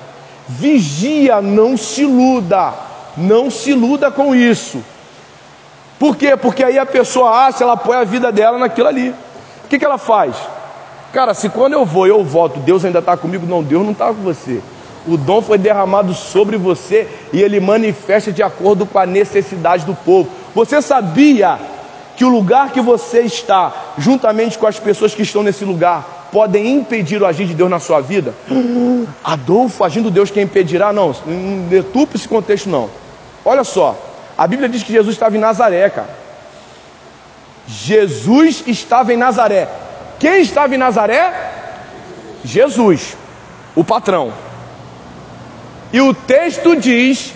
Vigia, 0.47 1.41
não 1.41 1.79
se 1.79 2.03
iluda. 2.03 2.75
Não 3.17 3.51
se 3.51 3.71
iluda 3.71 4.11
com 4.11 4.35
isso. 4.35 4.85
Por 6.05 6.17
quê? 6.17 6.37
Porque 6.37 6.63
aí 6.63 6.79
a 6.79 6.85
pessoa 6.85 7.31
acha, 7.47 7.65
ela 7.65 7.79
põe 7.79 7.97
a 7.97 8.05
vida 8.05 8.31
dela 8.31 8.59
naquilo 8.59 8.89
ali. 8.89 9.09
O 9.09 9.69
que, 9.71 9.79
que 9.79 9.85
ela 9.87 9.97
faz? 9.97 10.37
Cara, 11.15 11.33
se 11.33 11.49
quando 11.49 11.73
eu 11.73 11.83
vou, 11.87 12.07
eu 12.07 12.23
volto, 12.23 12.61
Deus 12.61 12.85
ainda 12.85 12.99
está 12.99 13.17
comigo, 13.17 13.47
não, 13.47 13.63
Deus 13.63 13.83
não 13.83 13.93
está 13.93 14.09
com 14.09 14.21
você. 14.21 14.61
O 15.09 15.17
dom 15.17 15.41
foi 15.41 15.57
derramado 15.57 16.13
sobre 16.13 16.59
você 16.59 17.09
e 17.33 17.41
ele 17.41 17.59
manifesta 17.59 18.31
de 18.31 18.43
acordo 18.43 18.85
com 18.85 18.99
a 18.99 19.07
necessidade 19.07 19.87
do 19.87 19.95
povo. 19.95 20.29
Você 20.55 20.83
sabia 20.83 21.59
que 22.19 22.23
o 22.27 22.29
lugar 22.29 22.71
que 22.71 22.83
você 22.83 23.21
está, 23.21 23.73
juntamente 23.97 24.59
com 24.59 24.67
as 24.67 24.79
pessoas 24.79 25.15
que 25.15 25.23
estão 25.23 25.43
nesse 25.43 25.65
lugar, 25.65 26.29
podem 26.31 26.71
impedir 26.71 27.23
o 27.23 27.25
agir 27.25 27.47
de 27.47 27.55
Deus 27.55 27.71
na 27.71 27.81
sua 27.81 28.03
vida? 28.03 28.35
Adolfo, 29.25 29.83
agindo 29.83 30.11
Deus, 30.11 30.31
quem 30.31 30.43
impedirá? 30.43 30.93
Não, 30.93 31.17
detupe 31.71 32.17
esse 32.17 32.29
contexto, 32.29 32.69
não. 32.69 32.91
Olha 33.43 33.65
só, 33.65 33.97
a 34.37 34.47
Bíblia 34.47 34.69
diz 34.69 34.83
que 34.83 34.93
Jesus 34.93 35.15
estava 35.15 35.37
em 35.37 35.41
Nazaré, 35.41 35.89
cara. 35.91 36.25
Jesus 37.67 38.65
estava 38.67 39.13
em 39.13 39.17
Nazaré. 39.17 39.69
Quem 40.19 40.41
estava 40.41 40.75
em 40.75 40.79
Nazaré? 40.79 41.33
Jesus, 42.45 43.17
o 43.75 43.83
patrão. 43.83 44.33
E 45.93 46.01
o 46.01 46.13
texto 46.13 46.77
diz 46.77 47.33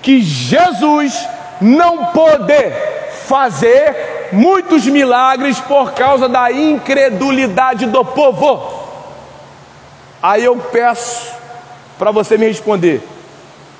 que 0.00 0.20
Jesus 0.20 1.26
não 1.60 2.06
poder 2.06 2.72
fazer 3.26 4.28
muitos 4.32 4.86
milagres 4.86 5.58
por 5.60 5.92
causa 5.92 6.28
da 6.28 6.50
incredulidade 6.52 7.86
do 7.86 8.04
povo. 8.04 8.78
Aí 10.22 10.44
eu 10.44 10.56
peço 10.56 11.32
para 11.98 12.10
você 12.10 12.38
me 12.38 12.46
responder: 12.46 13.02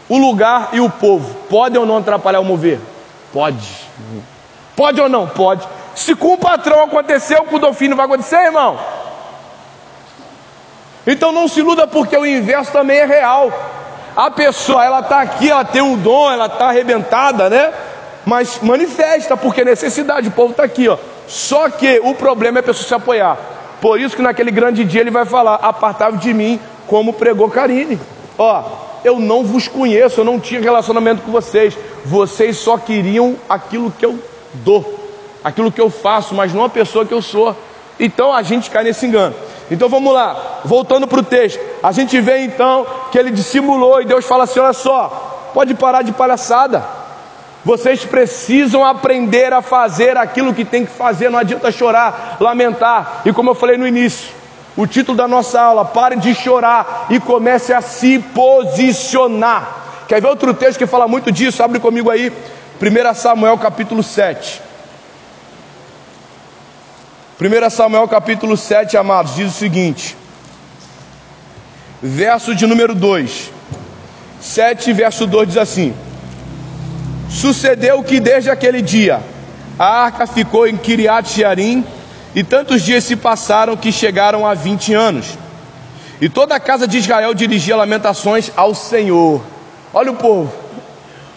o 0.09 0.19
lugar 0.19 0.71
e 0.73 0.81
o 0.81 0.89
povo 0.89 1.35
podem 1.49 1.79
ou 1.79 1.87
não 1.87 1.99
atrapalhar 1.99 2.41
o 2.41 2.45
mover? 2.45 2.81
Pode. 3.33 3.89
Pode 4.77 5.01
ou 5.01 5.09
não? 5.09 5.27
Pode. 5.27 5.67
Se 5.95 6.15
com 6.15 6.35
o 6.35 6.39
patrão 6.39 6.85
aconteceu, 6.85 7.45
com 7.45 7.57
o 7.57 7.59
Dolfino 7.59 7.97
vai 7.97 8.07
acontecer, 8.07 8.37
irmão? 8.37 8.79
Então 11.07 11.33
não 11.33 11.49
se 11.49 11.61
iluda 11.61 11.87
porque 11.87 12.17
o 12.17 12.27
inverso 12.27 12.73
também 12.73 12.99
é 12.99 13.05
real. 13.05 13.53
A 14.17 14.31
pessoa, 14.31 14.85
ela 14.85 15.01
está 15.01 15.21
aqui, 15.21 15.51
ela 15.51 15.65
tem 15.65 15.83
um 15.83 15.97
dom, 15.97 16.31
ela 16.31 16.47
está 16.47 16.69
arrebentada, 16.69 17.49
né? 17.49 17.73
mas 18.29 18.61
manifesta, 18.61 19.39
porque 19.39 19.65
necessidade, 19.65 20.29
o 20.29 20.33
povo 20.33 20.51
está 20.51 20.63
aqui, 20.63 20.87
ó. 20.87 20.99
Só 21.27 21.71
que 21.71 21.99
o 22.05 22.15
problema 22.15 22.59
é 22.59 22.61
a 22.61 22.63
pessoa 22.63 22.87
se 22.87 22.95
apoiar. 22.95 23.39
Por 23.81 23.99
isso 23.99 24.15
que 24.15 24.21
naquele 24.21 24.51
grande 24.51 24.85
dia 24.85 25.01
ele 25.01 25.11
vai 25.11 25.25
falar: 25.25 25.55
apartai 25.55 26.13
de 26.13 26.35
mim, 26.35 26.61
como 26.87 27.15
pregou 27.15 27.49
Karine. 27.49 27.99
Ó, 28.37 28.63
eu 29.09 29.19
não 29.19 29.43
vos 29.43 29.67
conheço, 29.67 30.21
eu 30.21 30.25
não 30.25 30.39
tinha 30.39 30.61
relacionamento 30.61 31.23
com 31.23 31.33
vocês. 31.33 31.77
Vocês 32.05 32.57
só 32.57 32.77
queriam 32.77 33.37
aquilo 33.49 33.91
que 33.91 34.05
eu 34.05 34.19
dou, 34.55 34.99
aquilo 35.43 35.73
que 35.73 35.81
eu 35.81 35.91
faço, 35.91 36.35
mas 36.35 36.53
não 36.53 36.65
a 36.65 36.69
pessoa 36.69 37.05
que 37.05 37.15
eu 37.15 37.23
sou. 37.23 37.57
Então 37.99 38.33
a 38.33 38.43
gente 38.43 38.71
cai 38.71 38.85
nesse 38.85 39.07
engano. 39.07 39.35
Então 39.71 39.89
vamos 39.89 40.13
lá, 40.13 40.61
voltando 40.65 41.07
para 41.07 41.21
o 41.21 41.23
texto. 41.23 41.61
A 41.83 41.93
gente 41.93 42.21
vê 42.21 42.39
então 42.45 42.87
que 43.11 43.19
ele 43.19 43.31
dissimulou 43.31 44.01
e 44.01 44.05
Deus 44.05 44.25
fala 44.25 44.45
assim: 44.45 44.61
olha 44.61 44.73
só, 44.73 45.51
pode 45.53 45.75
parar 45.75 46.03
de 46.03 46.13
palhaçada. 46.13 46.85
Vocês 47.65 48.05
precisam 48.05 48.85
aprender 48.85 49.53
a 49.53 49.61
fazer 49.61 50.17
aquilo 50.17 50.55
que 50.55 50.65
tem 50.65 50.87
que 50.87 50.93
fazer, 50.93 51.29
não 51.29 51.39
adianta 51.39 51.73
chorar, 51.73 52.37
lamentar. 52.41 53.23
E 53.27 53.33
como 53.33 53.51
eu 53.51 53.55
falei 53.55 53.77
no 53.77 53.87
início, 53.87 54.33
o 54.79 54.87
título 54.87 55.19
da 55.19 55.27
nossa 55.27 55.61
aula, 55.61 55.85
pare 55.85 56.15
de 56.15 56.33
chorar 56.33 57.09
e 57.11 57.19
comece 57.19 57.73
a 57.73 57.81
se 57.81 58.21
posicionar. 58.21 60.05
Quer 60.07 60.23
ver 60.23 60.29
outro 60.29 60.55
texto 60.55 60.79
que 60.79 60.87
fala 60.87 61.09
muito 61.09 61.33
disso? 61.33 61.65
Abre 61.65 61.81
comigo 61.81 62.09
aí, 62.09 62.33
1 62.81 63.15
Samuel 63.15 63.59
capítulo 63.59 64.05
7. 64.05 64.63
1 67.41 67.71
Samuel 67.71 68.07
capítulo 68.07 68.57
7, 68.57 68.97
amados, 68.97 69.35
diz 69.35 69.49
o 69.49 69.59
seguinte, 69.59 70.17
verso 72.01 72.55
de 72.55 72.65
número 72.65 72.95
2, 72.95 73.51
7 74.41 74.93
verso 74.93 75.27
2 75.27 75.49
diz 75.49 75.57
assim: 75.57 75.93
Sucedeu 77.29 78.01
que 78.05 78.21
desde 78.21 78.49
aquele 78.49 78.81
dia 78.81 79.21
a 79.77 80.05
arca 80.05 80.25
ficou 80.25 80.69
em 80.69 80.77
Kiriat 80.77 81.29
Jearim 81.35 81.85
e 82.35 82.43
tantos 82.45 82.83
dias 82.83 83.05
se 83.05 83.17
passaram 83.17 83.77
que 83.77 83.91
chegaram 83.91 84.47
a 84.47 84.55
20 84.55 84.95
anos. 84.95 85.39
E 86.21 86.29
toda 86.29 86.55
a 86.55 86.61
casa 86.61 86.87
de 86.87 86.99
Israel 86.99 87.33
dirigia 87.33 87.77
lamentações 87.77 88.51
ao 88.57 88.75
Senhor. 88.75 89.41
Olha 89.95 90.11
o 90.11 90.17
povo. 90.17 90.53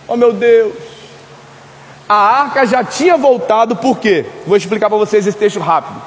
Oh 0.07 0.15
meu 0.15 0.33
Deus. 0.33 0.73
A 2.09 2.15
arca 2.15 2.65
já 2.65 2.83
tinha 2.83 3.15
voltado, 3.15 3.75
por 3.75 3.97
quê? 3.97 4.25
Vou 4.45 4.57
explicar 4.57 4.89
para 4.89 4.97
vocês 4.97 5.25
esse 5.25 5.37
texto 5.37 5.59
rápido. 5.59 6.01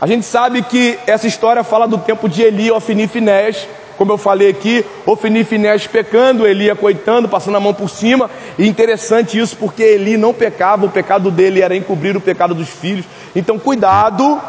A 0.00 0.06
gente 0.06 0.24
sabe 0.24 0.62
que 0.62 0.98
essa 1.06 1.26
história 1.26 1.64
fala 1.64 1.88
do 1.88 1.98
tempo 1.98 2.28
de 2.28 2.42
Eli, 2.42 2.70
Ofni 2.70 3.04
e 3.04 3.08
Finés, 3.08 3.66
como 4.00 4.12
eu 4.12 4.16
falei 4.16 4.48
aqui, 4.48 4.82
Ofni 5.04 5.44
Finés 5.44 5.86
pecando, 5.86 6.46
Eli 6.46 6.70
acoitando, 6.70 7.28
passando 7.28 7.58
a 7.58 7.60
mão 7.60 7.74
por 7.74 7.90
cima. 7.90 8.30
E 8.58 8.66
interessante 8.66 9.38
isso 9.38 9.54
porque 9.58 9.82
Eli 9.82 10.16
não 10.16 10.32
pecava, 10.32 10.86
o 10.86 10.90
pecado 10.90 11.30
dele 11.30 11.60
era 11.60 11.76
encobrir 11.76 12.16
o 12.16 12.20
pecado 12.20 12.54
dos 12.54 12.70
filhos. 12.70 13.04
Então 13.36 13.58
cuidado 13.58 14.40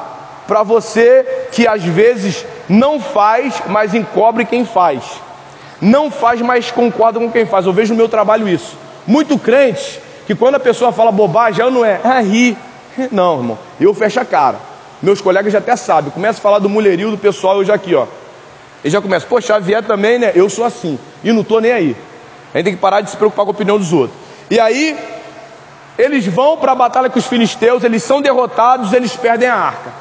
para 0.48 0.64
você 0.64 1.50
que 1.52 1.68
às 1.68 1.84
vezes 1.84 2.46
não 2.70 3.02
faz, 3.02 3.62
mas 3.68 3.94
encobre 3.94 4.46
quem 4.46 4.64
faz. 4.64 5.04
Não 5.82 6.10
faz, 6.10 6.40
mas 6.42 6.72
concorda 6.72 7.20
com 7.20 7.30
quem 7.30 7.46
faz. 7.46 7.66
Eu 7.66 7.74
vejo 7.74 7.92
no 7.92 7.98
meu 7.98 8.08
trabalho 8.08 8.48
isso. 8.48 8.78
Muito 9.06 9.38
crente 9.38 10.00
que 10.26 10.34
quando 10.34 10.56
a 10.56 10.62
pessoa 10.62 10.94
fala 10.94 11.12
bobagem, 11.12 11.62
eu 11.62 11.70
não 11.70 11.84
é, 11.84 12.00
ah, 12.06 12.22
ri. 12.22 12.58
Não, 13.12 13.40
irmão, 13.40 13.60
eu 13.82 13.94
fecho 13.94 14.18
a 14.18 14.24
cara. 14.24 14.60
Meus 15.02 15.20
colegas 15.20 15.52
já 15.52 15.60
até 15.60 15.76
sabem. 15.76 16.10
Começa 16.10 16.40
a 16.40 16.42
falar 16.42 16.60
do 16.60 16.70
mulherio 16.70 17.12
do 17.12 17.18
pessoal, 17.18 17.58
eu 17.58 17.66
já 17.66 17.74
aqui, 17.74 17.94
ó. 17.94 18.06
Ele 18.84 18.92
já 18.92 19.02
começa, 19.02 19.26
poxa, 19.26 19.54
Xavier 19.54 19.84
também, 19.84 20.18
né? 20.18 20.32
Eu 20.34 20.50
sou 20.50 20.66
assim. 20.66 20.98
E 21.24 21.32
não 21.32 21.42
estou 21.42 21.62
nem 21.62 21.72
aí. 21.72 21.96
A 22.54 22.58
gente 22.58 22.66
tem 22.66 22.76
que 22.76 22.82
parar 22.82 23.02
de 23.02 23.10
se 23.10 23.18
preocupar 23.18 23.46
com 23.46 23.52
a 23.52 23.54
opinião 23.54 23.78
dos 23.78 23.94
outros. 23.94 24.18
E 24.50 24.60
aí, 24.60 24.98
eles 25.98 26.26
vão 26.26 26.58
para 26.58 26.72
a 26.72 26.76
batalha 26.76 27.10
com 27.10 27.20
os 27.20 27.28
filisteus, 27.28 27.84
eles 27.84 28.04
são 28.04 28.22
derrotados, 28.22 28.92
eles 28.92 29.16
perdem 29.16 29.48
a 29.48 29.56
arca. 29.56 29.92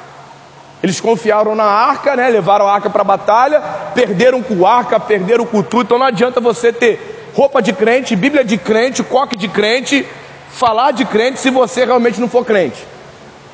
Eles 0.83 0.99
confiaram 1.01 1.55
na 1.55 1.65
arca, 1.65 2.17
né? 2.17 2.29
Levaram 2.29 2.67
a 2.67 2.73
arca 2.73 2.89
para 2.89 3.03
a 3.03 3.05
batalha, 3.05 3.61
perderam 3.95 4.43
com 4.43 4.67
a 4.67 4.77
arca, 4.77 4.99
perderam 4.99 5.45
com 5.45 5.63
tudo. 5.63 5.83
Então 5.83 5.99
não 5.99 6.07
adianta 6.07 6.41
você 6.41 6.73
ter 6.73 7.31
roupa 7.35 7.61
de 7.61 7.73
crente, 7.73 8.17
Bíblia 8.17 8.45
de 8.45 8.57
crente, 8.57 9.03
coque 9.03 9.37
de 9.37 9.47
crente, 9.47 10.07
falar 10.51 10.93
de 10.93 11.05
crente 11.05 11.39
se 11.39 11.51
você 11.51 11.85
realmente 11.85 12.19
não 12.21 12.29
for 12.29 12.45
crente. 12.45 12.83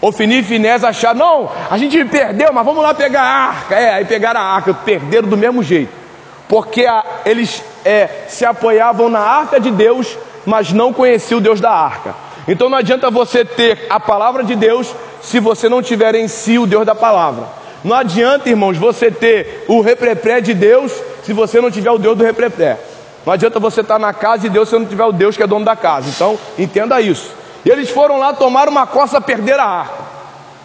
Ofini 0.00 0.40
e 0.40 0.42
Finés 0.42 0.84
acharam, 0.84 1.18
não, 1.18 1.52
a 1.70 1.78
gente 1.78 2.04
perdeu, 2.04 2.52
mas 2.52 2.64
vamos 2.64 2.82
lá 2.82 2.92
pegar 2.92 3.22
a 3.22 3.48
arca. 3.48 3.74
É, 3.74 3.94
aí 3.94 4.04
pegaram 4.04 4.40
a 4.40 4.44
arca, 4.44 4.74
perderam 4.74 5.28
do 5.28 5.36
mesmo 5.36 5.62
jeito. 5.62 5.92
Porque 6.48 6.86
a, 6.86 7.04
eles 7.24 7.62
é, 7.84 8.24
se 8.28 8.44
apoiavam 8.44 9.08
na 9.08 9.20
arca 9.20 9.58
de 9.58 9.70
Deus, 9.70 10.16
mas 10.44 10.72
não 10.72 10.92
conheciam 10.92 11.38
o 11.38 11.40
Deus 11.40 11.60
da 11.60 11.70
arca. 11.70 12.14
Então 12.46 12.68
não 12.68 12.78
adianta 12.78 13.10
você 13.10 13.44
ter 13.44 13.86
a 13.90 13.98
palavra 13.98 14.44
de 14.44 14.54
Deus 14.54 14.94
se 15.20 15.40
você 15.40 15.68
não 15.68 15.82
tiver 15.82 16.14
em 16.14 16.28
si 16.28 16.58
o 16.58 16.66
Deus 16.66 16.86
da 16.86 16.94
palavra. 16.94 17.44
Não 17.82 17.96
adianta, 17.96 18.48
irmãos, 18.48 18.76
você 18.76 19.10
ter 19.10 19.64
o 19.66 19.80
reprepré 19.80 20.40
de 20.40 20.54
Deus 20.54 20.92
se 21.24 21.32
você 21.32 21.60
não 21.60 21.70
tiver 21.70 21.90
o 21.90 21.98
Deus 21.98 22.16
do 22.16 22.24
reprepré. 22.24 22.78
Não 23.24 23.32
adianta 23.32 23.58
você 23.58 23.80
estar 23.80 23.98
na 23.98 24.12
casa 24.12 24.42
de 24.42 24.48
Deus 24.48 24.68
se 24.68 24.78
não 24.78 24.86
tiver 24.86 25.04
o 25.04 25.12
Deus 25.12 25.36
que 25.36 25.42
é 25.42 25.46
dono 25.46 25.64
da 25.64 25.74
casa. 25.74 26.08
Então, 26.08 26.38
entenda 26.56 27.00
isso. 27.00 27.34
Eles 27.70 27.90
foram 27.90 28.18
lá 28.18 28.32
tomar 28.32 28.68
uma 28.68 28.86
coça, 28.86 29.20
perder 29.20 29.58
a 29.58 29.64
arca. 29.64 30.04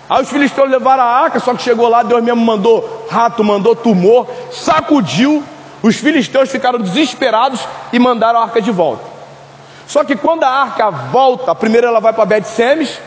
Aí 0.08 0.22
os 0.22 0.30
filisteus 0.30 0.70
levaram 0.70 1.04
a 1.04 1.08
arca, 1.08 1.40
só 1.40 1.54
que 1.54 1.64
chegou 1.64 1.88
lá, 1.88 2.04
Deus 2.04 2.22
mesmo 2.22 2.46
mandou 2.46 3.08
rato, 3.10 3.44
mandou 3.44 3.76
tumor, 3.76 4.28
sacudiu. 4.52 5.44
Os 5.82 5.96
filisteus 5.96 6.52
ficaram 6.52 6.78
desesperados 6.78 7.66
e 7.92 7.98
mandaram 7.98 8.40
a 8.40 8.44
arca 8.44 8.62
de 8.62 8.70
volta. 8.72 9.04
Só 9.88 10.04
que 10.04 10.16
quando 10.16 10.44
a 10.44 10.50
arca 10.50 10.92
volta, 10.92 11.56
primeiro 11.56 11.88
ela 11.88 12.00
vai 12.00 12.14
para 12.14 12.26
Bet-Semes, 12.26 13.00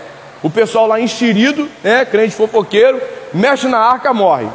o 0.43 0.51
pessoal 0.51 0.87
lá 0.87 1.01
enxerido, 1.01 1.69
né, 1.83 2.05
crente 2.05 2.35
fofoqueiro, 2.35 3.01
mexe 3.33 3.69
na 3.69 3.79
arca, 3.79 4.13
morre. 4.13 4.49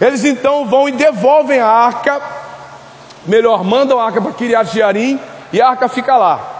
Eles 0.00 0.24
então 0.24 0.66
vão 0.66 0.88
e 0.88 0.92
devolvem 0.92 1.60
a 1.60 1.66
arca, 1.66 2.20
melhor, 3.26 3.64
mandam 3.64 3.98
a 3.98 4.04
arca 4.04 4.20
para 4.20 4.32
Kiriat 4.32 4.72
Jearim 4.72 5.18
e 5.52 5.62
a 5.62 5.68
arca 5.68 5.88
fica 5.88 6.16
lá. 6.16 6.57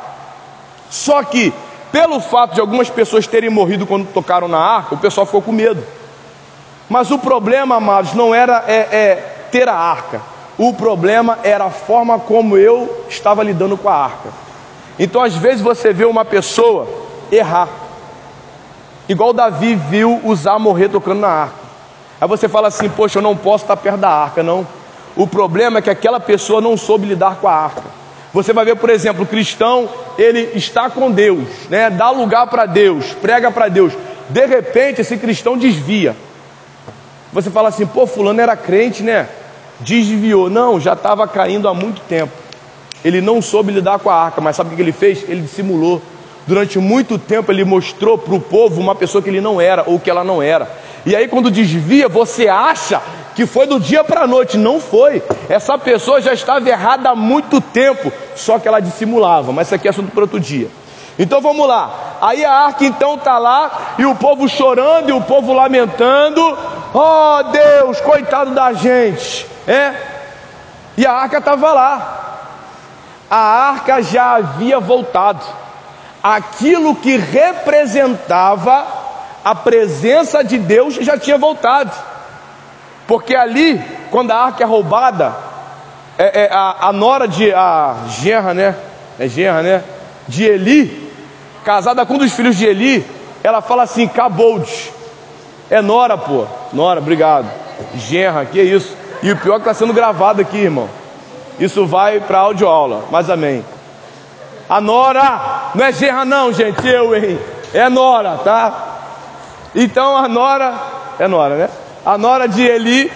Só 0.90 1.22
que, 1.22 1.52
pelo 1.92 2.20
fato 2.20 2.54
de 2.54 2.60
algumas 2.60 2.88
pessoas 2.88 3.26
terem 3.26 3.50
morrido 3.50 3.86
quando 3.86 4.06
tocaram 4.12 4.48
na 4.48 4.58
arca, 4.58 4.94
o 4.94 4.98
pessoal 4.98 5.26
ficou 5.26 5.42
com 5.42 5.52
medo. 5.52 5.82
Mas 6.88 7.10
o 7.10 7.18
problema, 7.18 7.76
amados, 7.76 8.14
não 8.14 8.34
era 8.34 8.64
é, 8.66 8.74
é, 8.74 9.14
ter 9.50 9.68
a 9.68 9.74
arca. 9.74 10.20
O 10.56 10.72
problema 10.72 11.38
era 11.42 11.66
a 11.66 11.70
forma 11.70 12.18
como 12.18 12.56
eu 12.56 13.04
estava 13.08 13.42
lidando 13.42 13.76
com 13.76 13.88
a 13.88 13.94
arca. 13.94 14.30
Então, 14.98 15.22
às 15.22 15.34
vezes, 15.34 15.60
você 15.60 15.92
vê 15.92 16.04
uma 16.04 16.24
pessoa 16.24 16.88
errar. 17.30 17.68
Igual 19.08 19.32
Davi 19.32 19.74
viu 19.74 20.20
usar 20.24 20.58
morrer 20.58 20.88
tocando 20.88 21.20
na 21.20 21.28
arca. 21.28 21.68
Aí 22.20 22.26
você 22.26 22.48
fala 22.48 22.68
assim: 22.68 22.88
Poxa, 22.88 23.18
eu 23.18 23.22
não 23.22 23.36
posso 23.36 23.64
estar 23.64 23.76
perto 23.76 23.98
da 23.98 24.10
arca. 24.10 24.42
Não. 24.42 24.66
O 25.16 25.26
problema 25.26 25.78
é 25.78 25.82
que 25.82 25.90
aquela 25.90 26.20
pessoa 26.20 26.60
não 26.60 26.76
soube 26.76 27.06
lidar 27.06 27.36
com 27.36 27.48
a 27.48 27.52
arca. 27.52 27.84
Você 28.38 28.52
vai 28.52 28.64
ver, 28.64 28.76
por 28.76 28.88
exemplo, 28.88 29.24
o 29.24 29.26
cristão, 29.26 29.88
ele 30.16 30.52
está 30.54 30.88
com 30.88 31.10
Deus, 31.10 31.48
né? 31.68 31.90
Dá 31.90 32.08
lugar 32.10 32.46
para 32.46 32.66
Deus, 32.66 33.06
prega 33.20 33.50
para 33.50 33.66
Deus. 33.66 33.92
De 34.30 34.46
repente, 34.46 35.00
esse 35.00 35.16
cristão 35.16 35.58
desvia. 35.58 36.14
Você 37.32 37.50
fala 37.50 37.68
assim, 37.68 37.84
pô, 37.84 38.06
fulano 38.06 38.40
era 38.40 38.56
crente, 38.56 39.02
né? 39.02 39.28
Desviou. 39.80 40.48
Não, 40.48 40.78
já 40.78 40.92
estava 40.92 41.26
caindo 41.26 41.66
há 41.66 41.74
muito 41.74 42.00
tempo. 42.02 42.32
Ele 43.04 43.20
não 43.20 43.42
soube 43.42 43.72
lidar 43.72 43.98
com 43.98 44.08
a 44.08 44.14
arca, 44.14 44.40
mas 44.40 44.54
sabe 44.54 44.72
o 44.72 44.76
que 44.76 44.82
ele 44.82 44.92
fez? 44.92 45.28
Ele 45.28 45.40
dissimulou. 45.40 46.00
Durante 46.46 46.78
muito 46.78 47.18
tempo 47.18 47.50
ele 47.50 47.64
mostrou 47.64 48.16
para 48.16 48.36
o 48.36 48.40
povo 48.40 48.80
uma 48.80 48.94
pessoa 48.94 49.20
que 49.20 49.28
ele 49.28 49.40
não 49.40 49.60
era 49.60 49.82
ou 49.84 49.98
que 49.98 50.08
ela 50.08 50.22
não 50.22 50.40
era. 50.40 50.70
E 51.04 51.16
aí, 51.16 51.26
quando 51.26 51.50
desvia, 51.50 52.08
você 52.08 52.46
acha 52.46 53.02
que 53.38 53.46
foi 53.46 53.68
do 53.68 53.78
dia 53.78 54.02
para 54.02 54.22
a 54.22 54.26
noite. 54.26 54.58
Não 54.58 54.80
foi. 54.80 55.22
Essa 55.48 55.78
pessoa 55.78 56.20
já 56.20 56.32
estava 56.32 56.68
errada 56.68 57.10
há 57.10 57.14
muito 57.14 57.60
tempo, 57.60 58.12
só 58.34 58.58
que 58.58 58.66
ela 58.66 58.80
dissimulava. 58.80 59.52
Mas 59.52 59.68
isso 59.68 59.76
aqui 59.76 59.86
é 59.86 59.90
assunto 59.90 60.10
para 60.10 60.22
outro 60.22 60.40
dia. 60.40 60.68
Então 61.16 61.40
vamos 61.40 61.68
lá. 61.68 62.16
Aí 62.20 62.44
a 62.44 62.52
arca 62.52 62.84
então 62.84 63.14
está 63.14 63.38
lá 63.38 63.94
e 63.96 64.04
o 64.04 64.16
povo 64.16 64.48
chorando 64.48 65.10
e 65.10 65.12
o 65.12 65.20
povo 65.20 65.52
lamentando. 65.52 66.42
Oh 66.92 67.42
Deus, 67.52 68.00
coitado 68.00 68.56
da 68.56 68.72
gente. 68.72 69.46
É? 69.68 69.94
E 70.96 71.06
a 71.06 71.12
arca 71.12 71.38
estava 71.38 71.72
lá. 71.72 72.40
A 73.30 73.38
arca 73.68 74.02
já 74.02 74.34
havia 74.34 74.80
voltado. 74.80 75.46
Aquilo 76.20 76.96
que 76.96 77.16
representava 77.16 78.84
a 79.44 79.54
presença 79.54 80.42
de 80.42 80.58
Deus 80.58 80.94
já 80.94 81.16
tinha 81.16 81.38
voltado. 81.38 82.17
Porque 83.08 83.34
ali, 83.34 83.82
quando 84.10 84.32
a 84.32 84.36
arca 84.36 84.62
é 84.62 84.66
roubada, 84.66 85.34
é, 86.18 86.42
é 86.42 86.52
a, 86.52 86.88
a, 86.88 86.92
nora 86.92 87.26
de 87.26 87.50
a 87.54 87.96
genra, 88.06 88.52
né? 88.52 88.76
É 89.18 89.26
genra, 89.26 89.62
né? 89.62 89.82
De 90.28 90.44
Eli, 90.44 91.10
casada 91.64 92.04
com 92.04 92.14
um 92.14 92.18
dos 92.18 92.34
filhos 92.34 92.54
de 92.54 92.66
Eli, 92.66 93.06
ela 93.42 93.62
fala 93.62 93.84
assim: 93.84 94.04
acabou. 94.04 94.62
É 95.70 95.80
nora, 95.80 96.18
pô. 96.18 96.44
Nora, 96.70 97.00
obrigado. 97.00 97.50
Genra, 97.94 98.44
que 98.44 98.60
é 98.60 98.64
isso? 98.64 98.94
E 99.22 99.32
o 99.32 99.36
pior 99.38 99.54
é 99.54 99.56
que 99.56 99.62
está 99.62 99.72
sendo 99.72 99.94
gravado 99.94 100.42
aqui, 100.42 100.58
irmão. 100.58 100.90
Isso 101.58 101.86
vai 101.86 102.20
para 102.20 102.40
aula, 102.40 103.04
mas 103.10 103.30
amém. 103.30 103.64
A 104.68 104.82
nora, 104.82 105.70
não 105.74 105.82
é 105.82 105.92
genra, 105.92 106.26
não, 106.26 106.52
gente, 106.52 106.86
eu, 106.86 107.16
hein? 107.16 107.38
É 107.72 107.88
nora, 107.88 108.36
tá? 108.44 108.98
Então 109.74 110.14
a 110.14 110.28
nora, 110.28 110.74
é 111.18 111.26
nora, 111.26 111.56
né? 111.56 111.70
A 112.08 112.16
nora 112.16 112.48
de 112.48 112.62
Eli, 112.62 113.12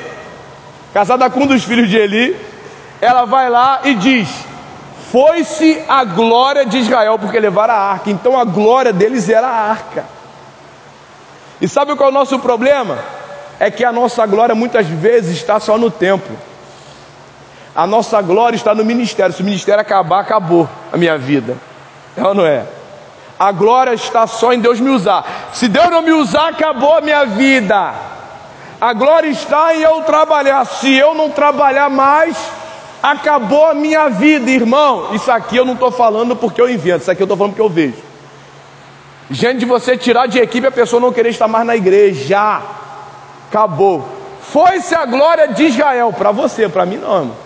casada 0.92 1.30
com 1.30 1.44
um 1.44 1.46
dos 1.46 1.64
filhos 1.64 1.88
de 1.88 1.96
Eli, 1.96 2.36
ela 3.00 3.24
vai 3.24 3.48
lá 3.48 3.80
e 3.84 3.94
diz: 3.94 4.28
Foi-se 5.10 5.82
a 5.88 6.04
glória 6.04 6.66
de 6.66 6.76
Israel 6.76 7.18
porque 7.18 7.40
levaram 7.40 7.72
a 7.72 7.78
arca. 7.78 8.10
Então 8.10 8.38
a 8.38 8.44
glória 8.44 8.92
deles 8.92 9.30
era 9.30 9.48
a 9.48 9.70
arca. 9.70 10.04
E 11.58 11.66
sabe 11.66 11.96
qual 11.96 12.10
é 12.10 12.12
o 12.12 12.14
nosso 12.14 12.38
problema? 12.38 12.98
É 13.58 13.70
que 13.70 13.82
a 13.82 13.90
nossa 13.90 14.26
glória 14.26 14.54
muitas 14.54 14.86
vezes 14.86 15.38
está 15.38 15.58
só 15.58 15.78
no 15.78 15.90
templo. 15.90 16.36
A 17.74 17.86
nossa 17.86 18.20
glória 18.20 18.56
está 18.56 18.74
no 18.74 18.84
ministério. 18.84 19.34
Se 19.34 19.40
o 19.40 19.44
ministério 19.44 19.80
acabar, 19.80 20.20
acabou 20.20 20.68
a 20.92 20.98
minha 20.98 21.16
vida. 21.16 21.56
É 22.14 22.22
ou 22.22 22.34
não 22.34 22.44
é? 22.44 22.66
A 23.38 23.52
glória 23.52 23.94
está 23.94 24.26
só 24.26 24.52
em 24.52 24.60
Deus 24.60 24.78
me 24.78 24.90
usar. 24.90 25.24
Se 25.54 25.66
Deus 25.66 25.88
não 25.88 26.02
me 26.02 26.12
usar, 26.12 26.48
acabou 26.48 26.94
a 26.94 27.00
minha 27.00 27.24
vida. 27.24 28.11
A 28.82 28.92
glória 28.94 29.28
está 29.28 29.76
em 29.76 29.82
eu 29.82 30.02
trabalhar. 30.02 30.64
Se 30.64 30.92
eu 30.92 31.14
não 31.14 31.30
trabalhar 31.30 31.88
mais, 31.88 32.36
acabou 33.00 33.66
a 33.66 33.74
minha 33.74 34.08
vida, 34.08 34.50
irmão. 34.50 35.14
Isso 35.14 35.30
aqui 35.30 35.56
eu 35.56 35.64
não 35.64 35.74
estou 35.74 35.92
falando 35.92 36.34
porque 36.34 36.60
eu 36.60 36.68
invento, 36.68 37.02
isso 37.02 37.10
aqui 37.12 37.22
eu 37.22 37.26
estou 37.26 37.36
falando 37.36 37.52
porque 37.52 37.62
eu 37.62 37.68
vejo. 37.68 38.02
Gente, 39.30 39.60
de 39.60 39.66
você 39.66 39.96
tirar 39.96 40.26
de 40.26 40.40
equipe 40.40 40.66
a 40.66 40.72
pessoa 40.72 40.98
não 40.98 41.12
querer 41.12 41.28
estar 41.28 41.46
mais 41.46 41.64
na 41.64 41.76
igreja. 41.76 42.60
Acabou. 43.48 44.04
Foi-se 44.40 44.96
a 44.96 45.06
glória 45.06 45.46
de 45.46 45.62
Israel. 45.62 46.12
Para 46.12 46.32
você, 46.32 46.68
para 46.68 46.84
mim 46.84 46.96
não, 46.96 47.18
irmão. 47.20 47.36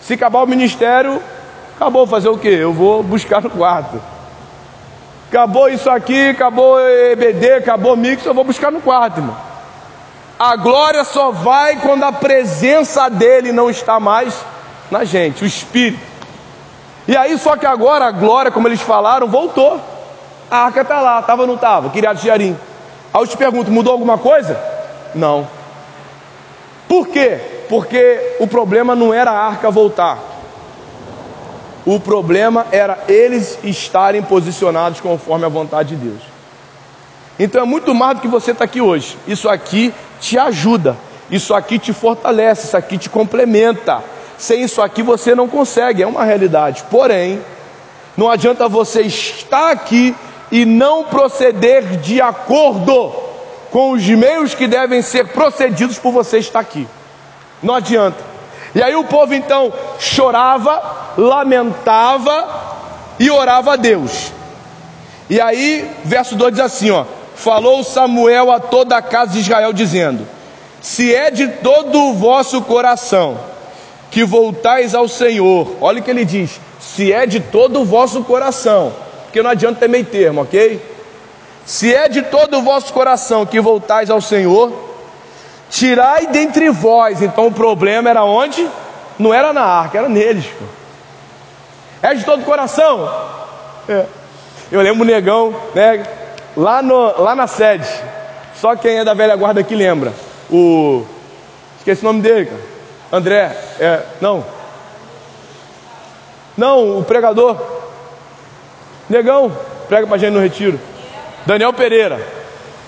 Se 0.00 0.14
acabar 0.14 0.44
o 0.44 0.46
ministério, 0.46 1.20
acabou 1.74 2.06
fazer 2.06 2.28
o 2.28 2.38
que? 2.38 2.46
Eu 2.46 2.72
vou 2.72 3.02
buscar 3.02 3.42
no 3.42 3.50
quarto. 3.50 4.00
Acabou 5.28 5.68
isso 5.68 5.90
aqui, 5.90 6.28
acabou 6.28 6.78
EBD, 6.78 7.54
acabou 7.54 7.96
mix, 7.96 8.24
eu 8.24 8.32
vou 8.32 8.44
buscar 8.44 8.70
no 8.70 8.80
quarto, 8.80 9.18
irmão. 9.18 9.51
A 10.42 10.56
glória 10.56 11.04
só 11.04 11.30
vai 11.30 11.76
quando 11.76 12.02
a 12.02 12.10
presença 12.10 13.08
dele 13.08 13.52
não 13.52 13.70
está 13.70 14.00
mais 14.00 14.34
na 14.90 15.04
gente, 15.04 15.44
o 15.44 15.46
Espírito. 15.46 16.02
E 17.06 17.16
aí, 17.16 17.38
só 17.38 17.56
que 17.56 17.64
agora 17.64 18.06
a 18.06 18.10
glória, 18.10 18.50
como 18.50 18.66
eles 18.66 18.80
falaram, 18.80 19.28
voltou. 19.28 19.80
A 20.50 20.64
arca 20.64 20.80
está 20.80 21.00
lá, 21.00 21.20
estava 21.20 21.42
ou 21.42 21.46
não 21.46 21.54
estava? 21.54 21.90
Criado 21.90 22.16
de 22.16 22.26
Jarim. 22.26 22.58
Aí 23.14 23.22
eu 23.22 23.26
te 23.28 23.36
pergunto, 23.36 23.70
mudou 23.70 23.92
alguma 23.92 24.18
coisa? 24.18 24.60
Não. 25.14 25.46
Por 26.88 27.06
quê? 27.06 27.38
Porque 27.68 28.36
o 28.40 28.48
problema 28.48 28.96
não 28.96 29.14
era 29.14 29.30
a 29.30 29.46
arca 29.46 29.70
voltar. 29.70 30.18
O 31.86 32.00
problema 32.00 32.66
era 32.72 32.98
eles 33.06 33.60
estarem 33.62 34.22
posicionados 34.22 35.00
conforme 35.00 35.44
a 35.44 35.48
vontade 35.48 35.94
de 35.94 36.04
Deus. 36.04 36.31
Então 37.38 37.62
é 37.62 37.64
muito 37.64 37.94
mais 37.94 38.16
do 38.16 38.20
que 38.20 38.28
você 38.28 38.50
está 38.52 38.64
aqui 38.64 38.80
hoje. 38.80 39.16
Isso 39.26 39.48
aqui 39.48 39.92
te 40.20 40.38
ajuda, 40.38 40.96
isso 41.30 41.54
aqui 41.54 41.78
te 41.78 41.92
fortalece, 41.92 42.66
isso 42.66 42.76
aqui 42.76 42.98
te 42.98 43.08
complementa. 43.08 44.02
Sem 44.38 44.62
isso 44.62 44.82
aqui 44.82 45.02
você 45.02 45.34
não 45.34 45.48
consegue, 45.48 46.02
é 46.02 46.06
uma 46.06 46.24
realidade. 46.24 46.84
Porém, 46.90 47.40
não 48.16 48.30
adianta 48.30 48.68
você 48.68 49.02
estar 49.02 49.70
aqui 49.70 50.14
e 50.50 50.64
não 50.64 51.04
proceder 51.04 51.96
de 51.98 52.20
acordo 52.20 53.12
com 53.70 53.92
os 53.92 54.06
meios 54.06 54.54
que 54.54 54.66
devem 54.66 55.00
ser 55.00 55.28
procedidos 55.28 55.98
por 55.98 56.12
você 56.12 56.38
estar 56.38 56.60
aqui. 56.60 56.86
Não 57.62 57.74
adianta. 57.74 58.18
E 58.74 58.82
aí 58.82 58.94
o 58.94 59.04
povo 59.04 59.34
então 59.34 59.72
chorava, 59.98 61.14
lamentava 61.16 62.48
e 63.18 63.30
orava 63.30 63.72
a 63.72 63.76
Deus. 63.76 64.32
E 65.30 65.40
aí, 65.40 65.90
verso 66.04 66.36
2 66.36 66.52
diz 66.52 66.64
assim: 66.64 66.90
ó, 66.90 67.04
falou 67.42 67.82
Samuel 67.82 68.50
a 68.50 68.60
toda 68.60 68.96
a 68.96 69.02
casa 69.02 69.32
de 69.32 69.40
Israel, 69.40 69.72
dizendo: 69.72 70.26
Se 70.80 71.14
é 71.14 71.30
de 71.30 71.48
todo 71.48 71.98
o 71.98 72.14
vosso 72.14 72.62
coração 72.62 73.38
que 74.10 74.24
voltais 74.24 74.94
ao 74.94 75.08
Senhor. 75.08 75.76
Olha 75.80 76.00
o 76.00 76.02
que 76.02 76.10
ele 76.10 76.24
diz: 76.24 76.60
se 76.78 77.12
é 77.12 77.26
de 77.26 77.40
todo 77.40 77.80
o 77.80 77.84
vosso 77.84 78.22
coração, 78.22 78.92
porque 79.24 79.42
não 79.42 79.50
adianta 79.50 79.80
ter 79.80 79.88
meio 79.88 80.04
termo, 80.04 80.42
ok? 80.42 80.80
Se 81.64 81.94
é 81.94 82.08
de 82.08 82.22
todo 82.22 82.58
o 82.58 82.62
vosso 82.62 82.92
coração 82.92 83.46
que 83.46 83.60
voltais 83.60 84.10
ao 84.10 84.20
Senhor, 84.20 84.72
tirai 85.70 86.26
dentre 86.26 86.70
vós. 86.70 87.22
Então 87.22 87.46
o 87.46 87.52
problema 87.52 88.10
era 88.10 88.24
onde? 88.24 88.68
Não 89.18 89.32
era 89.32 89.52
na 89.52 89.62
arca, 89.62 89.98
era 89.98 90.08
neles. 90.08 90.46
Pô. 90.46 90.64
É 92.02 92.14
de 92.14 92.24
todo 92.24 92.42
o 92.42 92.44
coração? 92.44 93.08
É. 93.88 94.04
Eu 94.70 94.80
lembro 94.80 95.02
o 95.02 95.06
negão, 95.06 95.54
né? 95.74 96.04
Lá, 96.56 96.82
no, 96.82 97.22
lá 97.22 97.34
na 97.34 97.46
sede. 97.46 97.88
Só 98.54 98.76
quem 98.76 98.98
é 98.98 99.04
da 99.04 99.14
velha 99.14 99.36
guarda 99.36 99.60
aqui 99.60 99.74
lembra. 99.74 100.12
O. 100.50 101.04
Esqueci 101.78 102.02
o 102.02 102.04
nome 102.04 102.20
dele, 102.20 102.46
cara. 102.46 102.60
André. 103.12 103.56
É, 103.80 104.02
não. 104.20 104.44
Não, 106.56 106.98
o 106.98 107.04
pregador. 107.04 107.56
Negão, 109.08 109.50
prega 109.88 110.06
pra 110.06 110.18
gente 110.18 110.32
no 110.32 110.40
retiro. 110.40 110.78
Daniel 111.44 111.72
Pereira. 111.72 112.24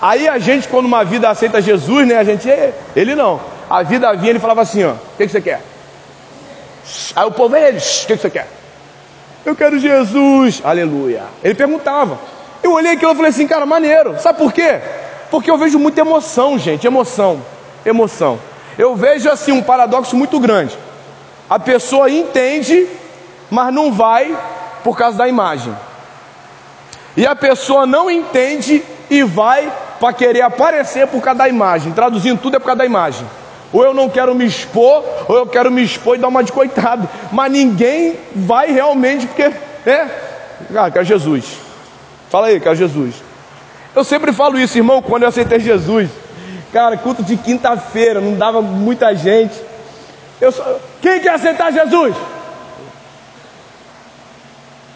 Aí 0.01 0.27
a 0.27 0.37
gente, 0.37 0.67
quando 0.67 0.85
uma 0.85 1.03
vida 1.03 1.29
aceita 1.29 1.61
Jesus, 1.61 2.07
né? 2.07 2.17
A 2.17 2.23
gente, 2.23 2.49
ele 2.95 3.15
não. 3.15 3.39
A 3.69 3.83
vida 3.83 4.13
vinha, 4.13 4.31
ele 4.31 4.39
falava 4.39 4.61
assim: 4.61 4.83
ó, 4.83 4.91
o 4.91 4.99
que, 5.17 5.25
que 5.25 5.31
você 5.31 5.41
quer? 5.41 5.61
Aí 7.15 7.25
o 7.25 7.31
povo, 7.31 7.55
ele, 7.55 7.77
o 7.77 7.81
que, 7.81 8.15
que 8.15 8.17
você 8.17 8.29
quer? 8.29 8.47
Eu 9.45 9.55
quero 9.55 9.79
Jesus, 9.79 10.61
aleluia. 10.63 11.23
Ele 11.43 11.55
perguntava. 11.55 12.19
Eu 12.63 12.73
olhei 12.73 12.93
aquilo 12.93 13.11
e 13.11 13.15
falei 13.15 13.29
assim, 13.29 13.47
cara, 13.47 13.65
maneiro. 13.65 14.19
Sabe 14.19 14.39
por 14.39 14.51
quê? 14.51 14.79
Porque 15.29 15.49
eu 15.49 15.57
vejo 15.57 15.79
muita 15.79 16.01
emoção, 16.01 16.57
gente, 16.57 16.85
emoção, 16.85 17.41
emoção. 17.85 18.39
Eu 18.77 18.95
vejo 18.95 19.29
assim 19.29 19.51
um 19.51 19.61
paradoxo 19.61 20.15
muito 20.15 20.39
grande. 20.39 20.77
A 21.49 21.59
pessoa 21.59 22.09
entende, 22.09 22.87
mas 23.49 23.73
não 23.73 23.91
vai 23.91 24.35
por 24.83 24.97
causa 24.97 25.17
da 25.17 25.27
imagem. 25.27 25.75
E 27.15 27.25
a 27.25 27.35
pessoa 27.35 27.85
não 27.85 28.09
entende 28.09 28.83
e 29.09 29.23
vai 29.23 29.71
para 29.99 30.13
querer 30.13 30.41
aparecer 30.41 31.07
por 31.07 31.21
causa 31.21 31.39
da 31.39 31.49
imagem. 31.49 31.93
Traduzindo 31.93 32.41
tudo 32.41 32.57
é 32.57 32.59
por 32.59 32.65
causa 32.65 32.79
da 32.79 32.85
imagem. 32.85 33.25
Ou 33.71 33.83
eu 33.83 33.93
não 33.93 34.09
quero 34.09 34.35
me 34.35 34.45
expor, 34.45 35.03
ou 35.27 35.35
eu 35.35 35.45
quero 35.45 35.71
me 35.71 35.83
expor 35.83 36.15
e 36.15 36.19
dar 36.19 36.27
uma 36.27 36.43
de 36.43 36.51
coitado. 36.51 37.07
Mas 37.31 37.51
ninguém 37.51 38.17
vai 38.35 38.71
realmente 38.71 39.27
porque, 39.27 39.49
né? 39.85 40.11
Ah, 40.75 40.89
quero 40.89 41.05
Jesus. 41.05 41.64
Fala 42.29 42.47
aí, 42.47 42.59
quero 42.59 42.75
Jesus. 42.75 43.15
Eu 43.95 44.03
sempre 44.03 44.33
falo 44.33 44.59
isso, 44.59 44.77
irmão, 44.77 45.01
quando 45.01 45.23
eu 45.23 45.29
aceitei 45.29 45.59
Jesus. 45.59 46.09
Cara, 46.73 46.97
culto 46.97 47.23
de 47.23 47.37
quinta-feira, 47.37 48.19
não 48.19 48.35
dava 48.35 48.61
muita 48.61 49.15
gente. 49.15 49.55
Eu 50.41 50.51
só... 50.51 50.79
Quem 51.01 51.21
quer 51.21 51.35
aceitar 51.35 51.71
Jesus? 51.71 52.15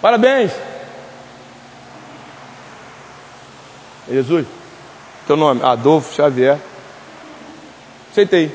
Parabéns. 0.02 0.52
Jesus, 4.10 4.46
teu 5.28 5.38
nome? 5.38 5.62
Adolfo 5.64 6.14
Xavier. 6.14 6.58
Aceitei. 8.12 8.52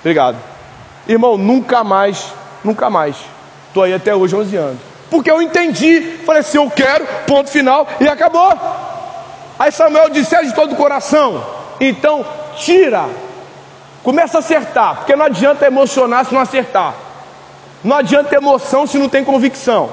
Obrigado. 0.00 0.36
Irmão, 1.08 1.36
nunca 1.38 1.82
mais, 1.82 2.32
nunca 2.62 2.90
mais. 2.90 3.16
Estou 3.68 3.82
aí 3.82 3.94
até 3.94 4.14
hoje, 4.14 4.36
11 4.36 4.56
anos. 4.56 4.95
Porque 5.10 5.30
eu 5.30 5.40
entendi, 5.40 6.18
falei 6.24 6.40
assim, 6.40 6.58
eu 6.58 6.70
quero, 6.70 7.06
ponto 7.26 7.48
final, 7.50 7.86
e 8.00 8.08
acabou. 8.08 8.52
Aí 9.58 9.70
Samuel 9.70 10.10
disse, 10.10 10.34
é 10.34 10.42
de 10.42 10.54
todo 10.54 10.72
o 10.72 10.76
coração. 10.76 11.44
Então, 11.80 12.24
tira. 12.56 13.04
Começa 14.02 14.38
a 14.38 14.40
acertar, 14.40 14.96
porque 14.96 15.16
não 15.16 15.24
adianta 15.24 15.66
emocionar 15.66 16.24
se 16.24 16.34
não 16.34 16.40
acertar. 16.40 16.94
Não 17.82 17.96
adianta 17.96 18.34
emoção 18.34 18.86
se 18.86 18.98
não 18.98 19.08
tem 19.08 19.24
convicção. 19.24 19.90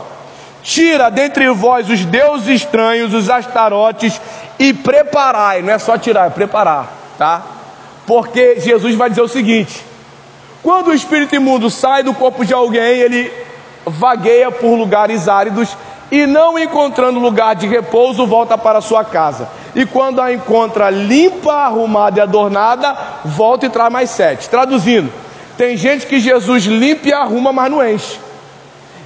Tira 0.62 1.10
dentre 1.10 1.50
vós 1.50 1.90
os 1.90 2.06
deuses 2.06 2.62
estranhos, 2.62 3.14
os 3.14 3.30
astarotes, 3.30 4.20
e 4.58 4.74
preparai. 4.74 5.62
Não 5.62 5.74
é 5.74 5.80
só 5.80 5.98
tirar, 5.98 6.28
é 6.28 6.30
preparar, 6.30 6.92
tá? 7.18 7.42
Porque 8.06 8.60
Jesus 8.60 8.96
vai 8.96 9.10
dizer 9.10 9.22
o 9.22 9.28
seguinte: 9.28 9.84
quando 10.62 10.88
o 10.88 10.94
espírito 10.94 11.36
imundo 11.36 11.70
sai 11.70 12.04
do 12.04 12.14
corpo 12.14 12.46
de 12.46 12.54
alguém, 12.54 13.00
ele 13.00 13.32
vagueia 13.86 14.52
por 14.52 14.76
lugares 14.76 15.28
áridos 15.28 15.76
e 16.12 16.28
não 16.28 16.60
encontrando 16.60 17.20
lugar 17.20 17.56
de 17.56 17.68
repouso, 17.68 18.26
volta 18.28 18.58
para 18.58 18.82
sua 18.82 19.04
casa. 19.04 19.50
E 19.76 19.86
quando 19.86 20.22
a 20.22 20.32
encontra 20.32 20.90
limpa, 20.90 21.54
arrumada 21.54 22.20
e 22.20 22.22
adornada, 22.22 22.96
volta 23.26 23.66
e 23.66 23.70
traz 23.70 23.92
mais 23.92 24.10
sete. 24.12 24.48
Traduzindo, 24.48 25.12
tem 25.58 25.76
gente 25.76 26.06
que 26.06 26.20
Jesus 26.20 26.66
limpa 26.66 27.08
e 27.08 27.14
arruma, 27.14 27.52
mas 27.52 27.72
não 27.72 27.84
enche. 27.88 28.20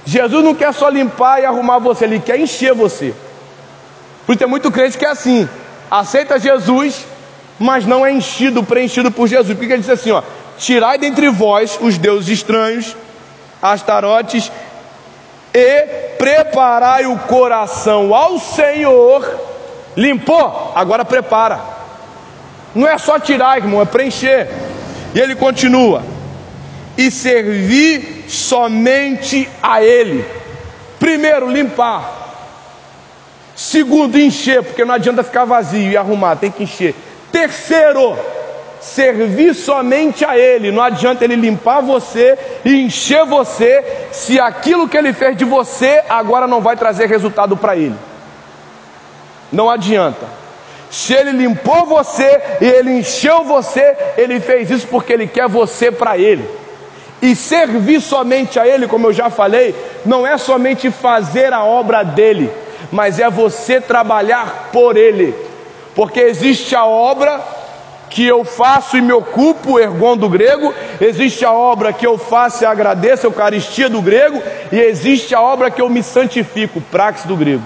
Jesus 0.04 0.44
não 0.44 0.54
quer 0.54 0.72
só 0.72 0.88
limpar 0.88 1.40
e 1.40 1.44
arrumar 1.44 1.78
você, 1.78 2.04
ele 2.04 2.18
quer 2.18 2.38
encher 2.38 2.74
você. 2.74 3.14
Porque 4.26 4.38
tem 4.38 4.48
muito 4.48 4.70
crente 4.70 4.98
que 4.98 5.06
é 5.06 5.10
assim: 5.10 5.48
aceita 5.90 6.38
Jesus, 6.38 7.06
mas 7.58 7.86
não 7.86 8.04
é 8.04 8.12
enchido, 8.12 8.62
preenchido 8.62 9.10
por 9.10 9.26
Jesus. 9.26 9.56
Porque 9.56 9.72
ele 9.72 9.80
diz 9.80 9.90
assim: 9.90 10.10
ó, 10.10 10.22
tirai 10.58 10.98
dentre 10.98 11.30
vós 11.30 11.78
os 11.80 11.96
deuses 11.96 12.28
estranhos, 12.28 12.94
astarotes, 13.62 14.52
e 15.54 15.82
preparai 16.18 17.06
o 17.06 17.18
coração 17.18 18.14
ao 18.14 18.38
Senhor. 18.38 19.26
Limpou? 19.96 20.72
Agora 20.74 21.04
prepara. 21.04 21.60
Não 22.74 22.86
é 22.86 22.96
só 22.98 23.18
tirar, 23.18 23.58
irmão, 23.58 23.80
é 23.80 23.84
preencher. 23.84 24.48
E 25.14 25.18
ele 25.18 25.34
continua: 25.34 26.02
e 26.96 27.10
servir 27.10 28.26
somente 28.28 29.48
a 29.62 29.82
Ele. 29.82 30.24
Primeiro, 30.98 31.50
limpar. 31.50 32.16
Segundo, 33.54 34.18
encher, 34.18 34.62
porque 34.62 34.84
não 34.84 34.94
adianta 34.94 35.24
ficar 35.24 35.44
vazio 35.44 35.90
e 35.90 35.96
arrumar, 35.96 36.36
tem 36.36 36.50
que 36.50 36.62
encher. 36.62 36.94
Terceiro, 37.32 38.16
servir 38.80 39.54
somente 39.54 40.24
a 40.24 40.36
Ele. 40.38 40.70
Não 40.70 40.82
adianta 40.82 41.24
Ele 41.24 41.36
limpar 41.36 41.80
você 41.80 42.38
e 42.64 42.82
encher 42.82 43.24
você, 43.24 43.84
se 44.12 44.38
aquilo 44.38 44.88
que 44.88 44.96
Ele 44.96 45.12
fez 45.12 45.36
de 45.36 45.44
você 45.44 46.02
agora 46.08 46.46
não 46.46 46.60
vai 46.60 46.76
trazer 46.76 47.06
resultado 47.06 47.56
para 47.56 47.76
Ele. 47.76 47.96
Não 49.52 49.68
adianta. 49.70 50.26
Se 50.90 51.12
Ele 51.12 51.32
limpou 51.32 51.86
você 51.86 52.40
e 52.60 52.64
Ele 52.64 52.98
encheu 52.98 53.44
você, 53.44 53.96
Ele 54.16 54.40
fez 54.40 54.70
isso 54.70 54.86
porque 54.86 55.12
Ele 55.12 55.26
quer 55.26 55.48
você 55.48 55.90
para 55.90 56.16
Ele. 56.16 56.48
E 57.20 57.34
servir 57.34 58.00
somente 58.00 58.60
a 58.60 58.66
Ele, 58.66 58.86
como 58.86 59.08
eu 59.08 59.12
já 59.12 59.28
falei, 59.28 59.74
não 60.06 60.26
é 60.26 60.38
somente 60.38 60.90
fazer 60.90 61.52
a 61.52 61.64
obra 61.64 62.04
dele, 62.04 62.50
mas 62.92 63.18
é 63.18 63.28
você 63.28 63.80
trabalhar 63.80 64.70
por 64.72 64.96
Ele. 64.96 65.34
Porque 65.94 66.20
existe 66.20 66.76
a 66.76 66.86
obra 66.86 67.40
que 68.08 68.26
eu 68.26 68.44
faço 68.44 68.96
e 68.96 69.00
me 69.00 69.12
ocupo, 69.12 69.78
ergon 69.78 70.16
do 70.16 70.28
grego, 70.28 70.74
existe 71.00 71.44
a 71.44 71.52
obra 71.52 71.92
que 71.92 72.06
eu 72.06 72.16
faço 72.16 72.64
e 72.64 72.66
agradeço, 72.66 73.26
eucaristia 73.26 73.88
do 73.88 74.00
grego, 74.00 74.42
e 74.72 74.78
existe 74.78 75.34
a 75.34 75.40
obra 75.40 75.70
que 75.70 75.80
eu 75.80 75.88
me 75.88 76.02
santifico, 76.02 76.80
praxe 76.80 77.26
do 77.26 77.36
grego. 77.36 77.64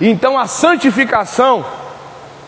Então 0.00 0.38
a 0.38 0.46
santificação, 0.46 1.64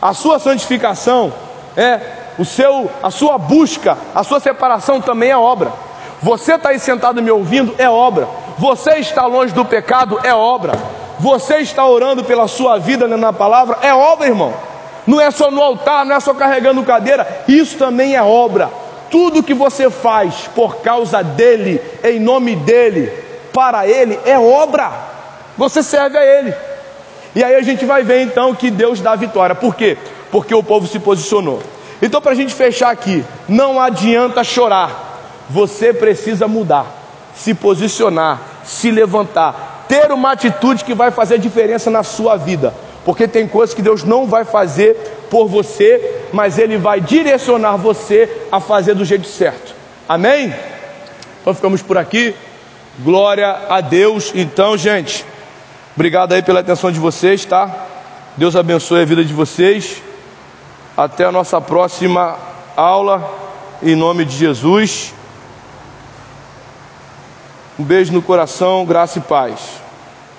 a 0.00 0.12
sua 0.12 0.38
santificação 0.38 1.32
é 1.76 2.00
o 2.38 2.44
seu, 2.44 2.90
a 3.02 3.10
sua 3.10 3.36
busca, 3.36 3.98
a 4.14 4.22
sua 4.22 4.40
separação 4.40 5.00
também 5.00 5.30
é 5.30 5.36
obra. 5.36 5.72
Você 6.22 6.54
está 6.54 6.70
aí 6.70 6.78
sentado 6.78 7.22
me 7.22 7.30
ouvindo, 7.30 7.74
é 7.78 7.88
obra. 7.88 8.28
Você 8.58 8.96
está 8.96 9.26
longe 9.26 9.52
do 9.52 9.64
pecado, 9.64 10.18
é 10.22 10.34
obra. 10.34 10.72
Você 11.18 11.58
está 11.58 11.86
orando 11.86 12.24
pela 12.24 12.46
sua 12.48 12.78
vida 12.78 13.06
na 13.08 13.32
palavra, 13.32 13.78
é 13.82 13.92
obra, 13.92 14.26
irmão. 14.26 14.52
Não 15.08 15.18
é 15.18 15.30
só 15.30 15.50
no 15.50 15.62
altar, 15.62 16.04
não 16.04 16.14
é 16.14 16.20
só 16.20 16.34
carregando 16.34 16.84
cadeira, 16.84 17.26
isso 17.48 17.78
também 17.78 18.14
é 18.14 18.22
obra. 18.22 18.68
Tudo 19.10 19.42
que 19.42 19.54
você 19.54 19.88
faz 19.88 20.50
por 20.54 20.82
causa 20.82 21.22
dele, 21.22 21.80
em 22.04 22.20
nome 22.20 22.54
dele, 22.54 23.10
para 23.50 23.88
ele, 23.88 24.20
é 24.26 24.38
obra. 24.38 24.92
Você 25.56 25.82
serve 25.82 26.18
a 26.18 26.22
ele. 26.22 26.54
E 27.34 27.42
aí 27.42 27.54
a 27.54 27.62
gente 27.62 27.86
vai 27.86 28.02
ver 28.02 28.20
então 28.20 28.54
que 28.54 28.70
Deus 28.70 29.00
dá 29.00 29.12
a 29.12 29.16
vitória. 29.16 29.54
Por 29.54 29.74
quê? 29.74 29.96
Porque 30.30 30.54
o 30.54 30.62
povo 30.62 30.86
se 30.86 30.98
posicionou. 30.98 31.62
Então, 32.02 32.20
para 32.20 32.32
a 32.32 32.34
gente 32.34 32.52
fechar 32.52 32.90
aqui, 32.90 33.24
não 33.48 33.80
adianta 33.80 34.44
chorar, 34.44 35.46
você 35.48 35.90
precisa 35.90 36.46
mudar, 36.46 36.84
se 37.34 37.54
posicionar, 37.54 38.42
se 38.62 38.90
levantar, 38.90 39.86
ter 39.88 40.12
uma 40.12 40.32
atitude 40.32 40.84
que 40.84 40.92
vai 40.92 41.10
fazer 41.10 41.38
diferença 41.38 41.90
na 41.90 42.02
sua 42.02 42.36
vida, 42.36 42.74
porque 43.08 43.26
tem 43.26 43.48
coisas 43.48 43.74
que 43.74 43.80
Deus 43.80 44.04
não 44.04 44.26
vai 44.26 44.44
fazer 44.44 44.92
por 45.30 45.48
você, 45.48 46.26
mas 46.30 46.58
Ele 46.58 46.76
vai 46.76 47.00
direcionar 47.00 47.74
você 47.78 48.28
a 48.52 48.60
fazer 48.60 48.94
do 48.94 49.02
jeito 49.02 49.26
certo. 49.26 49.74
Amém? 50.06 50.54
Então 51.40 51.54
ficamos 51.54 51.80
por 51.80 51.96
aqui. 51.96 52.34
Glória 52.98 53.60
a 53.70 53.80
Deus. 53.80 54.30
Então, 54.34 54.76
gente, 54.76 55.24
obrigado 55.96 56.34
aí 56.34 56.42
pela 56.42 56.60
atenção 56.60 56.92
de 56.92 57.00
vocês, 57.00 57.46
tá? 57.46 57.86
Deus 58.36 58.54
abençoe 58.54 59.00
a 59.00 59.06
vida 59.06 59.24
de 59.24 59.32
vocês. 59.32 60.02
Até 60.94 61.24
a 61.24 61.32
nossa 61.32 61.62
próxima 61.62 62.36
aula, 62.76 63.26
em 63.82 63.96
nome 63.96 64.26
de 64.26 64.36
Jesus. 64.36 65.14
Um 67.78 67.84
beijo 67.84 68.12
no 68.12 68.20
coração, 68.20 68.84
graça 68.84 69.18
e 69.18 69.22
paz. 69.22 69.87